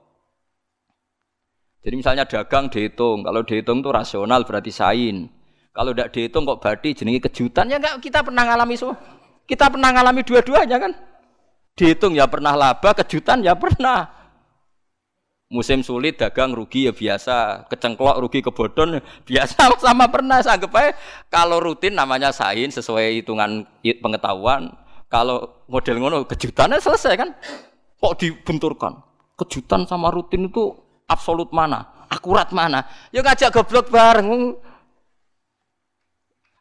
Jadi 1.83 1.95
misalnya 1.99 2.23
dagang 2.23 2.71
dihitung, 2.71 3.27
kalau 3.27 3.43
dihitung 3.43 3.83
itu 3.83 3.89
rasional 3.91 4.47
berarti 4.47 4.71
sain. 4.71 5.27
Kalau 5.75 5.91
tidak 5.93 6.15
dihitung 6.15 6.47
kok 6.47 6.63
badi 6.63 6.95
jenenge 6.97 7.27
kejutan 7.29 7.69
ya 7.69 7.77
enggak 7.77 8.01
kita 8.01 8.25
pernah 8.25 8.43
ngalami 8.47 8.75
semua. 8.79 8.97
Kita 9.45 9.69
pernah 9.69 9.93
ngalami 9.93 10.25
dua-duanya 10.25 10.77
kan? 10.79 10.91
Dihitung 11.77 12.17
ya 12.17 12.25
pernah 12.25 12.57
laba, 12.57 12.97
kejutan 12.97 13.45
ya 13.45 13.53
pernah. 13.53 14.16
Musim 15.47 15.79
sulit 15.79 16.19
dagang 16.19 16.51
rugi 16.51 16.91
ya 16.91 16.93
biasa, 16.93 17.71
kecengklok 17.71 18.19
rugi 18.19 18.43
kebodon 18.43 18.99
biasa 19.23 19.71
sama 19.79 20.11
pernah 20.11 20.43
anggap 20.43 20.75
aja 20.75 20.91
kalau 21.31 21.63
rutin 21.63 21.95
namanya 21.95 22.35
sain 22.35 22.67
sesuai 22.67 23.23
hitungan 23.23 23.63
pengetahuan. 23.79 24.75
Kalau 25.07 25.63
model 25.71 26.03
ngono 26.03 26.27
kejutannya 26.27 26.83
selesai 26.83 27.15
kan? 27.15 27.31
Kok 27.95 28.13
dibenturkan? 28.19 28.99
Kejutan 29.39 29.87
sama 29.87 30.11
rutin 30.11 30.51
itu 30.51 30.75
absolut 31.07 31.47
mana? 31.55 31.95
Akurat 32.11 32.51
mana? 32.51 32.83
Ya 33.15 33.23
ngajak 33.23 33.55
goblok 33.55 33.87
bareng. 33.87 34.59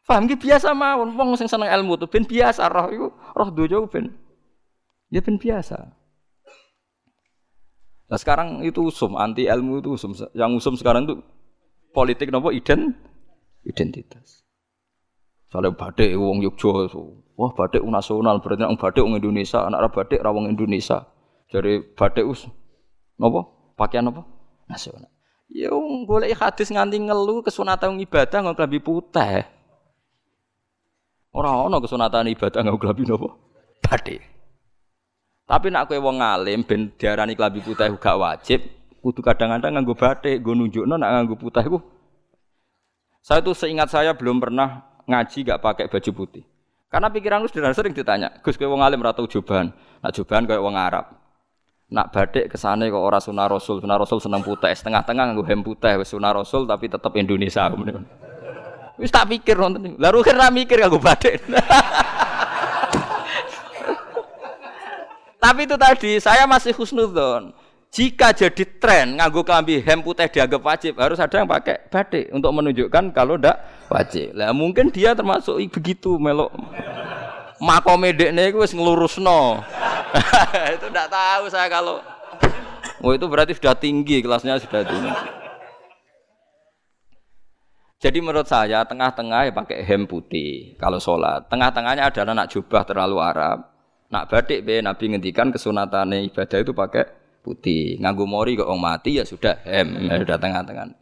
Paham 0.07 0.31
ki 0.31 0.39
biasa 0.39 0.71
mawon 0.71 1.11
wong 1.11 1.35
sing 1.35 1.51
seneng 1.51 1.67
ilmu 1.67 1.99
tuh 1.99 2.07
ben 2.07 2.23
biasa 2.23 2.71
roh 2.71 2.87
iku 2.87 3.07
roh 3.35 3.49
dojo 3.51 3.91
ben. 3.91 4.15
Ya 5.11 5.19
ben 5.19 5.35
biasa. 5.35 6.06
Nah 8.07 8.15
sekarang 8.15 8.63
itu 8.63 8.87
usum, 8.87 9.19
anti 9.19 9.51
ilmu 9.51 9.83
itu 9.83 9.99
usum. 9.99 10.15
Yang 10.31 10.63
usum 10.63 10.73
sekarang 10.79 11.03
itu 11.03 11.19
politik 11.91 12.31
nopo 12.31 12.55
iden, 12.55 12.95
identitas. 13.67 14.47
Soalnya 15.51 15.75
batik 15.75 16.15
wong 16.15 16.43
Yogyo, 16.43 16.87
wah 17.35 17.51
batik 17.55 17.83
nasional 17.83 18.39
berarti 18.39 18.63
orang 18.63 18.79
batik 18.79 19.03
wong 19.03 19.15
Indonesia, 19.19 19.63
anak 19.63 19.91
batik 19.91 20.19
rawang 20.23 20.47
Indonesia. 20.47 21.07
Jadi 21.51 21.83
batik 21.95 22.23
us, 22.27 22.47
nopo 23.19 23.71
pakaian 23.75 24.07
nopo 24.07 24.23
nasional. 24.71 25.11
Ya 25.47 25.71
boleh 26.03 26.31
hadis 26.35 26.67
nganti 26.67 26.99
ngelu 26.99 27.43
kesunatan 27.43 27.99
ibadah 28.03 28.39
nggak 28.43 28.67
lebih 28.67 28.83
putih. 28.83 29.47
Orang-orang 31.31 31.79
kesunatan 31.83 32.27
ibadah 32.31 32.59
nggak 32.63 32.87
lebih 32.87 33.07
nopo 33.07 33.27
batik. 33.83 34.36
Tapi 35.47 35.71
nak 35.71 35.87
kowe 35.87 35.95
wong 35.95 36.19
alim 36.19 36.67
ben 36.67 36.91
diarani 36.99 37.31
klambi 37.31 37.63
putih 37.63 37.87
gak 37.95 38.19
wajib, 38.19 38.67
kudu 38.99 39.23
kadang-kadang 39.23 39.79
nganggo 39.79 39.95
batik, 39.95 40.43
nggo 40.43 40.51
nunjukno 40.51 40.99
nak 40.99 41.07
nganggo 41.15 41.39
putih 41.39 41.63
iku. 41.63 41.79
Saya 43.23 43.39
tuh 43.39 43.55
seingat 43.55 43.87
saya 43.87 44.11
belum 44.11 44.43
pernah 44.43 44.83
ngaji 45.07 45.47
gak 45.47 45.63
pakai 45.63 45.87
baju 45.87 46.11
putih. 46.11 46.43
Karena 46.91 47.07
pikiranku 47.07 47.47
sudah 47.47 47.71
sering 47.71 47.95
ditanya, 47.95 48.27
Gus 48.43 48.59
kowe 48.59 48.67
wong 48.67 48.83
alim 48.83 48.99
ora 48.99 49.15
tau. 49.15 49.23
Nak 49.23 50.11
joban 50.11 50.43
koyo 50.43 50.67
wong 50.67 50.75
Arab. 50.75 51.15
Nak 51.95 52.11
batik 52.11 52.51
kesane 52.51 52.91
kok 52.91 52.99
ora 52.99 53.23
sunah 53.23 53.47
rasul, 53.47 53.79
sunah 53.79 53.95
rasul 53.95 54.19
seneng 54.19 54.43
putih, 54.43 54.75
setengah-tengah 54.75 55.31
nganggo 55.31 55.47
hem 55.47 55.63
putih 55.63 55.95
wis 55.95 56.11
sunah 56.11 56.35
rasul 56.35 56.67
tapi 56.67 56.91
tetep 56.91 57.15
Indonesia. 57.15 57.71
Wis 58.99 59.13
tak 59.13 59.29
pikir 59.29 59.53
nonton. 59.61 59.93
Lah 60.01 60.09
rugen 60.09 60.33
ra 60.35 60.49
mikir 60.49 60.81
nganggo 60.81 60.97
batik. 60.97 61.39
tapi 65.47 65.63
itu 65.63 65.79
tadi 65.79 66.19
saya 66.19 66.43
masih 66.43 66.75
husnudzon. 66.75 67.55
Jika 67.87 68.35
jadi 68.35 68.67
tren 68.83 69.15
nganggo 69.15 69.47
kelambi 69.47 69.79
hem 69.79 70.03
putih 70.03 70.27
dianggap 70.27 70.59
wajib, 70.59 70.99
harus 70.99 71.23
ada 71.23 71.39
yang 71.39 71.47
pakai 71.47 71.87
batik 71.87 72.27
untuk 72.35 72.51
menunjukkan 72.51 73.15
kalau 73.15 73.39
ndak 73.39 73.55
wajib. 73.87 74.35
Lah 74.35 74.51
mungkin 74.51 74.91
dia 74.91 75.15
termasuk 75.15 75.55
begitu 75.71 76.19
melok 76.19 76.51
makome 77.63 78.11
dekne 78.11 78.51
iku 78.51 78.59
wis 78.59 78.75
nglurusno. 78.75 79.63
itu 80.75 80.85
ndak 80.91 81.07
tahu 81.07 81.47
saya 81.47 81.71
kalau 81.71 82.03
Oh 82.99 83.15
itu 83.15 83.23
berarti 83.31 83.55
sudah 83.55 83.71
tinggi 83.71 84.19
kelasnya 84.19 84.59
sudah 84.59 84.83
tinggi. 84.83 85.13
Jadi 88.03 88.19
menurut 88.19 88.51
saya 88.51 88.83
tengah-tengah 88.83 89.47
ya 89.47 89.51
pakai 89.55 89.79
hem 89.87 90.03
putih 90.03 90.75
kalau 90.75 90.99
sholat. 90.99 91.47
Tengah-tengahnya 91.47 92.11
adalah 92.11 92.35
nak 92.35 92.51
jubah 92.51 92.83
terlalu 92.83 93.23
Arab. 93.23 93.76
Nak 94.07 94.31
batik 94.31 94.63
be 94.63 94.79
Nabi 94.79 95.11
ngendikan 95.11 95.51
kesunatan 95.51 96.15
ibadah 96.31 96.59
itu 96.63 96.71
pakai 96.71 97.03
putih. 97.43 97.99
Nganggu 97.99 98.23
mori 98.23 98.55
kok 98.55 98.67
orang 98.67 98.99
mati 98.99 99.19
ya 99.19 99.27
sudah 99.27 99.59
hem, 99.67 100.07
ya 100.07 100.19
sudah 100.19 100.37
tengah-tengah. 100.39 100.95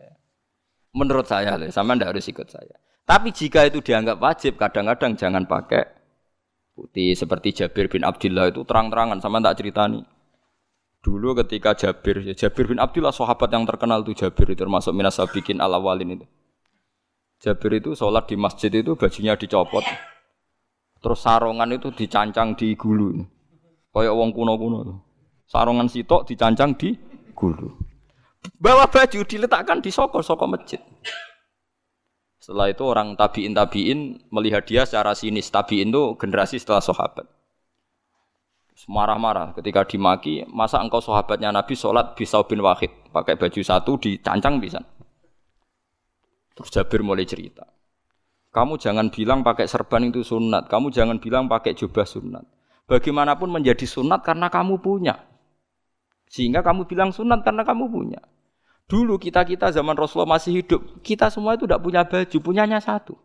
Menurut 0.95 1.28
saya, 1.28 1.60
sama 1.70 1.93
ndak 1.93 2.16
harus 2.16 2.26
ikut 2.26 2.47
saya. 2.47 2.74
Tapi 3.06 3.30
jika 3.30 3.68
itu 3.68 3.84
dianggap 3.84 4.18
wajib, 4.18 4.58
kadang-kadang 4.58 5.14
jangan 5.14 5.45
pakai 5.45 5.86
putih 6.74 7.14
seperti 7.14 7.53
Jabir 7.62 7.91
bin 7.91 8.01
Abdullah 8.01 8.49
itu 8.49 8.66
terang-terangan 8.66 9.22
sama 9.22 9.38
tak 9.43 9.62
ceritani. 9.62 10.01
Dulu 11.06 11.38
ketika 11.45 11.78
Jabir, 11.78 12.26
ya 12.26 12.34
Jabir 12.34 12.66
bin 12.66 12.82
Abdullah 12.82 13.14
sahabat 13.14 13.53
yang 13.53 13.68
terkenal 13.70 14.01
itu 14.01 14.18
Jabir 14.18 14.49
itu 14.49 14.66
termasuk 14.66 14.89
minas 14.95 15.22
bikin 15.30 15.62
ala 15.62 15.78
walin 15.78 16.18
itu. 16.18 16.26
Jabir 17.43 17.78
itu 17.78 17.93
sholat 17.93 18.26
di 18.26 18.39
masjid 18.39 18.74
itu 18.74 18.97
bajunya 18.97 19.38
dicopot. 19.38 19.86
Terus 21.06 21.22
sarongan 21.22 21.70
itu 21.70 21.93
dicancang 21.93 22.58
di 22.58 22.74
gulu. 22.74 23.22
Kayak 23.93 24.18
wong 24.18 24.34
kuno-kuno. 24.34 25.06
Sarongan 25.45 25.86
sitok 25.86 26.26
dicancang 26.26 26.74
di 26.74 26.97
gulu. 27.38 27.70
Bawa 28.58 28.89
baju 28.89 29.22
diletakkan 29.22 29.86
di 29.86 29.93
soko-soko 29.93 30.49
masjid. 30.49 30.82
Setelah 32.41 32.74
itu 32.74 32.82
orang 32.89 33.14
tabiin 33.14 33.53
tabiin 33.53 34.18
melihat 34.34 34.66
dia 34.66 34.82
secara 34.82 35.14
sinis. 35.14 35.53
Tabiin 35.53 35.93
itu 35.93 36.18
generasi 36.18 36.58
setelah 36.58 36.82
sahabat. 36.82 37.30
Marah-marah 38.89 39.53
ketika 39.53 39.86
dimaki, 39.86 40.41
masa 40.49 40.82
engkau 40.82 41.06
sahabatnya 41.06 41.53
Nabi 41.53 41.78
sholat 41.78 42.18
bisa 42.18 42.41
bin 42.49 42.66
wahid, 42.66 42.89
pakai 43.14 43.38
baju 43.38 43.62
satu 43.62 44.01
dicancang 44.01 44.58
bisa. 44.58 44.82
Terus 46.58 46.70
Jabir 46.74 47.06
mulai 47.06 47.30
cerita. 47.30 47.74
Kamu 48.56 48.80
jangan 48.80 49.12
bilang 49.12 49.43
pakai 49.43 49.68
serban 49.68 50.08
itu 50.08 50.24
sunat, 50.24 50.72
kamu 50.72 50.88
jangan 50.88 51.20
bilang 51.20 51.51
pakai 51.51 51.76
jubah 51.76 52.08
sunat. 52.08 52.47
Bagaimanapun 52.88 53.51
menjadi 53.51 53.84
sunat 53.84 54.24
karena 54.24 54.47
kamu 54.47 54.80
punya. 54.80 55.28
Sehingga 56.32 56.64
kamu 56.64 56.88
bilang 56.88 57.12
sunat 57.12 57.43
karena 57.43 57.68
kamu 57.68 57.91
punya. 57.91 58.24
Dulu 58.88 59.20
kita-kita 59.20 59.76
zaman 59.76 59.99
Rasulullah 59.99 60.39
masih 60.39 60.64
hidup, 60.64 61.03
kita 61.03 61.28
semua 61.28 61.60
itu 61.60 61.68
tidak 61.68 61.84
punya 61.84 62.08
baju, 62.08 62.38
punyanya 62.39 62.80
satu. 62.80 63.20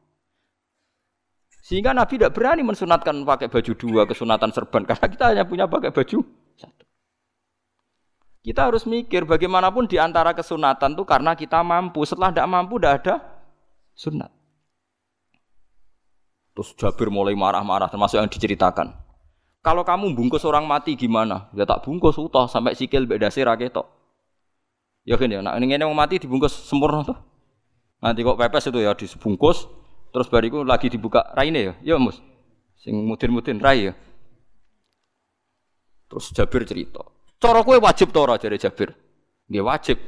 Sehingga 1.63 1.95
Nabi 1.95 2.19
tidak 2.19 2.35
berani 2.35 2.67
mensunatkan 2.67 3.23
pakai 3.23 3.47
baju 3.47 3.73
dua, 3.79 4.03
kesunatan 4.11 4.51
serban, 4.51 4.83
karena 4.83 5.07
kita 5.07 5.25
hanya 5.31 5.45
punya 5.47 5.71
pakai 5.71 5.95
baju 5.95 6.27
satu. 6.59 6.85
Kita 8.43 8.67
harus 8.67 8.83
mikir 8.83 9.23
bagaimanapun 9.29 9.87
di 9.87 9.95
antara 10.01 10.35
kesunatan 10.35 10.99
itu 10.99 11.07
karena 11.07 11.39
kita 11.39 11.63
mampu. 11.63 12.03
Setelah 12.03 12.35
tidak 12.35 12.49
mampu, 12.51 12.83
tidak 12.83 12.93
ada 13.05 13.15
sunat. 13.95 14.40
Terus 16.55 16.75
Jabir 16.75 17.09
mulai 17.09 17.39
marah-marah, 17.39 17.87
termasuk 17.89 18.19
yang 18.19 18.27
diceritakan. 18.27 18.91
Kalau 19.61 19.85
kamu 19.85 20.17
bungkus 20.17 20.43
orang 20.49 20.65
mati 20.65 20.97
gimana? 20.97 21.53
Ya 21.53 21.69
tak 21.69 21.85
bungkus 21.85 22.17
utuh 22.17 22.49
sampai 22.49 22.73
sikil 22.73 23.05
beda 23.05 23.29
sih 23.29 23.45
raketok. 23.45 23.85
Ya 25.05 25.17
kan 25.17 25.33
ya, 25.33 25.41
nah 25.41 25.57
ini 25.57 25.77
mau 25.81 25.97
mati 25.97 26.21
dibungkus 26.21 26.53
sempurna 26.53 27.05
tuh. 27.05 27.17
Nanti 28.01 28.25
kok 28.25 28.41
pepes 28.41 28.69
itu 28.73 28.81
ya 28.81 28.97
dibungkus, 28.97 29.69
terus 30.13 30.29
bariku 30.33 30.65
lagi 30.65 30.89
dibuka 30.89 31.25
raine 31.37 31.61
ya, 31.61 31.75
ya 31.85 31.97
mus. 32.01 32.17
Sing 32.81 32.97
mudin-mudin 32.97 33.61
rai 33.61 33.93
ya. 33.93 33.95
Terus 36.09 36.33
Jabir 36.33 36.65
cerita, 36.65 37.05
cara 37.39 37.61
kue 37.61 37.77
wajib 37.77 38.11
tora 38.11 38.41
jadi 38.41 38.57
Jabir. 38.57 38.97
Dia 39.47 39.63
wajib. 39.63 40.01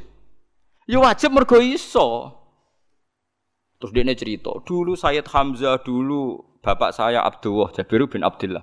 Ya 0.89 0.99
wajib 0.99 1.31
mergo 1.31 1.61
iso. 1.61 2.33
Terus 3.83 3.91
dia 3.91 4.15
cerita, 4.15 4.55
dulu 4.63 4.95
Sayyid 4.95 5.27
Hamzah 5.27 5.83
dulu 5.83 6.39
bapak 6.63 6.95
saya 6.95 7.27
Abdullah 7.27 7.75
Jabir 7.75 8.07
bin 8.07 8.23
Abdullah. 8.23 8.63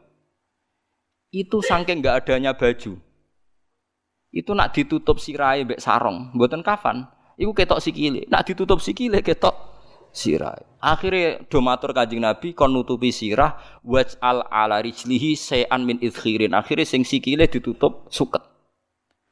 Itu 1.36 1.60
saking 1.60 2.00
nggak 2.00 2.24
adanya 2.24 2.56
baju 2.56 2.96
itu 4.30 4.54
nak 4.54 4.78
ditutup 4.78 5.18
sirai 5.18 5.66
mbek 5.66 5.82
sarong, 5.82 6.34
mboten 6.38 6.62
kafan. 6.62 7.10
Iku 7.40 7.56
ketok 7.56 7.82
sikile. 7.82 8.30
Nak 8.30 8.46
ditutup 8.46 8.78
sikile 8.78 9.26
ketok 9.26 9.56
sirai. 10.14 10.62
Akhirnya 10.80 11.42
do 11.50 11.60
matur 11.64 11.96
Kanjeng 11.96 12.22
Nabi 12.22 12.54
kon 12.54 12.76
nutupi 12.76 13.10
sirah 13.10 13.58
waj 13.82 14.20
al 14.22 14.46
ala 14.52 14.84
rijlihi 14.84 15.34
sayan 15.34 15.88
min 15.88 15.98
idkhirin. 16.04 16.54
Akhirnya 16.54 16.86
sing 16.86 17.02
sikile 17.08 17.50
ditutup 17.50 18.12
suket. 18.14 18.44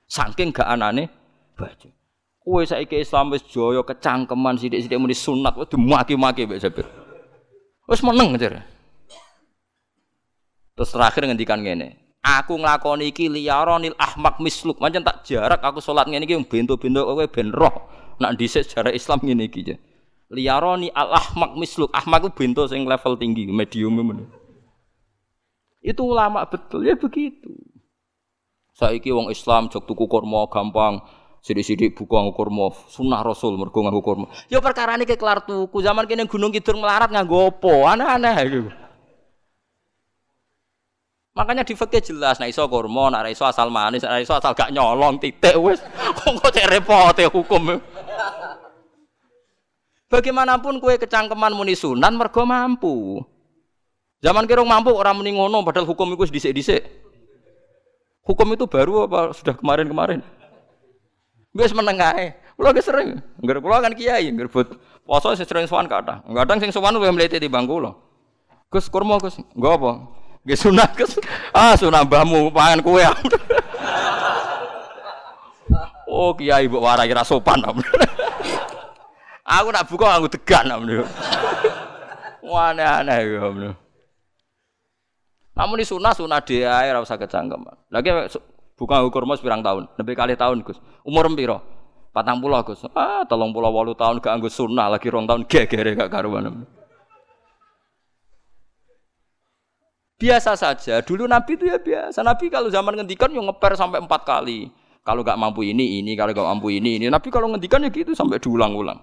Saking 0.08 0.56
gak 0.56 0.72
anane 0.72 1.12
baju. 1.54 1.97
Kowe 2.48 2.64
saiki 2.64 3.04
Islam 3.04 3.36
wis 3.36 3.44
jaya 3.52 3.84
kecangkeman 3.84 4.56
sithik-sithik 4.56 4.96
muni 4.96 5.12
sunat 5.12 5.60
wis 5.60 5.68
dimaki-maki 5.68 6.48
mbek 6.48 6.64
Jabir. 6.64 6.88
Wis 7.92 8.00
meneng 8.00 8.40
aja. 8.40 8.64
Terus 10.80 10.94
terakhir 10.96 11.28
ngendikan 11.28 11.60
ngene, 11.60 12.08
Aku 12.24 12.56
nglakoni 12.56 13.12
iki 13.12 13.28
liyaronil 13.28 14.00
ahmak 14.00 14.40
misluk. 14.40 14.80
Mancen 14.80 15.04
tak 15.04 15.28
jarak 15.28 15.60
aku 15.60 15.84
salat 15.84 16.08
ngene 16.08 16.24
iki 16.24 16.40
bento-bento 16.48 17.04
kowe 17.04 17.28
ben 17.28 17.52
roh. 17.52 17.92
Nak 18.24 18.40
dhisik 18.40 18.64
sejarah 18.64 18.96
Islam 18.96 19.20
ngene 19.28 19.52
iki. 19.52 19.76
Liyaroni 20.32 20.92
al 20.92 21.16
ahmak 21.16 21.56
misluk. 21.56 21.88
Ahmak 21.96 22.28
ku 22.28 22.30
bento 22.32 22.68
sing 22.68 22.84
level 22.84 23.16
tinggi, 23.16 23.48
medium 23.48 23.96
men. 23.96 24.28
Itu 25.80 26.04
ulama 26.04 26.44
betul 26.48 26.84
ya 26.84 27.00
begitu. 27.00 27.48
Saiki 28.76 29.12
wong 29.16 29.32
Islam 29.32 29.72
jog 29.72 29.88
tuku 29.88 30.04
kurma 30.08 30.48
gampang. 30.52 31.00
Sidik-sidik 31.48 31.96
buku 31.96 32.12
nganggo 32.12 32.36
kurma, 32.36 32.76
sunah 32.92 33.24
Rasul 33.24 33.56
mergo 33.56 33.80
nganggo 33.80 34.04
kurma. 34.04 34.28
Ya 34.52 34.60
perkara 34.60 35.00
ini 35.00 35.08
kelar 35.08 35.48
tuku. 35.48 35.80
Zaman 35.80 36.04
kene 36.04 36.28
Gunung 36.28 36.52
Kidul 36.52 36.76
melarat 36.76 37.08
nganggo 37.08 37.56
apa? 37.56 37.96
Aneh-aneh 37.96 38.36
gitu. 38.52 38.70
Makanya 41.32 41.64
di 41.64 41.72
fikih 41.72 42.04
jelas, 42.04 42.36
nah 42.36 42.52
iso 42.52 42.68
kurma, 42.68 43.08
nah 43.08 43.24
iso 43.32 43.48
asal 43.48 43.72
manis, 43.72 44.04
nah 44.04 44.20
iso 44.20 44.36
asal 44.36 44.52
gak 44.52 44.76
nyolong 44.76 45.24
titik 45.24 45.56
wis. 45.56 45.80
Kok 46.20 46.52
cek 46.52 46.68
repot 46.68 47.16
ya 47.16 47.32
hukum. 47.32 47.80
Bagaimanapun 50.12 50.84
kue 50.84 51.00
kecangkeman 51.00 51.56
muni 51.56 51.80
sunan 51.80 52.12
mergo 52.20 52.44
mampu. 52.44 53.24
Zaman 54.20 54.44
kira 54.52 54.68
mampu 54.68 54.92
orang 54.92 55.16
muni 55.16 55.32
padahal 55.64 55.88
hukum 55.88 56.12
itu 56.12 56.28
dhisik-dhisik. 56.28 56.84
Hukum 58.28 58.52
itu 58.52 58.68
baru 58.68 59.08
apa 59.08 59.32
sudah 59.32 59.56
kemarin-kemarin? 59.56 60.20
Wis 61.58 61.74
meneng 61.74 61.98
ae. 61.98 62.38
Kula 62.58 62.74
ge 62.74 62.82
sering, 62.82 63.22
ngger 63.42 63.62
kula 63.62 63.86
kan 63.86 63.94
kiai, 63.94 64.34
ngger 64.34 64.50
but 64.50 64.82
poso 65.06 65.34
sering 65.38 65.70
sowan 65.70 65.86
kata. 65.86 66.26
Kadang 66.26 66.58
sing 66.58 66.74
sowan 66.74 66.94
luwih 66.94 67.14
mlete 67.14 67.38
timbang 67.38 67.70
kula. 67.70 67.94
Gus 68.70 68.90
kurma 68.90 69.22
Gus, 69.22 69.38
nggo 69.54 69.70
apa? 69.78 69.92
Gak 70.42 70.58
sunat 70.58 70.90
kes. 70.98 71.22
Ah 71.54 71.78
sunat 71.78 72.10
mbahmu 72.10 72.50
pangan 72.50 72.82
kue. 72.82 73.06
oh 76.10 76.34
kiai 76.34 76.66
ibu 76.66 76.82
warai 76.82 77.06
kira 77.06 77.22
sopan. 77.22 77.62
aku 79.58 79.68
nak 79.70 79.86
buka 79.86 80.18
aku 80.18 80.26
tegan. 80.34 80.74
Wah 82.42 82.74
aneh-aneh 82.74 83.18
ya. 83.22 83.74
Namun 85.58 85.78
ini 85.78 85.86
sunah 85.86 86.14
sunah 86.14 86.42
dia 86.42 86.90
ora 86.90 87.06
usah 87.06 87.22
kecangkem. 87.22 87.66
Lagi 87.90 88.10
buka 88.78 89.02
ukur 89.04 89.26
mas 89.26 89.42
pirang 89.42 89.66
tahun, 89.66 89.90
lebih 89.98 90.14
kali 90.14 90.38
tahun 90.38 90.62
Gus. 90.62 90.78
Umur 91.02 91.28
piro? 91.34 91.60
Patang 92.14 92.40
pulau 92.40 92.62
Gus. 92.62 92.86
Ah, 92.94 93.26
tolong 93.26 93.50
pulau 93.50 93.74
walu 93.74 93.98
tahun 93.98 94.22
gak 94.22 94.38
anggus 94.38 94.54
sunnah 94.54 94.88
lagi 94.88 95.10
rong 95.10 95.26
tahun 95.26 95.50
gegere 95.50 95.98
gak 95.98 96.14
karuan. 96.14 96.66
Biasa 100.18 100.58
saja. 100.58 101.06
Dulu 101.06 101.30
Nabi 101.30 101.62
itu 101.62 101.70
ya 101.70 101.78
biasa. 101.78 102.26
Nabi 102.26 102.50
kalau 102.50 102.74
zaman 102.74 102.98
ngendikan 102.98 103.30
yang 103.30 103.46
ngeper 103.46 103.78
sampai 103.78 104.02
empat 104.02 104.26
kali. 104.26 104.66
Kalau 105.06 105.22
nggak 105.22 105.38
mampu 105.38 105.62
ini, 105.62 106.02
ini. 106.02 106.18
Kalau 106.18 106.34
nggak 106.34 106.48
mampu 106.58 106.74
ini, 106.74 106.98
ini. 106.98 107.06
Nabi 107.06 107.30
kalau 107.30 107.54
ngendikan 107.54 107.86
ya 107.86 107.94
gitu 107.94 108.18
sampai 108.18 108.42
diulang-ulang. 108.42 108.98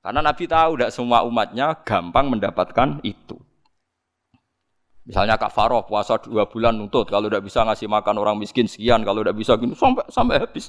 Karena 0.00 0.24
Nabi 0.24 0.48
tahu 0.48 0.80
tidak 0.80 0.90
semua 0.96 1.20
umatnya 1.28 1.76
gampang 1.84 2.32
mendapatkan 2.32 3.04
itu. 3.04 3.36
Misalnya 5.08 5.40
kafaroh 5.40 5.88
puasa 5.88 6.20
dua 6.20 6.44
bulan 6.44 6.76
nuntut, 6.76 7.08
kalau 7.08 7.32
tidak 7.32 7.48
bisa 7.48 7.64
ngasih 7.64 7.88
makan 7.88 8.20
orang 8.20 8.36
miskin 8.36 8.68
sekian, 8.68 9.00
kalau 9.08 9.24
tidak 9.24 9.40
bisa 9.40 9.56
gini 9.56 9.72
sampai 9.72 10.04
sampai 10.12 10.36
habis. 10.36 10.68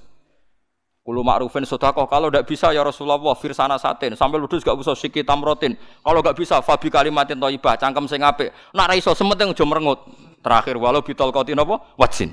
Kulu 1.03 1.27
ma'rufin 1.27 1.67
sodakoh, 1.67 2.07
kalau 2.07 2.31
tidak 2.31 2.47
bisa 2.47 2.71
ya 2.71 2.79
Rasulullah 2.79 3.19
firsana 3.35 3.75
satin, 3.75 4.15
sampai 4.15 4.39
ludus 4.39 4.63
gak 4.63 4.79
bisa 4.79 4.95
sikit 4.95 5.27
tamrotin. 5.27 5.75
Kalau 6.05 6.23
gak 6.23 6.39
bisa 6.39 6.63
fabi 6.63 6.87
kalimatin 6.87 7.35
toibah, 7.35 7.75
cangkem 7.75 8.07
sing 8.07 8.23
apik. 8.23 8.55
Nak 8.71 8.87
ra 8.87 8.95
iso 8.95 9.11
sementing 9.11 9.51
aja 9.51 9.65
merengut. 9.67 10.07
Terakhir 10.39 10.79
walau 10.79 11.03
bitol 11.03 11.35
kotin 11.35 11.59
apa? 11.59 11.75
Wajin. 11.99 12.31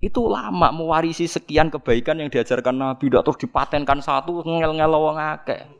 Itu 0.00 0.30
lama 0.30 0.72
mewarisi 0.72 1.28
sekian 1.28 1.68
kebaikan 1.68 2.22
yang 2.22 2.32
diajarkan 2.32 2.78
Nabi, 2.78 3.10
tidak 3.12 3.28
terus 3.28 3.38
dipatenkan 3.44 3.98
satu 4.00 4.40
ngel-ngel 4.46 4.92
wong 4.94 5.18
akeh. 5.18 5.77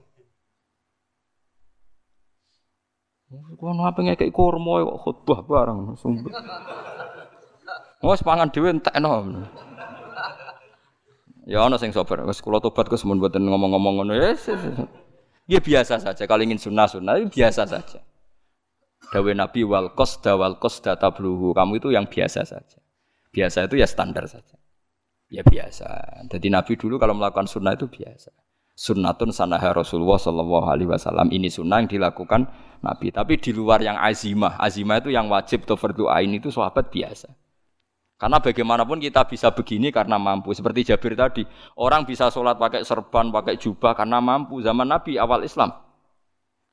Kau 3.29 3.69
apa 3.85 4.01
ngekek 4.01 4.33
kurma 4.33 4.81
kok 4.89 4.99
khutbah 5.05 5.39
bareng 5.45 5.93
sumpah. 6.01 6.33
Wes 8.01 8.25
pangan 8.25 8.49
dhewe 8.49 8.73
entekno. 8.73 9.45
Ya 11.45 11.61
ana 11.61 11.77
sing 11.77 11.93
sabar. 11.93 12.25
Wes 12.25 12.41
kula 12.41 12.57
tobat 12.65 12.89
Gus 12.89 13.05
mun 13.05 13.21
mboten 13.21 13.45
ngomong-ngomong 13.45 14.01
ngono. 14.01 14.13
Yes, 14.17 14.49
Ya 15.49 15.61
biasa 15.65 16.01
saja 16.01 16.29
kalau 16.29 16.45
ingin 16.45 16.61
sunnah-sunnah 16.61 17.21
itu 17.21 17.41
biasa 17.41 17.69
saja. 17.69 18.01
Dawe 19.13 19.33
Nabi 19.33 19.65
wal 19.65 19.97
qasda 19.97 20.37
wal 20.37 20.61
qasda 20.61 20.97
tabluhu. 21.01 21.57
Kamu 21.57 21.81
itu 21.81 21.89
yang 21.93 22.09
biasa 22.09 22.45
saja. 22.45 22.81
Biasa 23.33 23.69
itu 23.69 23.81
ya 23.81 23.89
standar 23.89 24.29
saja. 24.29 24.57
Ya 25.33 25.41
biasa. 25.45 25.89
Jadi 26.29 26.49
Nabi 26.53 26.77
dulu 26.77 27.01
kalau 27.01 27.17
melakukan 27.17 27.49
sunnah 27.49 27.77
itu 27.77 27.89
biasa 27.89 28.33
sunnatun 28.79 29.35
sanaha 29.35 29.75
Rasulullah 29.75 30.23
Shallallahu 30.23 30.67
Alaihi 30.71 30.87
Wasallam 30.87 31.35
ini 31.35 31.51
sunnah 31.51 31.83
yang 31.83 31.91
dilakukan 31.91 32.47
Nabi. 32.81 33.11
Tapi 33.11 33.39
di 33.39 33.51
luar 33.51 33.83
yang 33.83 33.99
azimah, 33.99 34.59
azimah 34.59 35.03
itu 35.03 35.11
yang 35.11 35.27
wajib 35.27 35.67
atau 35.67 35.75
fardu 35.75 36.07
ain 36.11 36.31
itu 36.35 36.51
sahabat 36.51 36.91
biasa. 36.91 37.29
Karena 38.19 38.43
bagaimanapun 38.43 38.99
kita 38.99 39.23
bisa 39.31 39.55
begini 39.55 39.95
karena 39.95 40.19
mampu. 40.19 40.51
Seperti 40.51 40.91
Jabir 40.91 41.15
tadi, 41.15 41.47
orang 41.79 42.03
bisa 42.03 42.27
sholat 42.35 42.59
pakai 42.59 42.83
serban, 42.83 43.31
pakai 43.31 43.55
jubah 43.55 43.95
karena 43.95 44.19
mampu. 44.19 44.59
Zaman 44.59 44.91
Nabi 44.91 45.15
awal 45.23 45.47
Islam, 45.47 45.71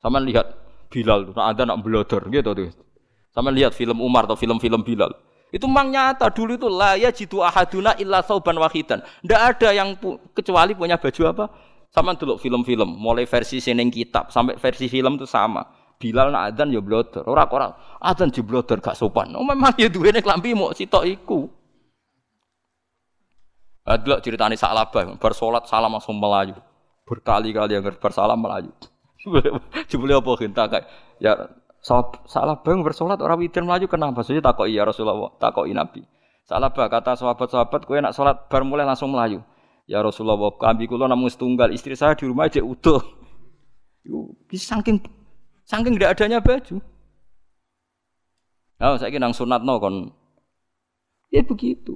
sama 0.02 0.18
lihat 0.22 0.66
Bilal, 0.90 1.34
nah 1.34 1.50
ada 1.50 1.66
nak 1.66 1.82
belodor 1.82 2.30
gitu 2.30 2.54
tuh. 2.54 2.70
Sama 3.34 3.52
lihat 3.52 3.76
film 3.76 4.00
Umar 4.00 4.30
atau 4.30 4.38
film-film 4.38 4.82
Bilal. 4.86 5.12
Itu 5.54 5.70
memang 5.70 5.92
nyata 5.92 6.32
dulu 6.32 6.56
itu 6.58 6.70
lah 6.72 6.98
ya 6.98 7.12
jitu 7.12 7.44
ahaduna 7.44 7.94
illa 8.00 8.24
sauban 8.26 8.58
wahidan. 8.58 9.04
Tidak 9.22 9.42
ada 9.42 9.70
yang 9.76 9.98
kecuali 10.34 10.74
punya 10.74 10.98
baju 10.98 11.22
apa? 11.30 11.46
Sama 11.94 12.16
dulu 12.18 12.36
film-film, 12.42 12.90
mulai 12.90 13.28
versi 13.30 13.62
seneng 13.62 13.88
kitab 13.92 14.32
sampai 14.34 14.58
versi 14.58 14.88
film 14.88 15.16
itu 15.20 15.28
sama. 15.28 15.64
Bilal 15.96 16.32
nak 16.36 16.52
adzan 16.52 16.76
ya 16.76 16.84
bloder, 16.84 17.24
orang-orang 17.24 17.72
adzan 18.04 18.28
di 18.28 18.44
bloder 18.44 18.84
gak 18.84 19.00
sopan. 19.00 19.32
Oh 19.34 19.48
memang 19.48 19.72
ya 19.80 19.88
duwene 19.88 20.20
klambi 20.20 20.52
mau 20.52 20.76
sitok 20.76 21.04
iku. 21.08 21.48
Adlok 23.86 24.20
ceritane 24.26 24.58
Sa'labah, 24.58 25.16
bersolat 25.22 25.70
salam 25.70 25.94
langsung 25.94 26.18
melayu. 26.18 26.58
Berkali-kali 27.06 27.78
yang 27.78 27.86
bersalam 28.02 28.36
melayu. 28.42 28.74
Jebule 29.90 30.18
apa 30.18 30.32
kita 30.42 30.64
kayak 30.68 30.86
ya 31.22 31.34
Sa'labah 31.86 32.66
bersolat 32.82 33.22
orang 33.22 33.40
witir 33.40 33.62
melayu 33.62 33.86
kenapa? 33.86 34.26
Saya 34.26 34.42
takok 34.42 34.66
iya 34.66 34.84
Rasulullah, 34.84 35.32
takok 35.38 35.70
Nabi. 35.70 36.02
Sa'labah 36.46 36.86
kata 36.90 37.18
sahabat-sahabat 37.18 37.90
kowe 37.90 37.98
nak 37.98 38.14
salat 38.14 38.38
bar 38.50 38.62
mulai 38.62 38.86
langsung 38.86 39.10
melayu. 39.10 39.42
Ya 39.86 40.02
Rasulullah, 40.02 40.50
kami 40.58 40.90
kula 40.90 41.06
namun 41.06 41.30
setunggal, 41.30 41.70
istri 41.70 41.94
saya 41.94 42.18
di 42.18 42.26
rumah 42.26 42.50
aja 42.50 42.62
utuh. 42.62 43.02
Bisa 44.50 44.78
saking 44.78 45.02
saking 45.66 45.98
tidak 45.98 46.18
adanya 46.18 46.40
baju. 46.40 46.80
Nah, 48.76 48.96
saya 49.00 49.10
kira 49.10 49.32
sunat 49.32 49.62
no 49.64 49.82
kon. 49.82 50.12
Ya 51.34 51.42
begitu. 51.42 51.96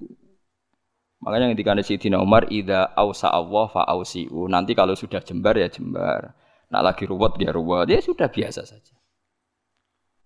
Makanya 1.20 1.51
ketika 1.51 1.76
ada 1.76 1.84
Sayyidina 1.84 2.17
Umar, 2.24 2.47
Ida 2.47 2.95
ausa 2.95 3.28
Allah 3.28 3.67
fa 3.67 3.84
ausiu. 3.91 4.47
Nanti 4.47 4.72
kalau 4.72 4.95
sudah 4.95 5.20
jembar 5.20 5.59
ya 5.59 5.67
jembar. 5.67 6.32
Nak 6.72 6.82
lagi 6.82 7.03
ruwet 7.03 7.36
dia 7.36 7.51
ruwet. 7.51 7.91
Ya 7.91 7.99
sudah 7.99 8.32
biasa 8.32 8.63
saja. 8.63 8.95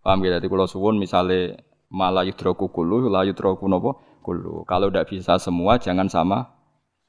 Paham 0.05 0.21
ya? 0.21 0.37
Jadi 0.37 0.47
kalau 0.51 0.69
suwun 0.69 1.01
misalnya 1.01 1.57
malah 1.89 2.27
yudroku 2.27 2.69
kulu, 2.69 3.09
la 3.09 3.25
yudroku 3.25 3.65
nopo 3.65 4.21
kulu. 4.21 4.67
Kalau 4.69 4.93
tidak 4.93 5.09
bisa 5.09 5.41
semua, 5.41 5.81
jangan 5.81 6.05
sama 6.11 6.45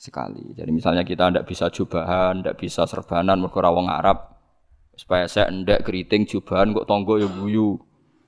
sekali. 0.00 0.56
Jadi 0.56 0.70
misalnya 0.72 1.04
kita 1.04 1.28
tidak 1.28 1.44
bisa 1.44 1.68
jubahan, 1.68 2.40
tidak 2.40 2.56
bisa 2.56 2.82
serbanan 2.88 3.44
wong 3.44 3.86
Arab. 3.90 4.33
Supaya 4.94 5.26
saya 5.26 5.50
ndak 5.50 5.82
keriting 5.86 6.26
jubahan 6.26 6.70
kok 6.70 6.86
tonggo 6.86 7.18
ya 7.18 7.26
guyu. 7.26 7.78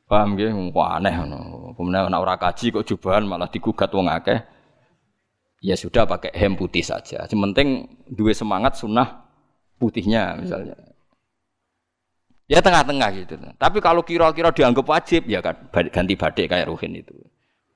Paham 0.06 0.38
nggih? 0.38 0.54
Wah 0.70 0.98
aneh 0.98 1.14
ngono. 1.14 1.74
Kemudian 1.74 2.14
ora 2.14 2.38
kaji 2.38 2.70
kok 2.70 2.86
jubahan 2.86 3.26
malah 3.26 3.50
digugat 3.50 3.90
wong 3.90 4.06
akeh. 4.06 4.38
Ya 5.62 5.74
sudah 5.74 6.06
pakai 6.06 6.30
hem 6.36 6.54
putih 6.54 6.84
saja. 6.86 7.26
Yang 7.26 7.40
penting 7.50 7.68
dua 8.14 8.30
semangat 8.30 8.78
sunnah 8.78 9.26
putihnya 9.82 10.38
misalnya. 10.38 10.78
Ya 12.46 12.62
tengah-tengah 12.62 13.10
gitu. 13.18 13.34
Tapi 13.58 13.78
kalau 13.82 14.06
kira-kira 14.06 14.54
dianggap 14.54 14.86
wajib 14.86 15.26
ya 15.26 15.42
kan 15.42 15.66
ganti 15.90 16.14
badai 16.14 16.46
kayak 16.46 16.70
Ruhin 16.70 16.94
itu. 16.94 17.14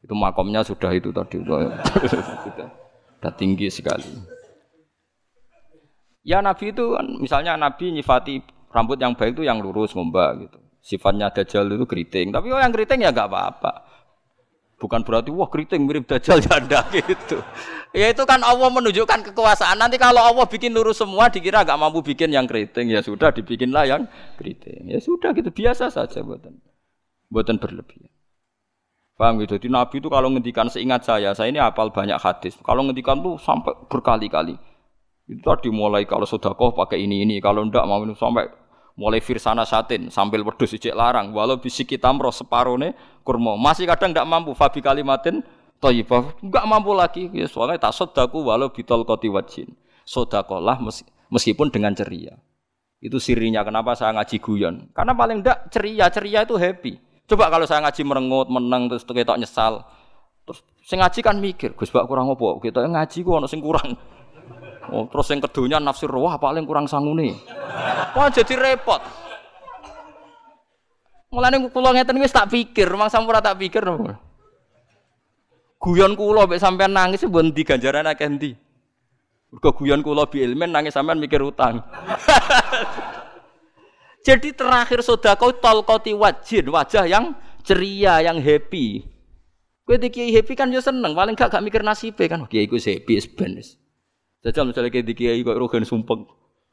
Itu 0.01 0.15
makomnya 0.15 0.63
sudah 0.63 0.95
itu 0.95 1.11
tadi. 1.11 1.43
Sudah 3.21 3.37
tinggi 3.37 3.69
sekali. 3.69 4.17
Ya 6.25 6.41
Nabi 6.41 6.73
itu 6.73 6.97
kan, 6.97 7.05
misalnya 7.21 7.53
Nabi 7.61 7.93
nyifati 7.93 8.41
rambut 8.71 8.99
yang 9.03 9.13
baik 9.19 9.35
itu 9.37 9.43
yang 9.45 9.59
lurus 9.59 9.93
ngombak 9.93 10.47
gitu. 10.47 10.59
Sifatnya 10.81 11.29
Dajjal 11.29 11.69
itu 11.69 11.85
keriting. 11.85 12.33
Tapi 12.33 12.49
oh 12.55 12.61
yang 12.63 12.73
keriting 12.73 13.05
ya 13.05 13.13
nggak 13.13 13.29
apa-apa. 13.29 13.73
Bukan 14.81 15.05
berarti 15.05 15.29
wah 15.29 15.51
keriting 15.53 15.85
mirip 15.85 16.09
Dajjal 16.09 16.41
ya 16.41 16.57
ada 16.57 16.81
gitu. 16.95 17.45
Ya 17.93 18.09
itu 18.09 18.23
kan 18.25 18.41
Allah 18.41 18.71
menunjukkan 18.73 19.35
kekuasaan. 19.35 19.77
Nanti 19.77 20.01
kalau 20.01 20.25
Allah 20.25 20.47
bikin 20.49 20.73
lurus 20.73 21.03
semua 21.03 21.29
dikira 21.29 21.67
nggak 21.67 21.77
mampu 21.77 22.01
bikin 22.01 22.33
yang 22.33 22.49
keriting 22.49 22.89
ya 22.89 23.05
sudah 23.05 23.29
dibikinlah 23.35 23.85
yang 23.85 24.09
keriting. 24.41 24.89
Ya 24.89 25.03
sudah 25.03 25.37
gitu 25.37 25.53
biasa 25.53 25.93
saja 25.93 26.25
buatan 26.25 26.57
buatan 27.29 27.61
berlebihan. 27.61 28.09
Paham 29.21 29.37
gitu. 29.45 29.61
Jadi 29.61 29.69
Nabi 29.69 30.01
itu 30.01 30.09
kalau 30.09 30.33
ngendikan 30.33 30.73
seingat 30.73 31.05
saya, 31.05 31.37
saya 31.37 31.53
ini 31.53 31.61
hafal 31.61 31.93
banyak 31.93 32.17
hadis. 32.17 32.57
Kalau 32.65 32.89
ngendikan 32.89 33.21
tuh 33.21 33.37
sampai 33.37 33.77
berkali-kali. 33.93 34.57
Itu 35.29 35.45
tadi 35.45 35.69
mulai 35.69 36.09
kalau 36.09 36.25
sudah 36.25 36.57
kau 36.57 36.73
pakai 36.73 37.05
ini 37.05 37.29
ini, 37.29 37.37
kalau 37.39 37.69
ndak 37.69 37.85
mau 37.85 38.01
minum 38.01 38.17
sampai 38.17 38.49
mulai 39.01 39.25
firsana 39.25 39.65
satin 39.65 40.13
sambil 40.13 40.45
wedhus 40.45 40.77
ijek 40.77 40.93
larang. 40.93 41.33
Walau 41.33 41.57
bisi 41.57 41.89
kita 41.89 42.13
meroh 42.13 42.29
separone 42.29 42.93
kurma. 43.25 43.57
Masih 43.57 43.89
kadang 43.89 44.13
ndak 44.13 44.29
mampu 44.29 44.53
fabi 44.53 44.85
kalimatin 44.85 45.41
thayyibah 45.81 46.37
enggak 46.45 46.65
mampu 46.69 46.93
lagi. 46.93 47.33
Ya 47.33 47.49
soalnya 47.49 47.81
tak 47.81 47.97
sodaku 47.97 48.45
walau 48.45 48.69
bitol 48.69 49.09
koti 49.09 49.33
wajin. 49.33 49.73
Sodakolah 50.05 50.77
meskipun 51.33 51.73
dengan 51.73 51.97
ceria. 51.97 52.37
Itu 53.01 53.17
sirinya 53.17 53.65
kenapa 53.65 53.97
saya 53.97 54.13
ngaji 54.21 54.37
guyon. 54.37 54.93
Karena 54.93 55.17
paling 55.17 55.41
ndak 55.41 55.73
ceria 55.73 56.13
ceria 56.13 56.45
itu 56.45 56.61
happy. 56.61 57.01
Coba 57.25 57.49
kalau 57.49 57.65
saya 57.65 57.81
ngaji 57.87 58.03
merengut, 58.05 58.51
menang 58.53 58.91
terus 58.91 59.07
ketok 59.07 59.39
nyesal. 59.41 59.87
Terus 60.45 60.61
saya 60.83 61.07
ngaji 61.07 61.21
kan 61.23 61.37
mikir, 61.39 61.71
Gus 61.79 61.95
Bak 61.95 62.11
kurang 62.11 62.27
apa? 62.27 62.59
Kita 62.59 62.83
ngaji 62.83 63.19
kok 63.23 63.33
ono 63.39 63.47
kurang. 63.47 63.89
Oh, 64.91 65.07
terus 65.07 65.31
yang 65.31 65.39
kedunya 65.39 65.79
nafsir 65.79 66.11
wah 66.11 66.35
paling 66.35 66.67
kurang 66.67 66.91
sangune. 66.91 67.39
Wah 68.19 68.27
jadi 68.27 68.59
repot. 68.59 68.99
Mulane 71.31 71.71
kula 71.71 71.95
ngeten 71.95 72.19
wis 72.19 72.35
tak 72.35 72.51
pikir, 72.51 72.91
mang 72.99 73.07
sampura 73.07 73.39
tak 73.39 73.63
pikir. 73.63 73.87
Guyon 75.79 76.19
kula 76.19 76.51
mek 76.51 76.59
sampean 76.59 76.91
nangis 76.91 77.23
mbon 77.23 77.55
ganjaran 77.55 78.11
akeh 78.11 78.27
ndi. 78.27 78.51
Mergo 79.55 79.71
guyon 79.79 80.03
kula 80.03 80.27
bi 80.27 80.43
ilmen 80.43 80.75
nangis 80.75 80.93
sampean 80.93 81.23
mikir 81.23 81.39
utang. 81.39 81.79
Jadi 84.27 84.53
terakhir 84.53 85.01
sodako 85.01 85.57
tolkoti 85.57 86.13
wajin, 86.13 86.69
wajah 86.69 87.09
yang 87.09 87.33
ceria, 87.65 88.21
yang 88.21 88.37
happy. 88.37 89.09
Di 89.91 90.09
kiai 90.13 90.31
happy 90.31 90.55
kan 90.55 90.71
yo 90.71 90.79
seneng, 90.79 91.17
paling 91.17 91.35
gak 91.35 91.51
gak 91.51 91.65
mikir 91.65 91.81
nasib 91.81 92.21
kan. 92.21 92.45
Kiai 92.47 92.69
ku 92.69 92.77
happy 92.77 93.17
benes. 93.33 93.80
Jajal 94.41 94.73
misalnya 94.73 94.89
kiai 94.89 95.05
di 95.05 95.13
kiai 95.13 95.45
kok 95.45 95.59
rogen 95.61 95.85
sumpeng, 95.85 96.25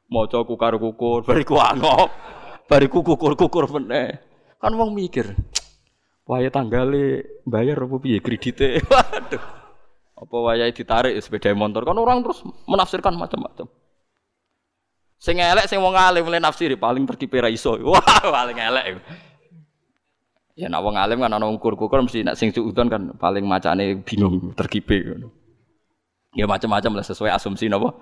mau 0.08 0.24
coku 0.32 0.56
karo 0.56 0.80
kukur, 0.80 1.28
bariku 1.28 1.60
angop, 1.60 2.08
bariku 2.64 3.04
kukur 3.04 3.36
kukur 3.36 3.68
meneh. 3.76 4.24
Kan 4.58 4.80
wong 4.80 4.96
mikir, 4.96 5.36
waya 6.24 6.48
tanggale 6.48 7.28
bayar 7.44 7.84
apa 7.84 7.96
piye 8.00 8.24
kredite. 8.24 8.80
Waduh. 8.92 9.44
Apa 10.18 10.36
waya 10.42 10.66
ditarik 10.74 11.14
sepeda 11.22 11.54
motor 11.54 11.86
kan 11.86 12.00
orang 12.00 12.26
terus 12.26 12.42
menafsirkan 12.66 13.14
macam-macam. 13.14 13.70
Sing 15.18 15.38
elek 15.38 15.70
sing 15.70 15.78
wong 15.78 15.94
alim 15.94 16.26
mulai 16.26 16.42
nafsiri 16.42 16.74
paling 16.74 17.06
tertipe 17.06 17.38
ra 17.38 17.50
iso. 17.50 17.78
Wah, 17.90 18.02
paling 18.26 18.58
elek. 18.58 19.02
Ya 20.58 20.74
nak 20.74 20.82
wong 20.82 20.98
alim 20.98 21.22
kan 21.22 21.30
ana 21.30 21.46
ukur-ukur 21.46 22.02
mesti 22.02 22.26
nak 22.26 22.34
sing 22.34 22.50
suudon 22.50 22.90
kan 22.90 23.14
paling 23.20 23.46
macane 23.46 24.02
bingung 24.02 24.58
terkipe 24.58 24.98
ngono. 25.06 25.37
Ya 26.38 26.46
macam-macam 26.46 27.02
lah 27.02 27.06
sesuai 27.06 27.34
asumsi 27.34 27.66
napa? 27.66 27.98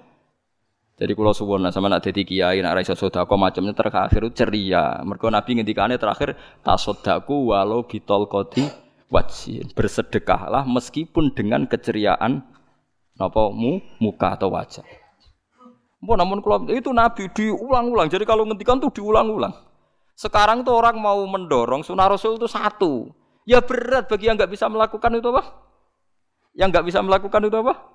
Jadi 1.00 1.12
kalau 1.12 1.32
suwon 1.32 1.64
sama 1.72 1.88
nak 1.92 2.04
jadi 2.08 2.24
kiai 2.24 2.60
nak 2.60 2.76
raisa 2.76 2.96
sodako 2.96 3.40
macamnya 3.40 3.72
terakhir 3.72 4.28
ceria. 4.36 5.00
Mereka 5.08 5.32
Nabi 5.32 5.60
ngendikane 5.60 5.96
terakhir 5.96 6.36
tasodaku 6.60 7.52
walau 7.52 7.88
bitol 7.88 8.28
kodi 8.28 8.68
wajin 9.08 9.72
bersedekahlah 9.72 10.68
meskipun 10.68 11.32
dengan 11.32 11.64
keceriaan 11.68 12.44
apa 13.16 13.44
mu 13.56 13.80
muka 14.04 14.36
atau 14.36 14.52
wajah. 14.52 14.84
Mau 16.04 16.20
namun 16.20 16.44
kalau 16.44 16.68
itu 16.68 16.92
Nabi 16.92 17.32
diulang-ulang. 17.32 18.12
Jadi 18.12 18.28
kalau 18.28 18.44
ngendikan 18.44 18.84
tuh 18.84 18.92
diulang-ulang. 18.92 19.56
Sekarang 20.16 20.64
tuh 20.64 20.76
orang 20.80 21.00
mau 21.00 21.24
mendorong 21.24 21.88
sunnah 21.88 22.08
Rasul 22.08 22.36
itu 22.36 22.52
satu. 22.52 23.12
Ya 23.48 23.64
berat 23.64 24.12
bagi 24.12 24.28
yang 24.28 24.36
nggak 24.36 24.52
bisa 24.52 24.68
melakukan 24.68 25.12
itu 25.16 25.28
apa? 25.32 25.44
Yang 26.56 26.68
nggak 26.72 26.86
bisa 26.88 27.00
melakukan 27.04 27.42
itu 27.48 27.58
apa? 27.64 27.95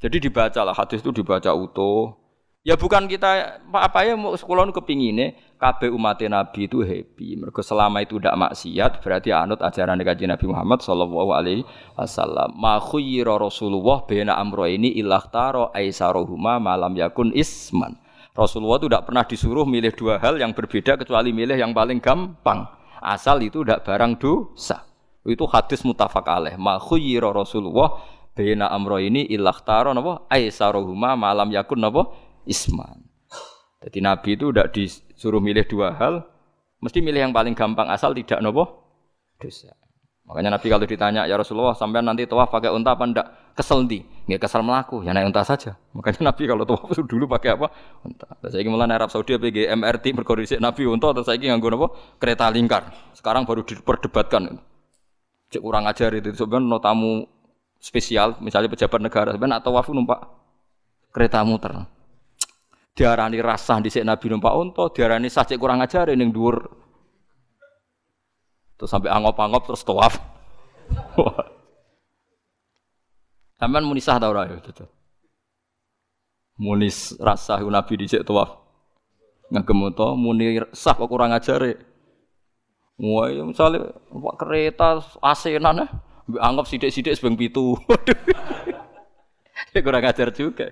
Jadi 0.00 0.16
dibacalah 0.16 0.72
hadis 0.72 1.04
itu 1.04 1.12
dibaca 1.12 1.52
utuh. 1.52 2.16
Ya 2.60 2.76
bukan 2.76 3.08
kita 3.08 3.60
apa 3.72 4.04
ya 4.04 4.20
mau 4.20 4.36
sekolah 4.36 4.68
kepingine 4.68 5.32
KB 5.56 5.88
umat 5.96 6.20
Nabi 6.28 6.68
itu 6.68 6.84
happy. 6.84 7.40
Mereka 7.40 7.64
selama 7.64 8.04
itu 8.04 8.20
tidak 8.20 8.36
maksiat 8.36 9.00
berarti 9.00 9.32
anut 9.32 9.64
ajaran 9.64 9.96
kaji 9.96 10.28
Nabi 10.28 10.44
Muhammad 10.44 10.84
Shallallahu 10.84 11.30
Alaihi 11.32 11.64
Wasallam. 11.96 12.52
Ma 12.56 12.76
khuyira 12.76 13.40
Rasulullah 13.40 14.04
bena 14.04 14.36
amro 14.36 14.68
ini 14.68 14.92
ilah 14.92 15.24
taro 15.32 15.72
aisarohuma 15.72 16.60
malam 16.60 16.92
yakun 16.96 17.32
isman. 17.32 17.96
Rasulullah 18.36 18.76
itu 18.80 18.88
tidak 18.92 19.04
pernah 19.08 19.24
disuruh 19.24 19.64
milih 19.64 19.92
dua 19.96 20.20
hal 20.20 20.36
yang 20.36 20.52
berbeda 20.52 21.00
kecuali 21.00 21.32
milih 21.32 21.56
yang 21.56 21.72
paling 21.72 22.00
gampang. 22.00 22.68
Asal 23.00 23.40
itu 23.40 23.64
tidak 23.64 23.88
barang 23.88 24.20
dosa. 24.20 24.89
Itu 25.24 25.44
hadis 25.48 25.84
mutafak 25.84 26.24
alaih. 26.24 26.56
Ma 26.56 26.80
khuyira 26.80 27.28
Rasulullah 27.32 28.00
ini 28.40 29.28
ilah 29.28 29.58
taro 29.60 29.92
nabo 29.92 30.24
aisarohuma 30.32 31.12
malam 31.18 31.52
yakun 31.52 31.80
nabo 31.82 32.16
isman. 32.48 33.04
Jadi 33.80 33.98
Nabi 34.04 34.36
itu 34.36 34.52
tidak 34.52 34.76
disuruh 34.76 35.40
milih 35.40 35.64
dua 35.64 35.96
hal, 35.96 36.24
mesti 36.84 37.00
milih 37.00 37.28
yang 37.28 37.32
paling 37.32 37.56
gampang 37.56 37.88
asal 37.88 38.12
tidak 38.12 38.44
nopo 38.44 38.68
dosa. 39.40 39.72
Makanya 40.28 40.60
Nabi 40.60 40.66
kalau 40.68 40.86
ditanya 40.86 41.24
ya 41.26 41.34
Rasulullah 41.34 41.72
sampai 41.72 42.04
nanti 42.04 42.28
tawaf 42.28 42.52
pakai 42.52 42.70
unta 42.70 42.92
apa 42.94 43.02
ndak? 43.08 43.26
Kesel 43.50 43.82
di, 43.82 43.98
nggak 44.30 44.46
kesel 44.46 44.62
melaku, 44.62 45.02
ya 45.02 45.10
naik 45.10 45.32
unta 45.32 45.42
saja. 45.42 45.74
Makanya 45.96 46.30
Nabi 46.30 46.42
kalau 46.44 46.64
tawaf 46.68 46.92
dulu 47.10 47.24
pakai 47.26 47.56
apa? 47.56 47.72
Unta. 48.04 48.28
Dan 48.38 48.48
saya 48.52 48.68
mulai 48.68 48.92
Arab 48.92 49.10
Saudi 49.10 49.34
PG 49.34 49.72
MRT 49.74 50.04
berkondisi 50.12 50.54
Nabi 50.60 50.84
unta 50.86 51.10
saya 51.24 51.40
ingin 51.40 51.56
nganggo 51.56 51.68
nopo 51.72 51.86
kereta 52.20 52.52
lingkar. 52.52 52.92
Sekarang 53.16 53.48
baru 53.48 53.64
diperdebatkan. 53.64 54.60
Cek 55.50 55.62
kurang 55.62 55.90
ajar 55.90 56.14
itu 56.14 56.30
sebenarnya 56.30 56.70
no 56.70 56.78
tamu 56.78 57.26
spesial, 57.82 58.38
misalnya 58.38 58.70
pejabat 58.70 59.02
negara, 59.02 59.34
sebenarnya 59.34 59.58
atau 59.58 59.74
wafu 59.74 59.90
numpak 59.90 60.22
kereta 61.10 61.42
muter. 61.42 61.74
Diarani 62.94 63.40
di 63.82 63.90
Nabi 64.06 64.26
numpak 64.30 64.54
unta, 64.54 64.84
diarani 64.94 65.26
saja 65.26 65.58
kurang 65.58 65.82
ajar 65.82 66.06
yang 66.12 66.30
dhuwur. 66.30 66.70
Terus 68.78 68.90
sampai 68.90 69.10
angop-angop 69.10 69.66
terus 69.66 69.82
tawaf. 69.82 70.14
Sampean 73.60 73.84
munisah 73.84 74.16
ta 74.16 74.30
ora 74.30 74.48
ya, 74.48 74.56
Munis 76.60 77.16
rasa 77.16 77.60
Nabi 77.60 77.92
dhisik 77.96 78.24
tawaf. 78.24 78.60
Ngagem 79.50 79.82
unta 79.82 80.14
muni 80.14 80.62
sah 80.70 80.94
kok 80.94 81.10
kurang 81.10 81.34
ajar. 81.34 81.89
Wah, 83.00 83.32
ya 83.32 83.48
misalnya 83.48 83.96
kereta 84.36 85.00
asenan 85.24 85.84
ya 85.84 85.86
anggap 86.38 86.68
sidik-sidik 86.68 87.16
sebeng 87.16 87.34
pitu. 87.34 87.74
ya 89.74 89.80
kurang 89.80 90.04
ajar 90.04 90.30
juga. 90.36 90.70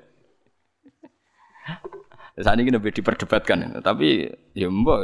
Saat 2.38 2.60
ini 2.62 2.70
lebih 2.70 2.94
diperdebatkan, 2.94 3.82
tapi 3.82 4.30
ya 4.54 4.70
mbak, 4.70 5.00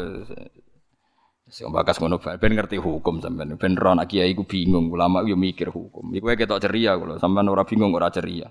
Sing 1.45 1.69
bakas 1.69 2.01
ngono 2.01 2.17
ben 2.19 2.57
ngerti 2.57 2.81
hukum 2.81 3.21
sampean. 3.21 3.55
Ben 3.61 3.77
ro 3.77 3.93
anak 3.93 4.09
kiai 4.09 4.33
bingung, 4.33 4.89
ulama 4.89 5.21
yo 5.29 5.37
mikir 5.37 5.69
hukum. 5.69 6.11
Iku 6.17 6.33
ketok 6.33 6.59
ceria 6.59 6.97
kula, 6.97 7.21
sampean 7.21 7.53
ora 7.53 7.69
bingung 7.69 7.93
ora 7.93 8.09
ceria. 8.09 8.49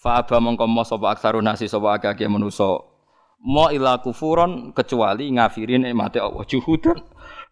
Fa 0.00 0.24
aba 0.24 0.40
mongko 0.40 0.64
mo 0.64 0.80
sapa 0.86 1.12
aksarun 1.12 1.44
nasi 1.44 1.68
sapa 1.68 2.00
akeh 2.00 2.24
manusa 2.30 2.80
mo 3.40 3.72
ila 3.72 4.04
kufuron 4.04 4.76
kecuali 4.76 5.32
ngafirin 5.32 5.88
nikmate 5.88 6.20
Allah. 6.20 6.44
Juhudan 6.44 7.00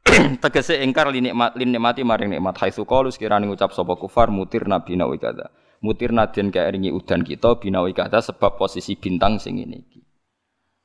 tegese 0.43 0.81
ingkar 0.85 1.09
li 1.09 1.25
nikmat 1.25 1.57
lin 1.57 1.73
nikmati 1.73 2.05
maring 2.05 2.33
nikmat. 2.33 2.61
Haitsu 2.61 2.85
qalu 2.85 3.09
sekirane 3.09 3.49
ngucap 3.49 3.73
sapa 3.73 3.97
kufar 3.97 4.29
mutir 4.29 4.69
nabi 4.69 4.95
nawi 5.01 5.17
kada 5.17 5.49
mutir 5.81 6.13
nadien 6.13 6.53
ringi 6.53 6.93
udan 6.93 7.25
kita 7.25 7.57
binawi 7.57 7.97
kada 7.97 8.21
sebab 8.21 8.61
posisi 8.61 8.99
bintang 8.99 9.41
sing 9.41 9.57
ngene 9.57 9.77
iki. 9.81 10.01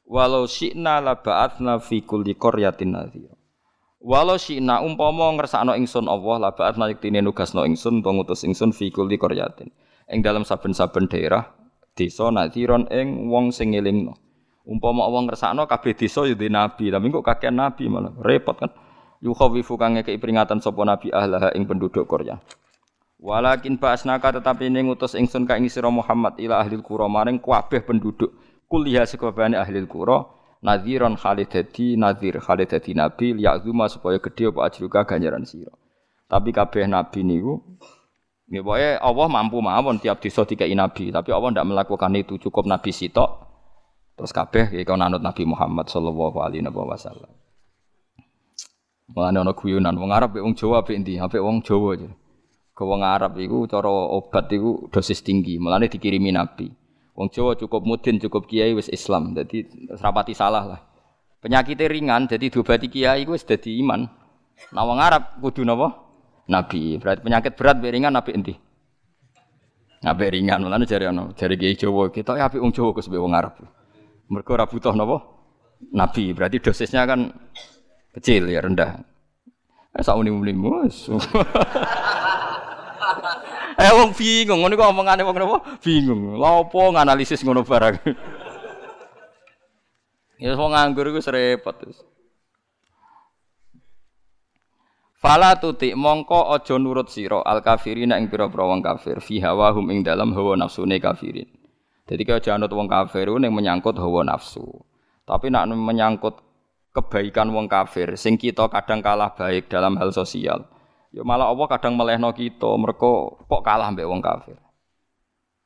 Walau 0.04 0.46
syi'na 0.46 1.00
la 1.00 1.16
ba'atsna 1.16 1.80
fi 1.80 2.04
kulli 2.04 2.36
qaryatin 2.36 2.92
nadhir 2.92 3.32
walau 4.04 4.36
syi'na 4.36 4.84
umpama 4.84 5.32
ngersakno 5.40 5.80
ingsun 5.80 6.12
Allah 6.12 6.36
la 6.38 6.50
ba'atsna 6.52 6.92
yektine 6.92 7.24
nugasno 7.24 7.64
ingsun 7.64 8.04
utawa 8.04 8.20
ngutus 8.20 8.44
ingsun 8.44 8.76
fi 8.76 8.92
kulli 8.92 9.16
qaryatin. 9.16 9.72
Ing 10.12 10.20
dalam 10.20 10.44
saben-saben 10.44 11.08
daerah 11.08 11.56
desa 11.96 12.28
nadhiron 12.28 12.92
ing 12.92 13.32
wong 13.32 13.56
sing 13.56 13.72
ngelingno 13.72 14.20
umpama 14.64 15.08
wong 15.12 15.28
ngersakno 15.28 15.68
kabeh 15.68 15.94
desa 15.96 16.24
ya 16.24 16.36
nabi 16.36 16.88
tapi 16.88 17.06
kok 17.12 17.24
kakek 17.24 17.52
nabi 17.52 17.92
malah 17.92 18.16
repot 18.24 18.56
kan 18.56 18.72
yukhawifu 19.24 19.76
kang 19.76 20.00
ngekei 20.00 20.20
peringatan 20.20 20.60
sapa 20.60 20.84
nabi 20.84 21.12
ahlaha 21.12 21.56
ing 21.56 21.64
penduduk 21.64 22.08
Korea. 22.08 22.40
Walakin 23.24 23.80
ba'asnaka 23.80 24.36
tetapi 24.36 24.68
ini 24.68 24.84
ngutus 24.84 25.16
ingsun 25.16 25.48
ka 25.48 25.56
ing 25.56 25.72
sira 25.72 25.88
Muhammad 25.88 26.36
ila 26.44 26.60
ahli 26.60 26.76
qura 26.84 27.08
maring 27.08 27.40
kabeh 27.40 27.80
penduduk 27.88 28.36
kuliah 28.68 29.08
sekabehane 29.08 29.56
ahli 29.56 29.80
qura 29.88 30.28
nadhiran 30.60 31.16
khalid 31.16 31.48
dadi 31.48 31.96
nadhir 31.96 32.44
khalid 32.44 32.68
nabi 32.92 33.40
liya'zuma 33.40 33.88
supaya 33.88 34.20
gedhe 34.20 34.52
apa 34.52 34.60
ajruka 34.68 35.08
ganjaran 35.08 35.48
sira. 35.48 35.72
Tapi 36.28 36.52
kabeh 36.52 36.84
nabi 36.84 37.24
niku 37.24 37.64
Ya 38.52 38.60
pokoknya 38.60 39.00
Allah 39.00 39.28
mampu 39.32 39.64
mawon 39.64 39.98
tiap 40.04 40.20
desa 40.20 40.44
dikai 40.44 40.76
nabi, 40.76 41.10
tapi 41.10 41.32
Allah 41.32 41.56
tidak 41.56 41.68
melakukan 41.74 42.12
itu 42.14 42.36
cukup 42.38 42.68
nabi 42.68 42.92
sitok. 42.92 43.53
Terus 44.14 44.32
kabeh 44.32 44.70
kau 44.86 44.94
nanut 44.94 45.26
Nabi 45.26 45.44
Muhammad 45.46 45.90
sallallahu 45.90 46.38
alaihi 46.38 46.66
wasallam. 46.70 47.32
Mulane 49.14 49.38
ana 49.42 49.54
guyunan 49.54 49.94
wong 49.94 50.10
Arab 50.10 50.40
wong 50.40 50.56
Jawa 50.58 50.82
apik 50.82 50.96
endi? 50.98 51.20
Apik 51.20 51.42
wong 51.42 51.62
Jawa 51.62 52.00
aja. 52.00 52.10
Ke 52.74 52.82
wong 52.82 53.06
Arab 53.06 53.38
iku 53.38 53.70
cara 53.70 53.90
obat 53.90 54.50
iku 54.50 54.90
dosis 54.90 55.22
tinggi, 55.22 55.62
mulane 55.62 55.86
dikirimi 55.86 56.34
Nabi. 56.34 56.72
Wong 57.14 57.30
Jawa 57.30 57.54
cukup 57.54 57.86
mudin, 57.86 58.18
cukup 58.18 58.50
kiai 58.50 58.74
wis 58.74 58.90
Islam. 58.90 59.38
Jadi 59.38 59.70
rapati 60.02 60.34
salah 60.34 60.66
lah. 60.66 60.82
Penyakitnya 61.44 61.92
ringan, 61.92 62.26
jadi 62.26 62.50
diobati 62.50 62.88
kiai 62.90 63.28
wis 63.30 63.46
dadi 63.46 63.78
iman. 63.84 64.08
Nah 64.74 64.84
wong 64.88 64.98
Arab 64.98 65.38
kudu 65.44 65.62
napa? 65.62 65.94
Nabi. 66.50 66.98
Berarti 66.98 67.22
penyakit 67.22 67.54
berat 67.54 67.78
ringan 67.84 68.14
nabi 68.16 68.32
endi? 68.34 68.54
Nabi 70.02 70.24
ringan, 70.34 70.64
mulane 70.66 70.88
jare 70.90 71.12
ana, 71.12 71.30
jare 71.38 71.54
kiai 71.60 71.78
Jawa, 71.78 72.10
ya 72.10 72.50
apik 72.50 72.64
wong 72.64 72.74
Jawa 72.74 72.96
kus 72.96 73.12
wong 73.12 73.36
Arab. 73.36 73.60
Mergo 74.32 74.56
ora 74.56 74.70
butuh 74.70 74.96
napa? 74.96 75.20
Nabi. 75.92 76.32
Berarti 76.32 76.64
dosisnya 76.64 77.04
kan 77.04 77.28
Kecil 78.14 78.54
ya 78.54 78.62
rendah. 78.62 79.02
Eh 79.98 80.04
sak 80.06 80.18
muni-muni. 80.18 80.54
Eh 83.74 83.90
wong 83.90 84.14
bingung 84.14 84.62
ngono 84.62 84.78
kok 84.78 84.94
omongane 84.94 85.26
wong 85.26 85.34
napa? 85.34 85.58
Bingung. 85.82 86.38
Lha 86.38 86.62
opo 86.62 86.94
nganalisis 86.94 87.42
ngono 87.42 87.66
barang. 87.66 88.06
ya 90.46 90.54
wong 90.54 90.78
nganggur 90.78 91.10
iku 91.10 91.18
repot 91.34 91.82
terus. 91.82 91.98
Fala 95.18 95.58
tuti 95.58 95.98
mongko 95.98 96.54
aja 96.54 96.78
nurut 96.78 97.10
al 97.42 97.66
kafirin 97.66 98.14
ing 98.14 98.30
pira-pira 98.30 98.70
wong 98.70 98.86
kafir 98.86 99.18
fi 99.18 99.42
hawahum 99.42 99.90
ing 99.90 100.06
dalam 100.06 100.38
hawa 100.38 100.54
nafsune 100.54 101.02
kafirin. 101.02 101.50
Jadi 102.04 102.22
kaya 102.28 102.44
aja 102.44 102.60
anut 102.60 102.72
wong 102.76 102.92
kafir 102.92 103.32
ning 103.40 103.56
menyangkut 103.56 103.96
hawa 103.96 104.28
nafsu. 104.28 104.64
Tapi 105.24 105.48
nak 105.48 105.72
menyangkut 105.72 106.44
kebaikan 106.92 107.50
wong 107.56 107.72
kafir 107.72 108.14
sing 108.20 108.36
kita 108.36 108.68
kadang 108.68 109.00
kalah 109.00 109.32
baik 109.34 109.72
dalam 109.72 109.96
hal 109.96 110.12
sosial. 110.12 110.68
Ya 111.16 111.24
malah 111.24 111.48
Allah 111.48 111.68
kadang 111.72 111.96
melehno 111.96 112.34
kita 112.36 112.76
mereka 112.76 113.38
kok 113.40 113.62
kalah 113.64 113.88
mbek 113.94 114.04
wong 114.04 114.20
kafir. 114.20 114.60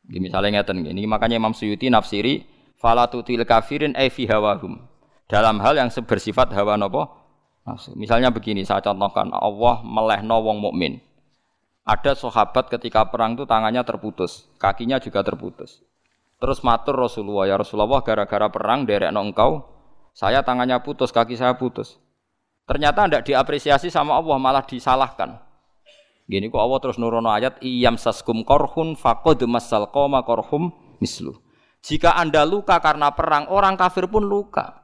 Gini 0.08 0.32
misalnya 0.32 0.64
ngeten 0.64 0.88
gini, 0.88 1.04
makanya 1.04 1.36
Imam 1.36 1.52
Suyuti 1.52 1.92
nafsiri 1.92 2.48
falatutil 2.80 3.44
kafirin 3.44 3.92
ay 3.98 4.08
fi 4.08 4.24
hawahum. 4.30 4.80
Dalam 5.28 5.60
hal 5.60 5.76
yang 5.76 5.92
bersifat 5.92 6.54
hawa 6.56 6.80
nopo 6.80 7.12
nafsu. 7.68 7.92
Misalnya 8.00 8.32
begini, 8.32 8.64
saya 8.64 8.80
contohkan 8.80 9.28
Allah 9.36 9.84
melehno 9.84 10.40
wong 10.40 10.64
mukmin. 10.64 11.04
Ada 11.88 12.20
sahabat 12.20 12.68
ketika 12.72 13.08
perang 13.08 13.40
itu 13.40 13.48
tangannya 13.48 13.80
terputus, 13.84 14.48
kakinya 14.60 15.00
juga 15.00 15.24
terputus. 15.24 15.87
Terus 16.38 16.62
matur 16.62 17.02
Rasulullah, 17.02 17.50
ya 17.50 17.56
Rasulullah 17.58 18.06
gara-gara 18.06 18.48
perang 18.54 18.86
derek 18.86 19.10
engkau 19.10 19.78
saya 20.18 20.42
tangannya 20.42 20.82
putus, 20.82 21.14
kaki 21.14 21.38
saya 21.38 21.54
putus. 21.62 22.02
Ternyata 22.66 23.06
tidak 23.06 23.24
diapresiasi 23.30 23.94
sama 23.94 24.18
Allah, 24.18 24.42
malah 24.42 24.66
disalahkan. 24.66 25.38
Gini 26.26 26.50
kok 26.50 26.58
Allah 26.58 26.80
terus 26.82 26.98
nurono 26.98 27.30
ayat 27.30 27.62
iyam 27.62 28.02
saskum 28.02 28.42
korhun 28.42 28.98
faqad 28.98 29.46
masal 29.46 29.88
qoma 29.94 30.26
korhum 30.26 30.74
mislu. 30.98 31.38
Jika 31.86 32.18
Anda 32.18 32.44
luka 32.50 32.82
karena 32.82 33.14
perang, 33.14 33.46
orang 33.48 33.78
kafir 33.78 34.10
pun 34.10 34.26
luka. 34.26 34.84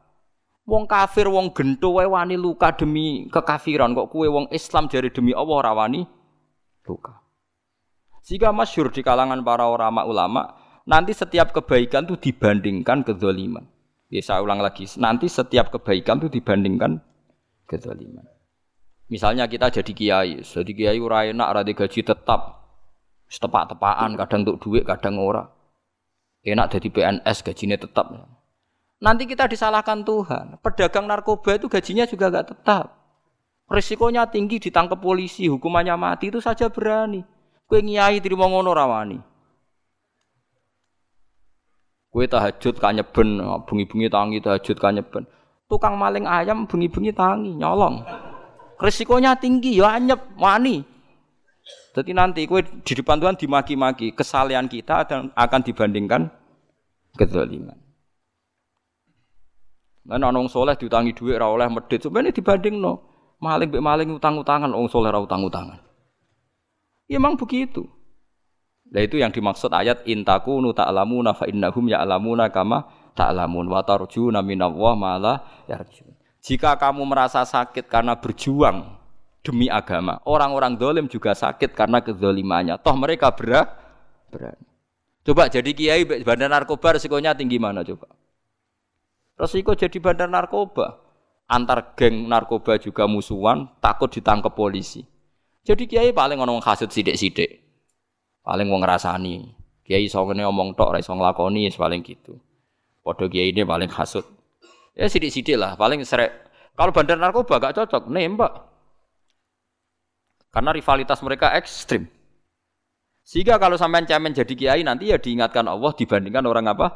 Wong 0.70 0.88
kafir, 0.88 1.28
wong 1.28 1.51
gento 1.51 1.97
wae 1.97 2.08
wani 2.08 2.38
luka 2.39 2.72
demi 2.72 3.28
kekafiran. 3.28 3.91
Kok 3.97 4.08
kue 4.14 4.30
wong 4.30 4.47
Islam 4.54 4.88
jadi 4.88 5.10
demi 5.10 5.34
Allah 5.34 5.56
ora 5.66 5.74
wani 5.76 6.06
luka. 6.88 7.20
Jika 8.24 8.56
masyur 8.56 8.88
di 8.93 9.04
kalangan 9.04 9.43
para 9.43 9.68
ulama-ulama, 9.68 10.62
nanti 10.84 11.12
setiap 11.16 11.56
kebaikan 11.56 12.08
itu 12.08 12.16
dibandingkan 12.20 13.04
kezaliman. 13.08 13.66
Ya 14.14 14.22
saya 14.22 14.46
ulang 14.46 14.62
lagi, 14.62 14.86
nanti 15.02 15.26
setiap 15.26 15.74
kebaikan 15.74 16.22
itu 16.22 16.30
dibandingkan 16.40 17.02
kezaliman. 17.66 18.28
Misalnya 19.10 19.50
kita 19.50 19.74
jadi 19.74 19.92
kiai, 19.92 20.32
jadi 20.46 20.72
kiai 20.72 21.00
ora 21.02 21.26
enak, 21.26 21.48
ora 21.50 21.62
gaji 21.66 22.02
tetap, 22.06 22.42
tepak-tepaan, 23.28 24.16
kadang 24.18 24.46
untuk 24.46 24.58
duit, 24.62 24.86
kadang 24.86 25.18
ora. 25.18 25.50
Enak 26.44 26.78
jadi 26.78 26.88
PNS, 26.92 27.38
gajinya 27.42 27.78
tetap. 27.80 28.06
Nanti 29.04 29.24
kita 29.28 29.48
disalahkan 29.48 30.04
Tuhan. 30.04 30.60
Pedagang 30.60 31.08
narkoba 31.08 31.56
itu 31.56 31.68
gajinya 31.68 32.08
juga 32.08 32.32
gak 32.32 32.56
tetap. 32.56 32.86
Risikonya 33.72 34.28
tinggi 34.28 34.60
ditangkap 34.60 35.00
polisi, 35.00 35.48
hukumannya 35.48 35.96
mati 35.96 36.30
itu 36.30 36.44
saja 36.44 36.68
berani. 36.68 37.24
Kue 37.64 37.80
ngiai 37.80 38.20
terima 38.20 38.46
ngono 38.46 38.76
rawani. 38.76 39.33
Kue 42.14 42.30
tahajud 42.30 42.78
kanyeben, 42.78 43.41
bungi-bungi 43.66 44.05
tangi 44.05 44.38
tahajud 44.38 44.78
kanyeben. 44.78 45.26
Tukang 45.66 45.97
maling 45.97 46.30
ayam 46.30 46.70
bungi-bungi 46.70 47.09
tangi 47.09 47.57
nyolong. 47.57 48.05
Risikonya 48.78 49.34
tinggi 49.34 49.82
ya 49.82 49.97
anyep 49.97 50.22
wani. 50.38 50.86
Jadi 51.97 52.11
nanti 52.14 52.45
kue 52.45 52.61
di 52.61 52.93
depan 52.93 53.18
Tuhan 53.18 53.34
dimaki-maki, 53.34 54.14
kesalahan 54.14 54.70
kita 54.70 55.09
akan 55.34 55.61
dibandingkan 55.66 56.30
kezaliman. 57.18 57.82
Nah, 60.03 60.20
nong 60.20 60.51
soleh 60.51 60.76
diutangi 60.76 61.16
duit 61.16 61.39
ra 61.39 61.47
oleh 61.47 61.66
sebenarnya 61.95 62.36
dibanding 62.36 62.76
no 62.76 63.07
maling 63.39 63.72
be 63.72 63.80
maling 63.80 64.11
utang-utangan, 64.14 64.70
orang 64.76 64.91
soleh 64.91 65.09
ra 65.09 65.18
utang-utangan. 65.18 65.80
Ya 67.07 67.18
memang 67.18 67.39
begitu. 67.39 67.88
Nah 68.94 69.02
itu 69.02 69.18
yang 69.18 69.34
dimaksud 69.34 69.74
ayat 69.74 70.06
intakunu 70.06 70.70
ta'lamuna 70.70 71.34
fa 71.34 71.50
innahum 71.50 71.89
ya'lamuna 71.89 72.54
kama 72.54 72.86
ta'lamun 73.18 73.66
wa 73.66 73.82
tarjuna 73.82 74.46
minallah 74.46 74.94
ma. 74.94 75.18
Jika 76.46 76.78
kamu 76.78 77.02
merasa 77.02 77.41
sakit 77.41 77.89
karena 77.89 78.14
berjuang 78.14 78.86
demi 79.41 79.66
agama. 79.66 80.22
Orang-orang 80.30 80.78
dolim 80.78 81.06
juga 81.10 81.34
sakit 81.34 81.74
karena 81.74 82.06
kezolimannya. 82.06 82.78
Toh 82.86 82.94
mereka 82.94 83.34
berah, 83.34 83.66
berani. 84.30 84.66
Coba 85.24 85.48
jadi 85.48 85.72
kiai 85.72 86.04
bandar 86.04 86.52
narkoba 86.52 87.00
resikonya 87.00 87.32
tinggi 87.32 87.56
mana 87.56 87.80
coba? 87.82 88.12
Resiko 89.39 89.72
jadi 89.72 89.98
bandar 90.04 90.28
narkoba. 90.28 91.00
Antar 91.48 91.96
geng 91.96 92.28
narkoba 92.28 92.76
juga 92.76 93.08
musuhan, 93.08 93.72
takut 93.80 94.12
ditangkap 94.12 94.52
polisi. 94.52 95.08
Jadi 95.64 95.88
kiai 95.88 96.12
paling 96.12 96.39
ngomong 96.39 96.60
kasut 96.60 96.91
sidik-sidik. 96.91 97.62
Paling 98.44 98.68
mau 98.68 98.80
ngerasani. 98.84 99.36
Kiai 99.84 100.08
songene 100.08 100.44
ngomong 100.44 100.76
tok, 100.76 101.00
rai 101.00 101.04
song 101.04 101.20
lakoni, 101.20 101.68
paling 101.72 102.04
gitu. 102.04 102.39
Podo 103.04 103.28
kiai 103.28 103.52
ini 103.52 103.64
paling 103.64 103.91
kasut. 103.91 104.24
Ya 104.96 105.08
sidik-sidik 105.08 105.60
lah, 105.60 105.76
paling 105.76 106.04
serek. 106.04 106.32
Kalau 106.76 106.91
bandar 106.96 107.20
narkoba 107.20 107.60
gak 107.60 107.76
cocok, 107.84 108.08
nembak. 108.08 108.54
Karena 110.54 110.72
rivalitas 110.72 111.20
mereka 111.26 111.52
ekstrim. 111.58 112.06
Sehingga 113.24 113.56
kalau 113.56 113.80
sampai 113.80 114.04
cemen 114.04 114.36
jadi 114.36 114.54
kiai 114.54 114.82
nanti 114.84 115.10
ya 115.10 115.18
diingatkan 115.18 115.64
Allah 115.66 115.91
dibandingkan 115.96 116.44
orang 116.44 116.68
apa? 116.68 116.88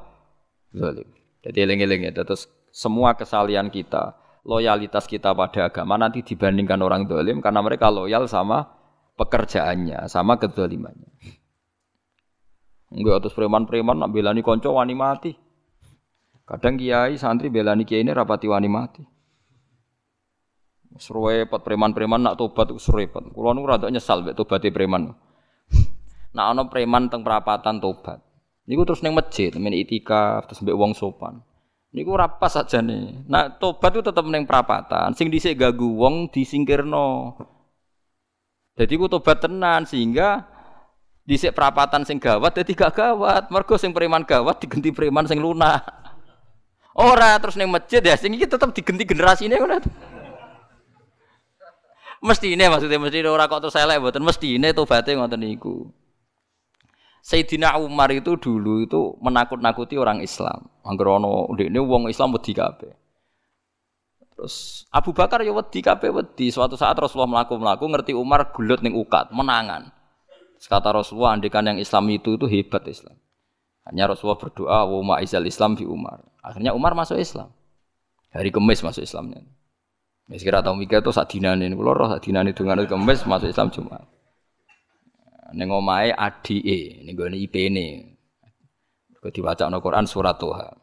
Zalim. 0.75 1.07
Jadi 1.41 1.57
eling-eling 1.63 2.11
ya. 2.11 2.11
Terus 2.11 2.51
semua 2.69 3.15
kesalian 3.15 3.71
kita, 3.71 4.13
loyalitas 4.43 5.07
kita 5.07 5.31
pada 5.31 5.71
agama 5.71 5.95
nanti 5.95 6.23
dibandingkan 6.23 6.79
orang 6.83 7.07
zalim 7.07 7.39
karena 7.39 7.63
mereka 7.63 7.87
loyal 7.87 8.27
sama 8.27 8.67
pekerjaannya, 9.15 10.05
sama 10.11 10.35
kezalimannya. 10.37 11.09
Enggak 12.87 13.27
terus 13.27 13.35
preman-preman 13.35 13.99
nak 13.99 14.11
belani 14.15 14.39
konco 14.39 14.71
wani 14.71 14.95
mati. 14.95 15.31
Kadang 16.47 16.79
kiai 16.79 17.19
santri 17.19 17.51
belani 17.51 17.83
kiai 17.83 18.07
ini 18.07 18.15
rapati 18.15 18.47
wani 18.47 18.69
mati. 18.71 19.03
Serwepet 20.95 21.61
preman-preman 21.67 22.23
nak 22.23 22.39
tobat 22.39 22.71
serwepet. 22.79 23.35
Kulo 23.35 23.51
nu 23.51 23.67
rada 23.67 23.91
nyesal 23.91 24.23
mek 24.23 24.39
tobaté 24.39 24.71
preman. 24.71 25.11
Nak 26.35 26.45
ana 26.53 26.63
preman 26.65 27.11
teng 27.11 27.21
perapatan 27.21 27.77
tobat. 27.77 28.23
Niku 28.67 28.83
terus 28.83 28.99
ning 29.05 29.13
masjid, 29.15 29.53
men 29.55 29.71
itikaf 29.71 30.49
terus 30.49 30.59
mbek 30.65 30.75
wong 30.75 30.91
sopan. 30.97 31.39
Niku 31.93 32.17
ora 32.17 32.27
pas 32.27 32.51
nih. 32.55 33.29
Nak 33.29 33.61
tobat 33.61 33.93
itu 33.93 34.01
tetep 34.03 34.25
ning 34.25 34.43
perapatan. 34.43 35.13
Sing 35.13 35.29
dhisik 35.29 35.59
gagu 35.59 35.87
wong 35.87 36.33
disingkirno. 36.33 37.35
Jadi 38.77 38.93
ku 38.97 39.05
tobat 39.09 39.41
tenan 39.41 39.85
sehingga 39.85 40.56
dhisik 41.27 41.51
perapatan 41.51 42.07
sing 42.07 42.17
gawat 42.17 42.55
dadi 42.55 42.71
gak 42.71 42.95
gawat. 42.95 43.51
Mergo 43.51 43.75
sing 43.75 43.91
preman 43.91 44.23
gawat 44.23 44.63
diganti 44.63 44.95
preman 44.95 45.27
sing 45.27 45.43
lunak. 45.43 45.83
Ora 46.97 47.37
terus 47.37 47.59
ning 47.59 47.69
masjid 47.69 48.01
ya 48.01 48.15
sing 48.17 48.33
iki 48.33 48.49
tetep 48.49 48.73
diganti 48.73 49.05
generasine 49.05 49.59
ngono 49.59 49.77
mesti 52.17 52.57
ini 52.57 52.65
maksudnya 52.65 52.97
mesti 52.97 53.21
orang 53.21 53.45
kok 53.45 53.61
terus 53.61 53.77
elek 53.77 54.01
mboten 54.01 54.25
mesti 54.25 54.57
ini 54.57 54.73
tobaté 54.73 55.13
ngoten 55.13 55.37
niku. 55.37 55.85
Sayyidina 57.21 57.75
Umar 57.83 58.07
itu 58.15 58.39
dulu 58.39 58.87
itu 58.87 59.19
menakut-nakuti 59.19 59.99
orang 59.99 60.23
Islam. 60.23 60.71
Angger 60.87 61.11
ana 61.11 61.51
ndekne 61.51 61.79
wong 61.83 62.07
Islam 62.07 62.31
wedi 62.31 62.55
kabeh. 62.55 62.95
Terus 64.31 64.87
Abu 64.95 65.11
Bakar 65.11 65.43
ya 65.43 65.51
wedi 65.51 65.83
kabeh 65.83 66.07
wedi. 66.07 66.47
Suatu 66.47 66.79
saat 66.79 66.95
Rasulullah 66.95 67.27
melaku-melaku 67.27 67.83
ngerti 67.83 68.13
Umar 68.15 68.55
gulut 68.55 68.79
ning 68.79 68.95
ukat, 68.95 69.35
menangan. 69.35 69.91
Kata 70.65 70.89
Rasulullah 70.89 71.37
andikan 71.37 71.61
yang 71.61 71.77
Islam 71.77 72.09
itu 72.09 72.33
itu 72.33 72.49
hebat 72.49 72.81
Islam. 72.89 73.13
Hanya 73.85 74.09
Rasulullah 74.09 74.41
berdoa 74.41 74.79
wa 74.89 75.15
ma'izal 75.15 75.45
Islam 75.45 75.77
fi 75.77 75.85
Umar. 75.85 76.25
Akhirnya 76.41 76.73
Umar 76.73 76.97
masuk 76.97 77.21
Islam. 77.21 77.53
Hari 78.33 78.49
Kemis 78.49 78.81
masuk 78.81 79.05
Islamnya. 79.05 79.45
Wis 80.27 80.43
kira 80.43 80.59
tau 80.59 80.75
mikir 80.75 80.99
to 80.99 81.15
sak 81.15 81.31
dinane 81.31 81.71
kula 81.71 81.95
roh 81.95 82.11
dinane 82.19 82.51
dungane 82.51 82.83
kemis 82.83 83.23
masuk 83.23 83.47
Islam 83.47 83.71
Jumat. 83.71 84.03
Ning 85.55 85.71
omahe 85.71 86.11
adike 86.11 86.99
ning 87.07 87.15
gone 87.15 87.31
IP-ne. 87.31 88.19
Kok 89.23 89.31
diwacana 89.31 89.79
Quran 89.79 90.03
surat 90.03 90.35
Toha. 90.35 90.75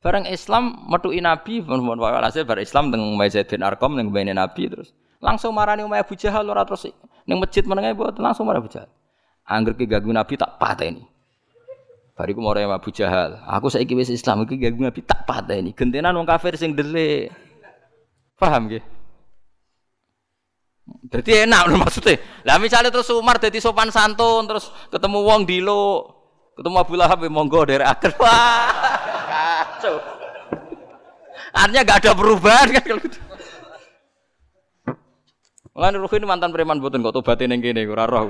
Bareng 0.00 0.30
Islam 0.30 0.86
metuki 0.88 1.18
Nabi, 1.20 1.60
walhasil 1.60 2.46
bar 2.46 2.62
Islam 2.62 2.94
teng 2.94 3.02
Zaid 3.28 3.50
bin 3.50 3.66
Arqam 3.66 3.98
ning 3.98 4.08
Nabi 4.14 4.70
terus 4.70 4.94
langsung 5.20 5.52
marani 5.52 5.84
Umayyah 5.84 6.06
Abu 6.08 6.16
Jahal 6.16 6.48
ora 6.48 6.64
terus 6.64 6.88
ning 7.30 7.38
masjid 7.38 7.62
menenge 7.62 7.94
buat 7.94 8.18
langsung 8.18 8.50
marani 8.50 8.66
Abu 8.66 8.70
Jahal. 8.74 8.90
Angger 9.46 9.78
ki 9.78 9.86
ganggu 9.86 10.10
Nabi 10.10 10.34
tak 10.34 10.58
pateni. 10.58 11.06
Bariku 12.18 12.42
mau 12.42 12.50
Abu 12.50 12.90
Jahal. 12.90 13.38
Aku 13.46 13.70
saiki 13.70 13.94
wis 13.94 14.10
Islam 14.10 14.42
iki 14.42 14.58
ganggu 14.58 14.82
Nabi 14.82 15.06
tak 15.06 15.22
pateni. 15.30 15.70
Gentenan 15.70 16.18
wong 16.18 16.26
kafir 16.26 16.58
sing 16.58 16.74
delik. 16.74 17.30
Paham 18.34 18.66
gak? 18.66 18.82
Jadi 21.06 21.46
enak 21.46 21.62
loh 21.70 21.78
maksudnya. 21.78 22.18
Lah 22.42 22.58
misalnya 22.58 22.90
terus 22.90 23.06
Umar 23.14 23.38
jadi 23.38 23.62
sopan 23.62 23.94
santun 23.94 24.50
terus 24.50 24.74
ketemu 24.90 25.22
wong 25.22 25.46
dilo, 25.46 26.10
ketemu 26.58 26.76
Abu 26.82 26.94
Lahab 26.98 27.22
monggo 27.30 27.62
dari 27.62 27.86
akhir. 27.86 28.18
Wah, 28.18 28.74
kacau. 29.30 30.02
Artinya 31.54 31.82
gak 31.86 31.98
ada 32.02 32.10
perubahan 32.16 32.74
kan 32.74 32.82
kalau 32.82 33.02
gitu. 33.06 33.29
Lan 35.80 35.96
ini 35.96 36.26
mantan 36.28 36.52
preman 36.52 36.76
buatan 36.76 37.00
kok 37.00 37.16
tobatin 37.16 37.56
yang 37.56 37.64
gini 37.64 37.88
ora 37.88 38.04
roh. 38.04 38.28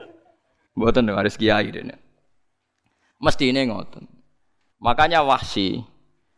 Mboten 0.80 1.12
harus 1.12 1.36
kiai 1.36 1.68
dene. 1.68 2.00
Mesti 3.20 3.52
ini 3.52 3.68
ngoten. 3.68 4.08
Makanya 4.80 5.20
wahsi 5.20 5.84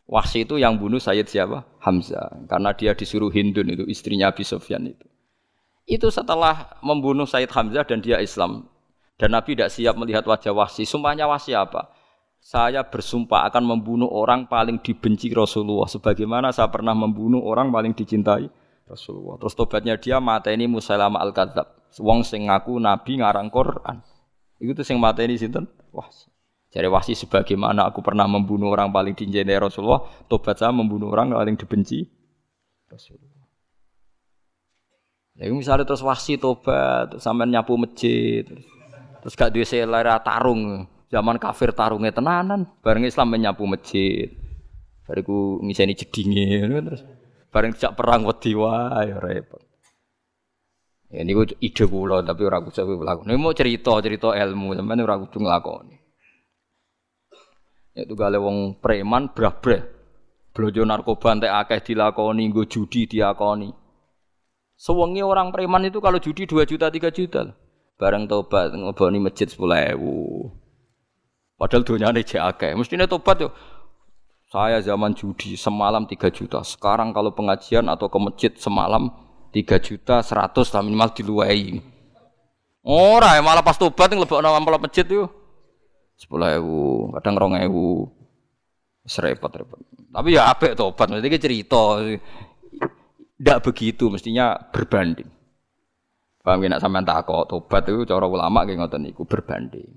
Wahsi 0.03 0.43
itu 0.43 0.59
yang 0.59 0.75
bunuh 0.75 0.99
Sayyid 0.99 1.31
siapa? 1.31 1.63
Hamzah. 1.79 2.43
Karena 2.51 2.75
dia 2.75 2.91
disuruh 2.91 3.31
Hindun 3.31 3.71
itu 3.71 3.83
istrinya 3.87 4.35
Abi 4.35 4.43
Sufyan 4.43 4.83
itu. 4.91 5.07
Itu 5.87 6.11
setelah 6.11 6.75
membunuh 6.83 7.23
Sayyid 7.23 7.51
Hamzah 7.51 7.87
dan 7.87 8.03
dia 8.03 8.19
Islam. 8.19 8.67
Dan 9.15 9.31
Nabi 9.31 9.55
tidak 9.55 9.71
siap 9.71 9.95
melihat 9.95 10.27
wajah 10.27 10.51
Wahsi. 10.51 10.83
Sumpahnya 10.83 11.23
Wahsi 11.23 11.55
apa? 11.55 11.87
Saya 12.43 12.83
bersumpah 12.83 13.47
akan 13.47 13.63
membunuh 13.63 14.11
orang 14.11 14.43
paling 14.51 14.83
dibenci 14.83 15.31
Rasulullah. 15.31 15.87
Sebagaimana 15.87 16.51
saya 16.51 16.67
pernah 16.67 16.91
membunuh 16.91 17.39
orang 17.39 17.71
paling 17.71 17.95
dicintai 17.95 18.51
Rasulullah. 18.87 19.39
Terus 19.39 19.53
tobatnya 19.55 19.95
dia 19.95 20.19
mata 20.19 20.51
ini 20.51 20.67
Musailama 20.67 21.19
al-Kadzab. 21.23 21.93
Wong 22.01 22.25
sing 22.25 22.49
ngaku 22.49 22.77
Nabi 22.81 23.21
ngarang 23.21 23.47
Quran. 23.53 24.01
Itu 24.59 24.73
tuh 24.75 24.85
sing 24.85 24.97
mata 24.99 25.23
ini 25.23 25.39
sinten? 25.39 25.69
Wahsi. 25.93 26.31
Jadi 26.73 26.89
wahsi 26.89 27.13
sebagaimana 27.13 27.85
aku 27.85 28.01
pernah 28.01 28.25
membunuh 28.25 28.73
orang 28.73 28.89
paling 28.89 29.13
dicintai 29.13 29.61
Rasulullah, 29.61 30.09
tobat 30.25 30.57
saya 30.57 30.73
membunuh 30.73 31.13
orang 31.13 31.29
paling 31.29 31.53
dibenci 31.53 32.01
Rasulullah. 32.89 33.45
Ya 35.37 35.49
misalnya 35.53 35.85
terus 35.85 36.01
wasi 36.01 36.41
tobat, 36.41 37.13
sampean 37.21 37.53
nyapu 37.53 37.77
masjid, 37.77 38.41
terus, 38.41 38.65
terus 39.21 39.33
gak 39.37 39.53
duwe 39.53 39.65
selera 39.65 40.17
tarung. 40.21 40.89
Zaman 41.13 41.37
kafir 41.37 41.77
tarungnya 41.77 42.09
tenanan, 42.09 42.65
bareng 42.81 43.05
Islam 43.05 43.29
menyapu 43.29 43.69
masjid. 43.69 44.33
Bariku 45.05 45.61
ngiseni 45.61 45.93
jedinge 45.93 46.63
terus 46.89 47.05
bareng 47.53 47.77
jak 47.77 47.93
perang 47.93 48.25
wedi 48.25 48.57
wae 48.57 49.13
ya 49.13 49.21
repot. 49.21 49.61
Ya 51.13 51.21
niku 51.21 51.45
ide 51.61 51.85
kula 51.85 52.25
tapi 52.25 52.41
ora 52.41 52.57
kudu 52.57 52.97
lakon. 53.05 53.29
Ini 53.29 53.37
mau 53.37 53.53
cerita-cerita 53.53 54.33
ilmu, 54.33 54.73
sampean 54.73 55.05
ora 55.05 55.21
kudu 55.21 55.45
nglakoni. 55.45 55.95
Ya 57.93 58.09
gale 58.09 58.41
wong 58.41 58.81
preman 58.81 59.29
brah-brah. 59.29 59.85
Blojo 60.53 60.81
narkoba 60.81 61.37
entek 61.37 61.53
akeh 61.53 61.93
dilakoni, 61.93 62.49
nggo 62.49 62.65
judi 62.65 63.05
diakoni. 63.05 63.69
Sewengi 64.73 65.21
orang 65.21 65.53
preman 65.53 65.85
itu 65.85 66.01
kalau 66.01 66.17
judi 66.17 66.49
2 66.49 66.65
juta 66.65 66.89
3 66.89 67.13
juta. 67.13 67.53
Bareng 68.01 68.25
tobat 68.25 68.73
ngoboni 68.73 69.21
masjid 69.21 69.45
10.000. 69.45 70.01
Padahal 71.61 71.85
donyane 71.85 72.25
jek 72.25 72.41
akeh. 72.41 72.73
Mestine 72.73 73.05
tobat 73.05 73.37
yo 73.37 73.53
saya 74.53 74.77
zaman 74.85 75.17
judi 75.17 75.57
semalam 75.57 76.05
3 76.05 76.29
juta. 76.29 76.61
Sekarang 76.61 77.09
kalau 77.09 77.33
pengajian 77.33 77.89
atau 77.89 78.05
ke 78.05 78.21
masjid 78.21 78.53
semalam 78.53 79.09
3 79.49 79.81
juta 79.81 80.21
100 80.21 80.53
lah 80.53 80.81
minimal 80.85 81.09
diluai. 81.09 81.81
Ora 82.85 83.33
ya 83.33 83.41
malah 83.41 83.65
pas 83.65 83.81
tobat 83.81 84.13
nglebokno 84.13 84.53
amplop 84.53 84.85
masjid 84.85 85.09
yo. 85.09 85.25
10.000, 86.21 87.17
kadang 87.17 87.33
2.000. 87.41 87.65
Wis 89.09 89.17
repot-repot. 89.17 89.81
Tapi 90.13 90.29
ya 90.37 90.45
apik 90.53 90.77
tobat, 90.77 91.09
mesti 91.09 91.41
cerita. 91.41 91.97
Tidak 93.33 93.59
begitu, 93.65 94.13
mestinya 94.13 94.53
berbanding. 94.69 95.25
Paham 96.45 96.61
ya, 96.61 96.77
sampean 96.77 97.01
takok 97.01 97.49
tobat 97.49 97.89
itu 97.89 98.05
cara 98.05 98.29
ulama 98.29 98.61
kayak 98.69 98.85
ngoten 98.85 99.01
niku 99.01 99.25
berbanding. 99.25 99.89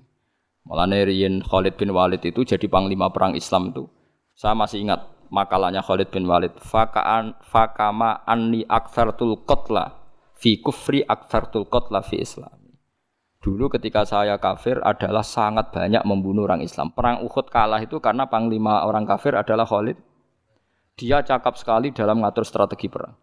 Malah 0.65 0.89
riyen 0.89 1.45
Khalid 1.45 1.77
bin 1.77 1.93
Walid 1.93 2.25
itu 2.25 2.41
jadi 2.41 2.65
panglima 2.65 3.13
perang 3.13 3.37
Islam 3.37 3.69
itu. 3.69 3.85
Saya 4.37 4.53
masih 4.53 4.85
ingat 4.85 5.01
makalahnya 5.33 5.81
Khalid 5.81 6.13
bin 6.13 6.29
Walid 6.29 6.53
fakaan 6.61 7.33
fakama 7.41 8.21
anni 8.21 8.61
aktsartul 8.69 9.41
qatla 9.49 9.97
fi 10.37 10.61
kufri 10.61 11.01
aktsartul 11.01 11.65
qatla 11.65 12.05
fi 12.05 12.21
Islam. 12.21 12.53
Dulu 13.41 13.65
ketika 13.73 14.05
saya 14.05 14.37
kafir 14.37 14.77
adalah 14.85 15.25
sangat 15.25 15.73
banyak 15.73 16.05
membunuh 16.05 16.45
orang 16.45 16.61
Islam. 16.61 16.93
Perang 16.93 17.25
Uhud 17.25 17.49
kalah 17.49 17.81
itu 17.81 17.97
karena 17.97 18.29
panglima 18.29 18.85
orang 18.85 19.09
kafir 19.09 19.33
adalah 19.33 19.65
Khalid. 19.65 19.97
Dia 20.97 21.25
cakap 21.25 21.57
sekali 21.57 21.89
dalam 21.89 22.21
mengatur 22.21 22.45
strategi 22.45 22.93
perang. 22.93 23.17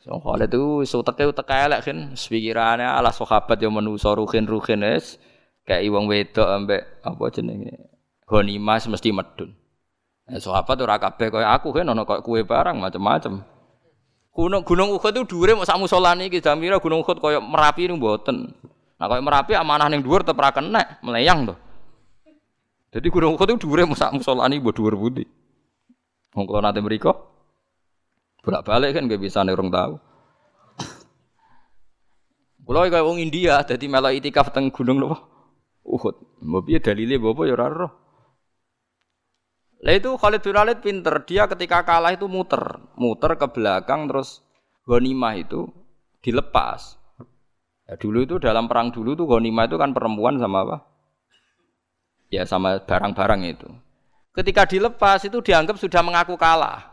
So, 0.00 0.16
Khalid 0.24 0.56
itu 0.56 0.88
suteke 0.88 1.28
utek 1.28 1.52
elek 1.52 1.80
kan, 1.84 2.16
pikirannya 2.16 2.88
ala 2.88 3.12
sahabat 3.12 3.60
yang 3.60 3.76
menuso 3.76 4.08
ruhin 4.16 4.48
ruhin 4.48 4.80
es 4.88 5.20
kayak 5.68 5.84
iwang 5.84 6.08
wedok 6.08 6.48
ambek 6.48 6.82
apa 7.04 7.24
jenenge. 7.28 7.76
Ghanimah 8.24 8.80
mesti 8.88 9.12
medun. 9.12 9.61
Eh, 10.32 10.40
sahabat 10.40 10.80
ora 10.80 10.96
kabeh 10.96 11.28
kaya 11.28 11.52
aku 11.52 11.76
kan 11.76 11.84
kaya 11.84 12.24
kue 12.24 12.40
barang 12.40 12.80
macam-macam. 12.80 13.44
Gunung 14.32 14.64
Gunung 14.64 14.96
Uhud 14.96 15.12
itu 15.12 15.28
dhuwure 15.28 15.52
mau 15.52 15.68
sak 15.68 15.76
musolane 15.76 16.32
iki 16.32 16.40
jamira 16.40 16.80
Gunung 16.80 17.04
Uhud 17.04 17.20
kaya 17.20 17.36
Merapi 17.36 17.84
niku 17.84 18.00
mboten. 18.00 18.48
Nah 18.96 19.06
kaya 19.12 19.20
Merapi 19.20 19.52
amanah 19.52 19.92
ning 19.92 20.00
dhuwur 20.00 20.24
tetep 20.24 20.40
ra 20.40 20.48
meleyang 21.04 21.52
to. 21.52 21.54
Jadi 22.96 23.12
Gunung 23.12 23.36
Uhud 23.36 23.44
itu 23.44 23.68
dhuwure 23.68 23.84
mau 23.84 23.92
sak 23.92 24.16
musolane 24.16 24.56
mbok 24.56 24.72
dhuwur 24.72 24.96
pundi. 24.96 25.28
Nate 26.32 26.80
mriku 26.80 27.12
bolak-balik 28.42 28.96
kan 28.96 29.06
gak 29.06 29.20
bisa 29.20 29.44
nih 29.44 29.52
orang 29.52 29.68
tahu. 29.68 29.94
Kulo 32.64 32.88
kaya 32.88 33.04
wong 33.04 33.20
India 33.20 33.60
dadi 33.68 33.84
melok 33.84 34.16
itikaf 34.16 34.48
teng 34.48 34.72
gunung 34.72 34.96
napa? 34.96 35.28
Uhud. 35.84 36.40
Mbok 36.40 36.62
piye 36.64 36.80
dalile 36.80 37.20
mbok 37.20 37.44
ya 37.44 37.52
ora 37.52 37.68
roh. 37.68 38.01
Lah 39.82 39.98
itu 39.98 40.14
Khalid 40.14 40.46
bin 40.46 40.54
Walid 40.54 40.78
pinter, 40.78 41.14
dia 41.26 41.50
ketika 41.50 41.82
kalah 41.82 42.14
itu 42.14 42.30
muter, 42.30 42.78
muter 42.94 43.34
ke 43.34 43.50
belakang 43.50 44.06
terus 44.06 44.38
ghanimah 44.86 45.34
itu 45.34 45.66
dilepas. 46.22 46.94
Ya, 47.90 47.98
dulu 47.98 48.22
itu 48.22 48.38
dalam 48.38 48.70
perang 48.70 48.94
dulu 48.94 49.18
tuh 49.18 49.26
ghanimah 49.26 49.66
itu 49.66 49.74
kan 49.74 49.90
perempuan 49.90 50.38
sama 50.38 50.62
apa? 50.62 50.76
Ya 52.30 52.46
sama 52.46 52.78
barang-barang 52.78 53.42
itu. 53.42 53.68
Ketika 54.32 54.70
dilepas 54.70 55.26
itu 55.26 55.42
dianggap 55.42 55.74
sudah 55.76 56.00
mengaku 56.00 56.38
kalah. 56.38 56.88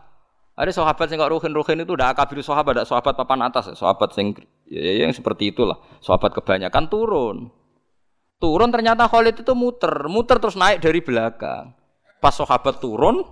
Ada 0.58 0.76
sahabat 0.76 1.08
yang 1.08 1.24
nggak 1.24 1.32
ruhin-ruhin 1.32 1.86
itu 1.86 1.94
udah 1.96 2.12
akabir 2.12 2.42
sahabat, 2.44 2.82
ada 2.82 2.84
sahabat 2.84 3.16
papan 3.16 3.48
atas, 3.48 3.72
sahabat 3.72 4.12
yang 4.18 4.36
ya, 4.68 4.82
ya, 4.82 4.92
yang 5.06 5.14
seperti 5.14 5.54
itulah. 5.54 5.78
Sahabat 6.04 6.36
kebanyakan 6.36 6.84
turun. 6.90 7.48
Turun 8.36 8.68
ternyata 8.68 9.08
Khalid 9.08 9.40
itu 9.40 9.54
muter, 9.56 10.10
muter 10.10 10.36
terus 10.36 10.58
naik 10.58 10.84
dari 10.84 11.00
belakang. 11.00 11.79
Pas 12.20 12.36
sahabat 12.36 12.78
turun, 12.78 13.24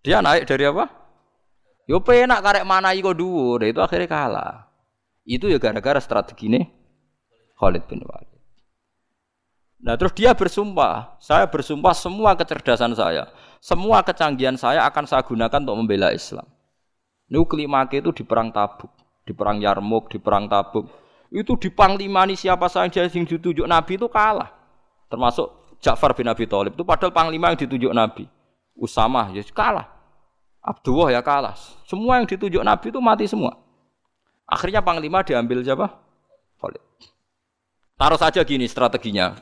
dia 0.00 0.24
naik 0.24 0.48
dari 0.48 0.64
apa? 0.64 0.88
Yo 1.84 2.00
penak 2.00 2.40
karek 2.40 2.64
mana 2.64 2.96
iko 2.96 3.12
dhuwur, 3.12 3.60
itu 3.62 3.78
akhirnya 3.78 4.08
kalah. 4.08 4.54
Itu 5.22 5.46
ya 5.52 5.60
gara-gara 5.60 6.00
strategi 6.02 6.50
ini 6.50 6.60
Khalid 7.60 7.84
bin 7.86 8.02
Walid. 8.02 8.40
Nah 9.82 9.94
terus 9.98 10.14
dia 10.14 10.34
bersumpah, 10.34 11.18
saya 11.18 11.46
bersumpah 11.46 11.94
semua 11.94 12.34
kecerdasan 12.38 12.94
saya, 12.94 13.30
semua 13.58 14.02
kecanggihan 14.02 14.54
saya 14.54 14.86
akan 14.86 15.04
saya 15.06 15.22
gunakan 15.26 15.62
untuk 15.62 15.76
membela 15.78 16.10
Islam. 16.14 16.46
Ini 17.30 17.38
kelima 17.46 17.86
itu 17.90 18.10
di 18.14 18.22
perang 18.26 18.50
Tabuk, 18.50 18.90
di 19.26 19.32
perang 19.34 19.58
Yarmuk, 19.62 20.10
di 20.10 20.18
perang 20.18 20.46
Tabuk. 20.50 20.86
Itu 21.32 21.56
di 21.56 21.72
panglima 21.72 22.28
ini 22.28 22.36
siapa 22.36 22.68
saja 22.68 23.08
yang 23.08 23.24
ditunjuk 23.24 23.64
Nabi 23.64 23.96
itu 23.96 24.06
kalah. 24.06 24.52
Termasuk 25.08 25.48
Ja'far 25.82 26.14
bin 26.14 26.30
Abi 26.30 26.46
Thalib 26.46 26.78
itu 26.78 26.86
padahal 26.86 27.10
panglima 27.10 27.50
yang 27.50 27.58
ditunjuk 27.58 27.90
Nabi. 27.90 28.30
Usamah 28.78 29.34
ya 29.34 29.42
kalah. 29.50 29.90
Abdullah 30.62 31.10
ya 31.10 31.20
kalah. 31.20 31.58
Semua 31.84 32.22
yang 32.22 32.26
ditunjuk 32.30 32.62
Nabi 32.62 32.94
itu 32.94 33.02
mati 33.02 33.26
semua. 33.26 33.58
Akhirnya 34.46 34.78
panglima 34.78 35.26
diambil 35.26 35.66
siapa? 35.66 35.90
Khalid. 36.62 36.82
Taruh 37.98 38.18
saja 38.18 38.40
gini 38.46 38.70
strateginya. 38.70 39.34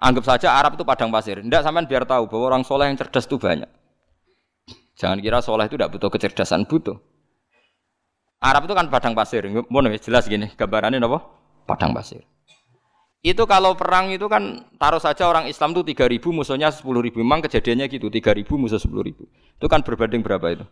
Anggap 0.00 0.24
saja 0.26 0.58
Arab 0.58 0.74
itu 0.74 0.82
padang 0.82 1.12
pasir. 1.14 1.38
Tidak 1.38 1.62
sampean 1.62 1.86
biar 1.86 2.02
tahu 2.08 2.26
bahwa 2.26 2.56
orang 2.56 2.62
soleh 2.66 2.90
yang 2.90 2.98
cerdas 2.98 3.28
itu 3.30 3.36
banyak. 3.36 3.68
Jangan 4.96 5.20
kira 5.22 5.38
soleh 5.44 5.68
itu 5.68 5.76
tidak 5.76 5.92
butuh 5.92 6.10
kecerdasan, 6.10 6.64
butuh. 6.66 6.96
Arab 8.40 8.64
itu 8.64 8.72
kan 8.72 8.88
padang 8.88 9.12
pasir. 9.12 9.44
Mau 9.68 9.84
jelas 10.00 10.24
gini, 10.24 10.48
gambarannya 10.56 10.98
apa? 11.04 11.18
Padang 11.68 11.92
pasir. 11.92 12.24
Itu 13.20 13.44
kalau 13.44 13.76
perang 13.76 14.08
itu 14.08 14.24
kan 14.32 14.64
taruh 14.80 15.00
saja 15.00 15.28
orang 15.28 15.44
Islam 15.44 15.76
itu 15.76 15.84
3000 15.92 16.32
musuhnya 16.32 16.72
10.000. 16.72 17.20
Memang 17.20 17.44
kejadiannya 17.44 17.84
gitu, 17.92 18.08
3000 18.08 18.56
musuh 18.56 18.80
10.000. 18.80 19.28
Itu 19.60 19.66
kan 19.68 19.84
berbanding 19.84 20.24
berapa 20.24 20.46
itu? 20.56 20.64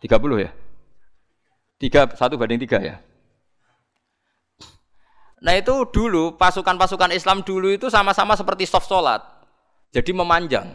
30 0.00 0.48
ya? 0.48 0.50
3 1.76 2.16
1 2.16 2.40
banding 2.40 2.60
3 2.64 2.80
ya. 2.80 2.96
Nah 5.44 5.52
itu 5.60 5.84
dulu 5.92 6.40
pasukan-pasukan 6.40 7.12
Islam 7.12 7.44
dulu 7.44 7.68
itu 7.68 7.92
sama-sama 7.92 8.32
seperti 8.32 8.64
soft 8.64 8.88
sholat. 8.88 9.20
Jadi 9.92 10.16
memanjang. 10.16 10.72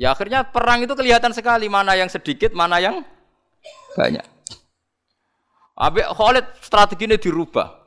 Ya 0.00 0.16
akhirnya 0.16 0.46
perang 0.46 0.80
itu 0.80 0.96
kelihatan 0.96 1.36
sekali 1.36 1.68
mana 1.68 1.92
yang 1.92 2.08
sedikit, 2.08 2.56
mana 2.56 2.80
yang 2.80 3.04
banyak. 3.92 4.24
Abi 5.78 6.02
Khalid 6.02 6.58
strateginya 6.58 7.14
dirubah. 7.14 7.78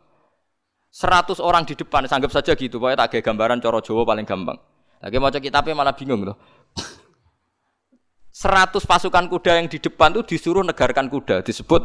100 0.91 1.39
orang 1.39 1.63
di 1.63 1.75
depan, 1.75 2.03
anggap 2.07 2.31
saja 2.31 2.51
gitu, 2.55 2.79
pokoknya 2.79 3.07
tak 3.07 3.23
gambaran 3.23 3.63
coro 3.63 3.79
Jawa 3.79 4.03
paling 4.03 4.27
gampang. 4.27 4.59
Lagi 4.99 5.17
mau 5.19 5.31
kitabnya 5.31 5.75
malah 5.75 5.95
bingung 5.95 6.23
loh. 6.23 6.35
100 8.31 8.75
pasukan 8.87 9.27
kuda 9.27 9.59
yang 9.59 9.67
di 9.67 9.79
depan 9.79 10.11
tuh 10.15 10.23
disuruh 10.23 10.63
negarkan 10.63 11.07
kuda, 11.11 11.43
disebut 11.43 11.83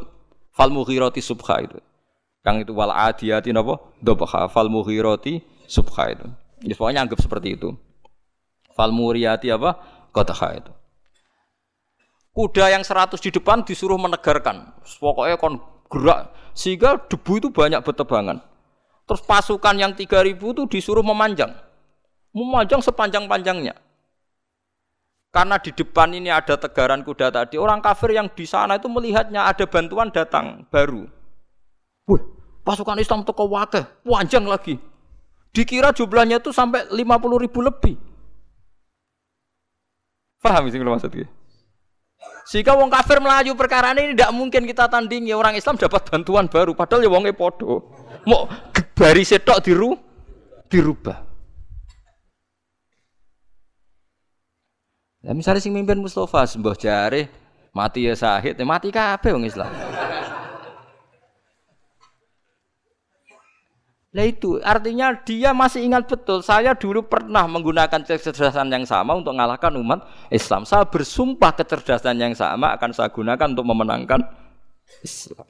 fal 0.55 0.71
mughirati 0.71 1.23
subha 1.23 1.63
itu. 1.63 1.79
Yang 2.47 2.71
itu 2.71 2.73
wal 2.75 2.95
adiyati 2.95 3.51
napa? 3.51 3.79
Dobha 3.99 4.47
fal 4.47 4.71
mughirati 4.71 5.43
subha 5.67 6.15
itu. 6.15 6.27
Jadi 6.63 6.75
pokoknya 6.75 7.03
anggap 7.03 7.19
seperti 7.19 7.59
itu. 7.59 7.75
Fal 8.75 8.95
muriyati 8.95 9.51
apa? 9.51 9.79
Qadha 10.15 10.49
itu. 10.55 10.73
Kuda 12.37 12.69
yang 12.69 12.85
100 12.85 13.17
di 13.21 13.31
depan 13.33 13.65
disuruh 13.65 13.97
menegarkan. 13.97 14.77
Pokoknya 15.01 15.41
kon 15.41 15.57
gerak 15.91 16.33
sehingga 16.57 16.97
debu 16.97 17.33
itu 17.39 17.49
banyak 17.53 17.81
bertebangan. 17.85 18.41
Terus 19.07 19.23
pasukan 19.23 19.77
yang 19.79 19.95
3000 19.95 20.35
itu 20.35 20.63
disuruh 20.67 21.05
memanjang. 21.07 21.55
Memanjang 22.35 22.83
sepanjang-panjangnya. 22.83 23.79
Karena 25.31 25.61
di 25.61 25.71
depan 25.71 26.17
ini 26.17 26.33
ada 26.33 26.57
tegaran 26.57 27.05
kuda 27.05 27.29
tadi, 27.29 27.61
orang 27.61 27.85
kafir 27.85 28.17
yang 28.17 28.27
di 28.33 28.49
sana 28.49 28.81
itu 28.81 28.89
melihatnya 28.89 29.47
ada 29.47 29.69
bantuan 29.69 30.09
datang 30.09 30.65
baru. 30.73 31.05
Wih, 32.09 32.23
pasukan 32.65 32.97
Islam 32.97 33.21
toko 33.23 33.45
wakil, 33.47 33.85
panjang 34.03 34.49
lagi. 34.49 34.81
Dikira 35.53 35.93
jumlahnya 35.93 36.41
itu 36.41 36.57
sampai 36.57 36.89
50 36.89 37.45
ribu 37.45 37.61
lebih. 37.61 37.95
Paham 40.41 40.69
sih 40.73 40.81
maksudnya? 40.81 41.29
Sehingga 42.47 42.79
wong 42.79 42.87
kafir 42.87 43.19
melayu 43.19 43.59
perkara 43.59 43.91
ini 43.91 44.15
tidak 44.15 44.31
mungkin 44.31 44.71
kita 44.71 44.87
tandingi 44.87 45.35
orang 45.35 45.59
Islam 45.59 45.75
dapat 45.75 46.07
bantuan 46.07 46.47
baru 46.47 46.79
padahal 46.79 47.03
ya 47.03 47.11
wonge 47.11 47.35
podo. 47.35 47.91
Mau 48.23 48.47
bari 48.95 49.27
setok 49.27 49.59
diru 49.67 49.99
dirubah. 50.71 51.27
Ya 55.27 55.35
misalnya 55.35 55.59
sing 55.59 55.75
mimpin 55.75 55.99
Mustafa 55.99 56.47
sembah 56.47 56.79
jare 56.79 57.27
mati 57.75 58.07
ya 58.07 58.15
sahid, 58.15 58.55
ya 58.55 58.63
mati 58.63 58.95
kabeh 58.95 59.35
wong 59.35 59.43
Islam. 59.43 59.67
Nah 64.17 64.25
itu 64.25 64.57
artinya 64.65 65.13
dia 65.13 65.53
masih 65.53 65.85
ingat 65.85 66.09
betul 66.09 66.41
saya 66.41 66.73
dulu 66.73 67.05
pernah 67.05 67.45
menggunakan 67.45 68.01
kecerdasan 68.01 68.73
yang 68.73 68.89
sama 68.89 69.13
untuk 69.13 69.37
mengalahkan 69.37 69.77
umat 69.77 70.09
Islam. 70.33 70.65
Saya 70.65 70.89
bersumpah 70.89 71.53
kecerdasan 71.53 72.17
yang 72.17 72.33
sama 72.33 72.73
akan 72.81 72.97
saya 72.97 73.13
gunakan 73.13 73.53
untuk 73.53 73.69
memenangkan 73.69 74.25
Islam. 75.05 75.45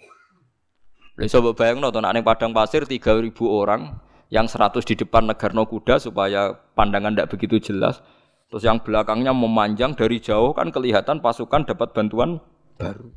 Lalu 1.15 1.31
coba 1.31 1.51
bayang 1.55 1.79
nonton 1.79 2.03
anak 2.03 2.27
padang 2.27 2.51
pasir 2.51 2.83
3000 2.83 3.31
orang 3.47 4.03
yang 4.35 4.51
100 4.51 4.83
di 4.83 4.99
depan 4.99 5.31
negarno 5.31 5.63
kuda 5.71 6.03
supaya 6.03 6.51
pandangan 6.75 7.15
tidak 7.15 7.31
begitu 7.39 7.71
jelas. 7.71 8.03
Terus 8.51 8.67
yang 8.67 8.83
belakangnya 8.83 9.31
memanjang 9.31 9.95
dari 9.95 10.19
jauh 10.19 10.51
kan 10.59 10.75
kelihatan 10.75 11.23
pasukan 11.23 11.71
dapat 11.71 11.95
bantuan 11.95 12.43
baru. 12.75 13.15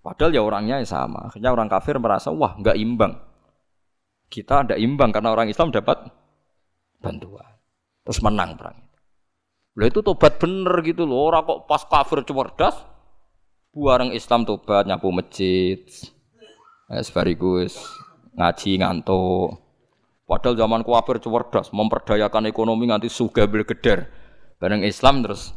Padahal 0.00 0.32
ya 0.32 0.40
orangnya 0.40 0.80
sama. 0.88 1.28
Akhirnya 1.28 1.52
orang 1.52 1.68
kafir 1.68 2.00
merasa 2.00 2.32
wah 2.32 2.56
nggak 2.56 2.80
imbang 2.80 3.12
kita 4.32 4.64
ada 4.64 4.80
imbang 4.80 5.12
karena 5.12 5.36
orang 5.36 5.52
Islam 5.52 5.68
dapat 5.68 6.08
bantuan. 7.04 7.60
Terus 8.08 8.24
menang 8.24 8.56
perang 8.56 8.80
itu. 8.80 8.98
Itu 9.92 10.00
tobat 10.00 10.40
bener 10.40 10.80
gitu 10.80 11.04
loh. 11.04 11.28
Orang 11.28 11.44
kok 11.44 11.60
pas 11.68 11.84
kafir 11.84 12.24
cerdas, 12.24 12.80
buareng 13.76 14.16
Islam 14.16 14.48
tobat 14.48 14.88
nyapu 14.88 15.12
masjid. 15.12 15.84
Es 16.88 17.12
barigus 17.12 17.76
ngaji 18.32 18.80
ngantuk. 18.80 19.60
Padahal 20.24 20.56
zaman 20.56 20.80
kafir 20.80 21.20
cerdas, 21.20 21.68
memperdayakan 21.76 22.48
ekonomi 22.48 22.88
nganti 22.88 23.12
suga 23.12 23.44
bergeder. 23.44 24.08
Bareng 24.56 24.80
Islam 24.80 25.20
terus 25.20 25.52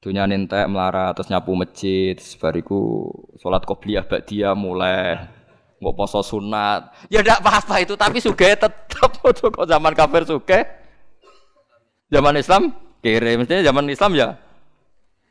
dunia 0.00 0.24
nentek 0.24 0.64
melarat 0.64 1.12
terus 1.12 1.28
nyapu 1.28 1.52
masjid 1.52 2.16
sebariku 2.16 3.12
sholat 3.36 3.68
qobliyah 3.68 4.08
dia 4.24 4.56
mulai 4.56 5.28
nggak 5.80 5.94
poso 5.96 6.20
sunat. 6.20 7.08
Ya 7.08 7.24
tidak 7.24 7.40
apa-apa 7.40 7.80
itu, 7.80 7.96
tapi 7.96 8.20
suge 8.20 8.52
tetap 8.52 8.72
kok 9.56 9.66
zaman 9.66 9.92
kafir 9.96 10.28
suge. 10.28 10.60
Zaman 12.12 12.36
Islam 12.36 12.74
kere, 13.00 13.40
mestinya 13.40 13.64
zaman 13.64 13.88
Islam 13.88 14.12
ya 14.12 14.28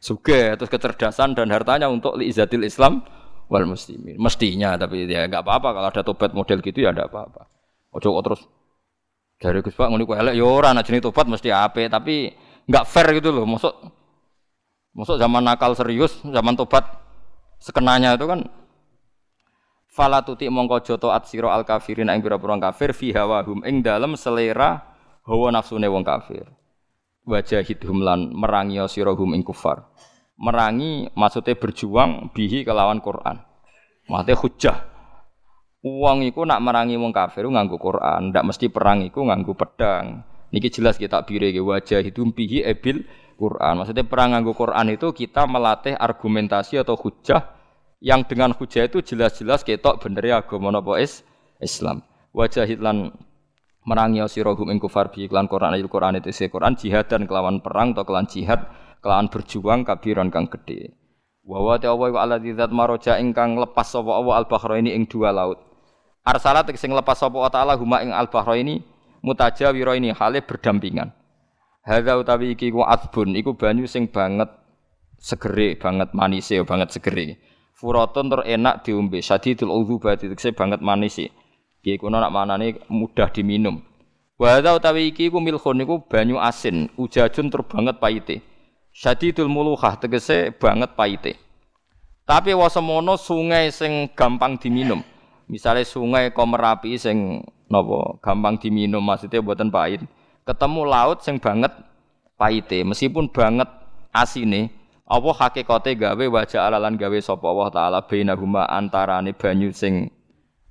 suge, 0.01 0.57
terus 0.57 0.71
kecerdasan 0.71 1.37
dan 1.37 1.51
hartanya 1.53 1.91
untuk 1.91 2.17
liizatil 2.17 2.65
Islam 2.65 3.05
wal 3.51 3.67
muslimin. 3.69 4.17
Mestinya, 4.17 4.73
tapi 4.79 5.05
ya 5.05 5.29
nggak 5.29 5.43
apa-apa 5.45 5.69
kalau 5.75 5.87
ada 5.91 6.01
tobat 6.01 6.31
model 6.33 6.63
gitu 6.65 6.81
ya 6.81 6.89
tidak 6.95 7.13
apa-apa. 7.13 7.45
Ojo 7.93 8.15
terus 8.21 8.41
dari 9.39 9.63
Gus 9.63 9.73
Pak 9.73 9.87
ngono 9.89 10.03
elek 10.03 10.35
ya 10.35 10.45
ora 10.45 10.73
tobat 10.75 11.25
mesti 11.29 11.53
ape, 11.53 11.91
tapi 11.91 12.31
nggak 12.65 12.85
fair 12.89 13.07
gitu 13.19 13.29
loh. 13.29 13.45
Masuk 13.45 13.73
masuk 14.95 15.19
zaman 15.19 15.45
nakal 15.45 15.77
serius, 15.77 16.15
zaman 16.25 16.57
tobat 16.57 16.85
sekenanya 17.59 18.15
itu 18.15 18.25
kan 18.25 18.47
fala 19.89 20.21
tuti 20.21 20.45
mongko 20.47 20.85
joto 20.85 21.09
at 21.09 21.25
sira 21.25 21.49
al 21.49 21.65
kafirin 21.65 22.13
ing 22.13 22.21
pira-pira 22.21 22.55
kafir 22.61 22.93
fi 22.93 23.09
hawahum 23.09 23.65
ing 23.65 23.81
dalem 23.81 24.13
selera 24.13 24.95
hawa 25.25 25.49
nafsune 25.49 25.89
wong 25.89 26.05
kafir 26.05 26.45
wajahidhum 27.25 28.05
lan 28.05 28.29
merangi 28.31 28.77
sira 28.85 29.11
hum 29.17 29.33
ing 29.33 29.41
kufar 29.41 29.89
merangi 30.37 31.09
maksudnya 31.17 31.57
berjuang 31.57 32.31
bihi 32.31 32.63
kelawan 32.63 33.01
Quran 33.01 33.41
maksudnya 34.07 34.37
hujah 34.37 34.77
Uang 35.79 36.27
iku 36.27 36.43
nak 36.43 36.59
merangi 36.59 36.99
wong 36.99 37.15
kafir 37.15 37.47
nganggo 37.47 37.79
Quran, 37.79 38.35
ndak 38.35 38.43
mesti 38.43 38.67
perang 38.67 38.99
iku 38.99 39.23
nganggo 39.23 39.55
pedang. 39.55 40.27
Niki 40.51 40.67
jelas 40.67 40.99
kita 40.99 41.23
bire 41.23 41.55
wajah 41.55 42.03
hidum 42.03 42.35
bihi 42.35 42.67
ebil 42.67 43.07
Quran. 43.39 43.79
Maksudnya 43.79 44.03
perang 44.03 44.35
nganggo 44.35 44.51
Quran 44.59 44.91
itu 44.91 45.15
kita 45.15 45.47
melatih 45.47 45.95
argumentasi 45.95 46.83
atau 46.83 46.99
hujah 46.99 47.58
yang 47.99 48.23
dengan 48.23 48.55
hujah 48.55 48.87
itu 48.87 49.03
jelas-jelas 49.03 49.67
ketok 49.67 49.99
bener 49.99 50.23
ya 50.23 50.35
agama 50.39 50.71
napa 50.71 50.99
is 50.99 51.23
Islam. 51.59 52.03
Wajahid 52.31 52.79
lan 52.79 53.11
merangi 53.83 54.23
sira 54.31 54.55
hum 54.55 54.71
ing 54.71 54.79
kufar 54.79 55.11
bi 55.11 55.27
iklan 55.27 55.51
Quran 55.51 55.75
ayat 55.75 55.87
Quran 55.91 56.19
itu 56.19 56.31
se 56.31 56.47
Quran 56.47 56.79
jihad 56.79 57.11
dan 57.11 57.27
kelawan 57.27 57.59
perang 57.59 57.91
atau 57.91 58.07
kelawan 58.07 58.27
jihad 58.27 58.69
kelawan 59.03 59.27
berjuang 59.27 59.83
kabiran 59.83 60.31
kang 60.31 60.47
gede. 60.47 60.95
Wa 61.43 61.59
wa 61.59 61.75
ta'ala 61.81 61.97
wa 61.97 62.19
ala 62.21 62.37
dzat 62.37 62.69
maroja 62.69 63.17
ingkang 63.17 63.57
lepas 63.57 63.89
sapa 63.89 64.11
Allah 64.13 64.45
al 64.45 64.75
ini 64.79 64.93
ing 64.93 65.09
dua 65.09 65.33
laut. 65.33 65.59
Arsalat 66.23 66.69
sing 66.77 66.93
lepas 66.93 67.17
sapa 67.17 67.41
ta'ala 67.49 67.75
huma 67.79 68.05
ing 68.05 68.13
al 68.13 68.29
ini 68.55 68.79
mutajawira 69.25 69.97
ini 69.97 70.13
hale 70.13 70.45
berdampingan. 70.45 71.09
Hadza 71.83 72.19
utawi 72.19 72.53
iki 72.53 72.69
ku 72.69 72.85
adbun 72.85 73.33
iku 73.33 73.57
banyu 73.57 73.89
sing 73.89 74.11
banget 74.11 74.51
segere 75.17 75.79
banget 75.79 76.13
manise 76.13 76.61
banget 76.61 76.93
segere. 76.93 77.41
Furatun 77.79 78.27
tur 78.27 78.43
enak 78.43 78.83
diombe, 78.83 79.23
sadidul 79.23 79.71
udzubati 79.71 80.27
tekse 80.27 80.51
banget 80.51 80.83
manis 80.83 81.15
sih. 81.15 81.31
Ki 81.79 81.95
kuno 81.95 82.19
nak 82.19 82.35
manane 82.35 82.75
mudah 82.91 83.31
diminum. 83.31 83.79
Wa 84.35 84.59
hadza 84.59 84.75
utawi 84.75 85.15
iki 85.15 85.31
iku 85.31 85.39
milkhun 85.39 85.79
niku 85.79 86.03
banyu 86.03 86.43
asin, 86.43 86.91
ujajun 86.99 87.47
tur 87.47 87.63
banget 87.63 87.95
paite. 88.03 88.43
Sadidul 88.91 89.47
muluhah 89.47 89.95
tegese 89.95 90.51
banget 90.59 90.91
paite. 90.99 91.39
Tapi 92.27 92.51
wasemono 92.51 93.15
sungai 93.15 93.71
sing 93.71 94.11
gampang 94.11 94.59
diminum. 94.59 94.99
Misalnya 95.47 95.87
sungai 95.87 96.35
Komerapi 96.35 96.99
sing 96.99 97.47
napa 97.71 98.19
gampang 98.19 98.59
diminum 98.59 98.99
maksudnya 98.99 99.39
buatan 99.39 99.71
pahit. 99.71 100.03
Ketemu 100.43 100.81
laut 100.83 101.23
sing 101.23 101.39
banget 101.39 101.71
paite, 102.35 102.83
meskipun 102.83 103.31
banget 103.31 103.71
asine, 104.11 104.67
apa 105.09 105.29
hakikate 105.33 105.97
gawe 105.97 106.25
wajah 106.29 106.69
alalan 106.69 106.93
gawe 106.93 107.17
sapa 107.17 107.41
Allah 107.49 107.67
taala 107.73 107.99
bainahuma 108.05 108.69
antarane 108.69 109.33
banyu 109.33 109.73
sing 109.73 110.13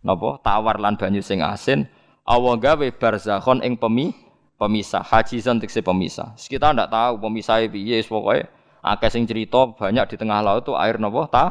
napa? 0.07 0.39
Tawar 0.47 0.79
lan 0.79 0.95
banyu 0.95 1.19
sing 1.19 1.43
asin. 1.43 1.91
Allah 2.23 2.55
gawe 2.55 2.87
barzakhon 2.95 3.67
ing 3.67 3.75
pemi 3.75 4.15
pemisah 4.55 5.03
hajizan 5.03 5.59
tekse 5.59 5.83
pemisah. 5.83 6.39
Kita 6.39 6.71
ndak 6.71 6.87
tahu 6.87 7.19
pemisah 7.19 7.67
piye 7.67 7.99
pokoke 8.07 8.47
akeh 8.79 9.11
sing 9.11 9.27
cerita 9.27 9.75
banyak 9.75 10.07
di 10.07 10.17
tengah 10.17 10.39
laut 10.39 10.63
tuh 10.63 10.79
air 10.79 11.03
napa? 11.03 11.27
Ta 11.27 11.45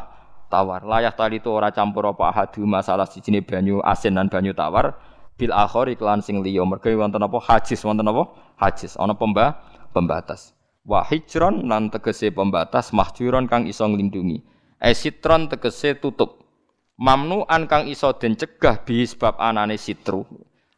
tawar. 0.47 0.87
Layak 0.87 1.19
tali 1.19 1.43
itu 1.43 1.51
ora 1.51 1.75
campur 1.75 2.07
apa 2.07 2.31
hadu 2.31 2.63
masalah 2.63 3.03
sijine 3.03 3.43
banyu 3.43 3.83
asin 3.83 4.15
dan 4.15 4.31
banyu 4.31 4.55
tawar. 4.55 4.95
Bil 5.35 5.51
akhir 5.51 5.91
iklan 5.91 6.23
sing 6.23 6.39
liya. 6.39 6.63
Mergo 6.63 6.87
wonten 6.87 7.19
apa? 7.19 7.37
Hajiz 7.43 7.83
wonten 7.83 8.07
apa? 8.07 8.31
Hajiz 8.55 8.95
ana 8.95 9.11
pembah 9.11 9.59
pembatas 9.91 10.56
wa 10.87 11.03
hijron 11.03 11.67
lan 11.67 11.91
tegese 11.91 12.31
pembatas 12.31 12.95
mahjuron 12.95 13.51
kang 13.51 13.67
iso 13.67 13.83
nglindungi. 13.83 14.39
Esitron 14.79 15.51
tegese 15.51 15.99
tutup. 15.99 16.47
Mamnu 16.97 17.45
an 17.45 17.69
kang 17.69 17.85
iso 17.91 18.09
den 18.15 18.39
cegah 18.39 18.81
bi 18.81 19.05
sebab 19.05 19.37
anane 19.37 19.77
sitru 19.77 20.25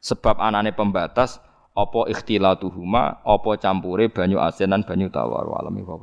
sebab 0.03 0.36
anane 0.41 0.76
pembatas 0.76 1.40
apa 1.72 2.11
ikhtilatuhuma 2.11 3.23
apa 3.23 3.52
campure 3.56 4.11
banyu 4.11 4.41
asin 4.41 4.73
lan 4.73 4.84
banyu 4.84 5.07
tawar. 5.07 5.48
Alami 5.48 5.86
wa 5.86 5.95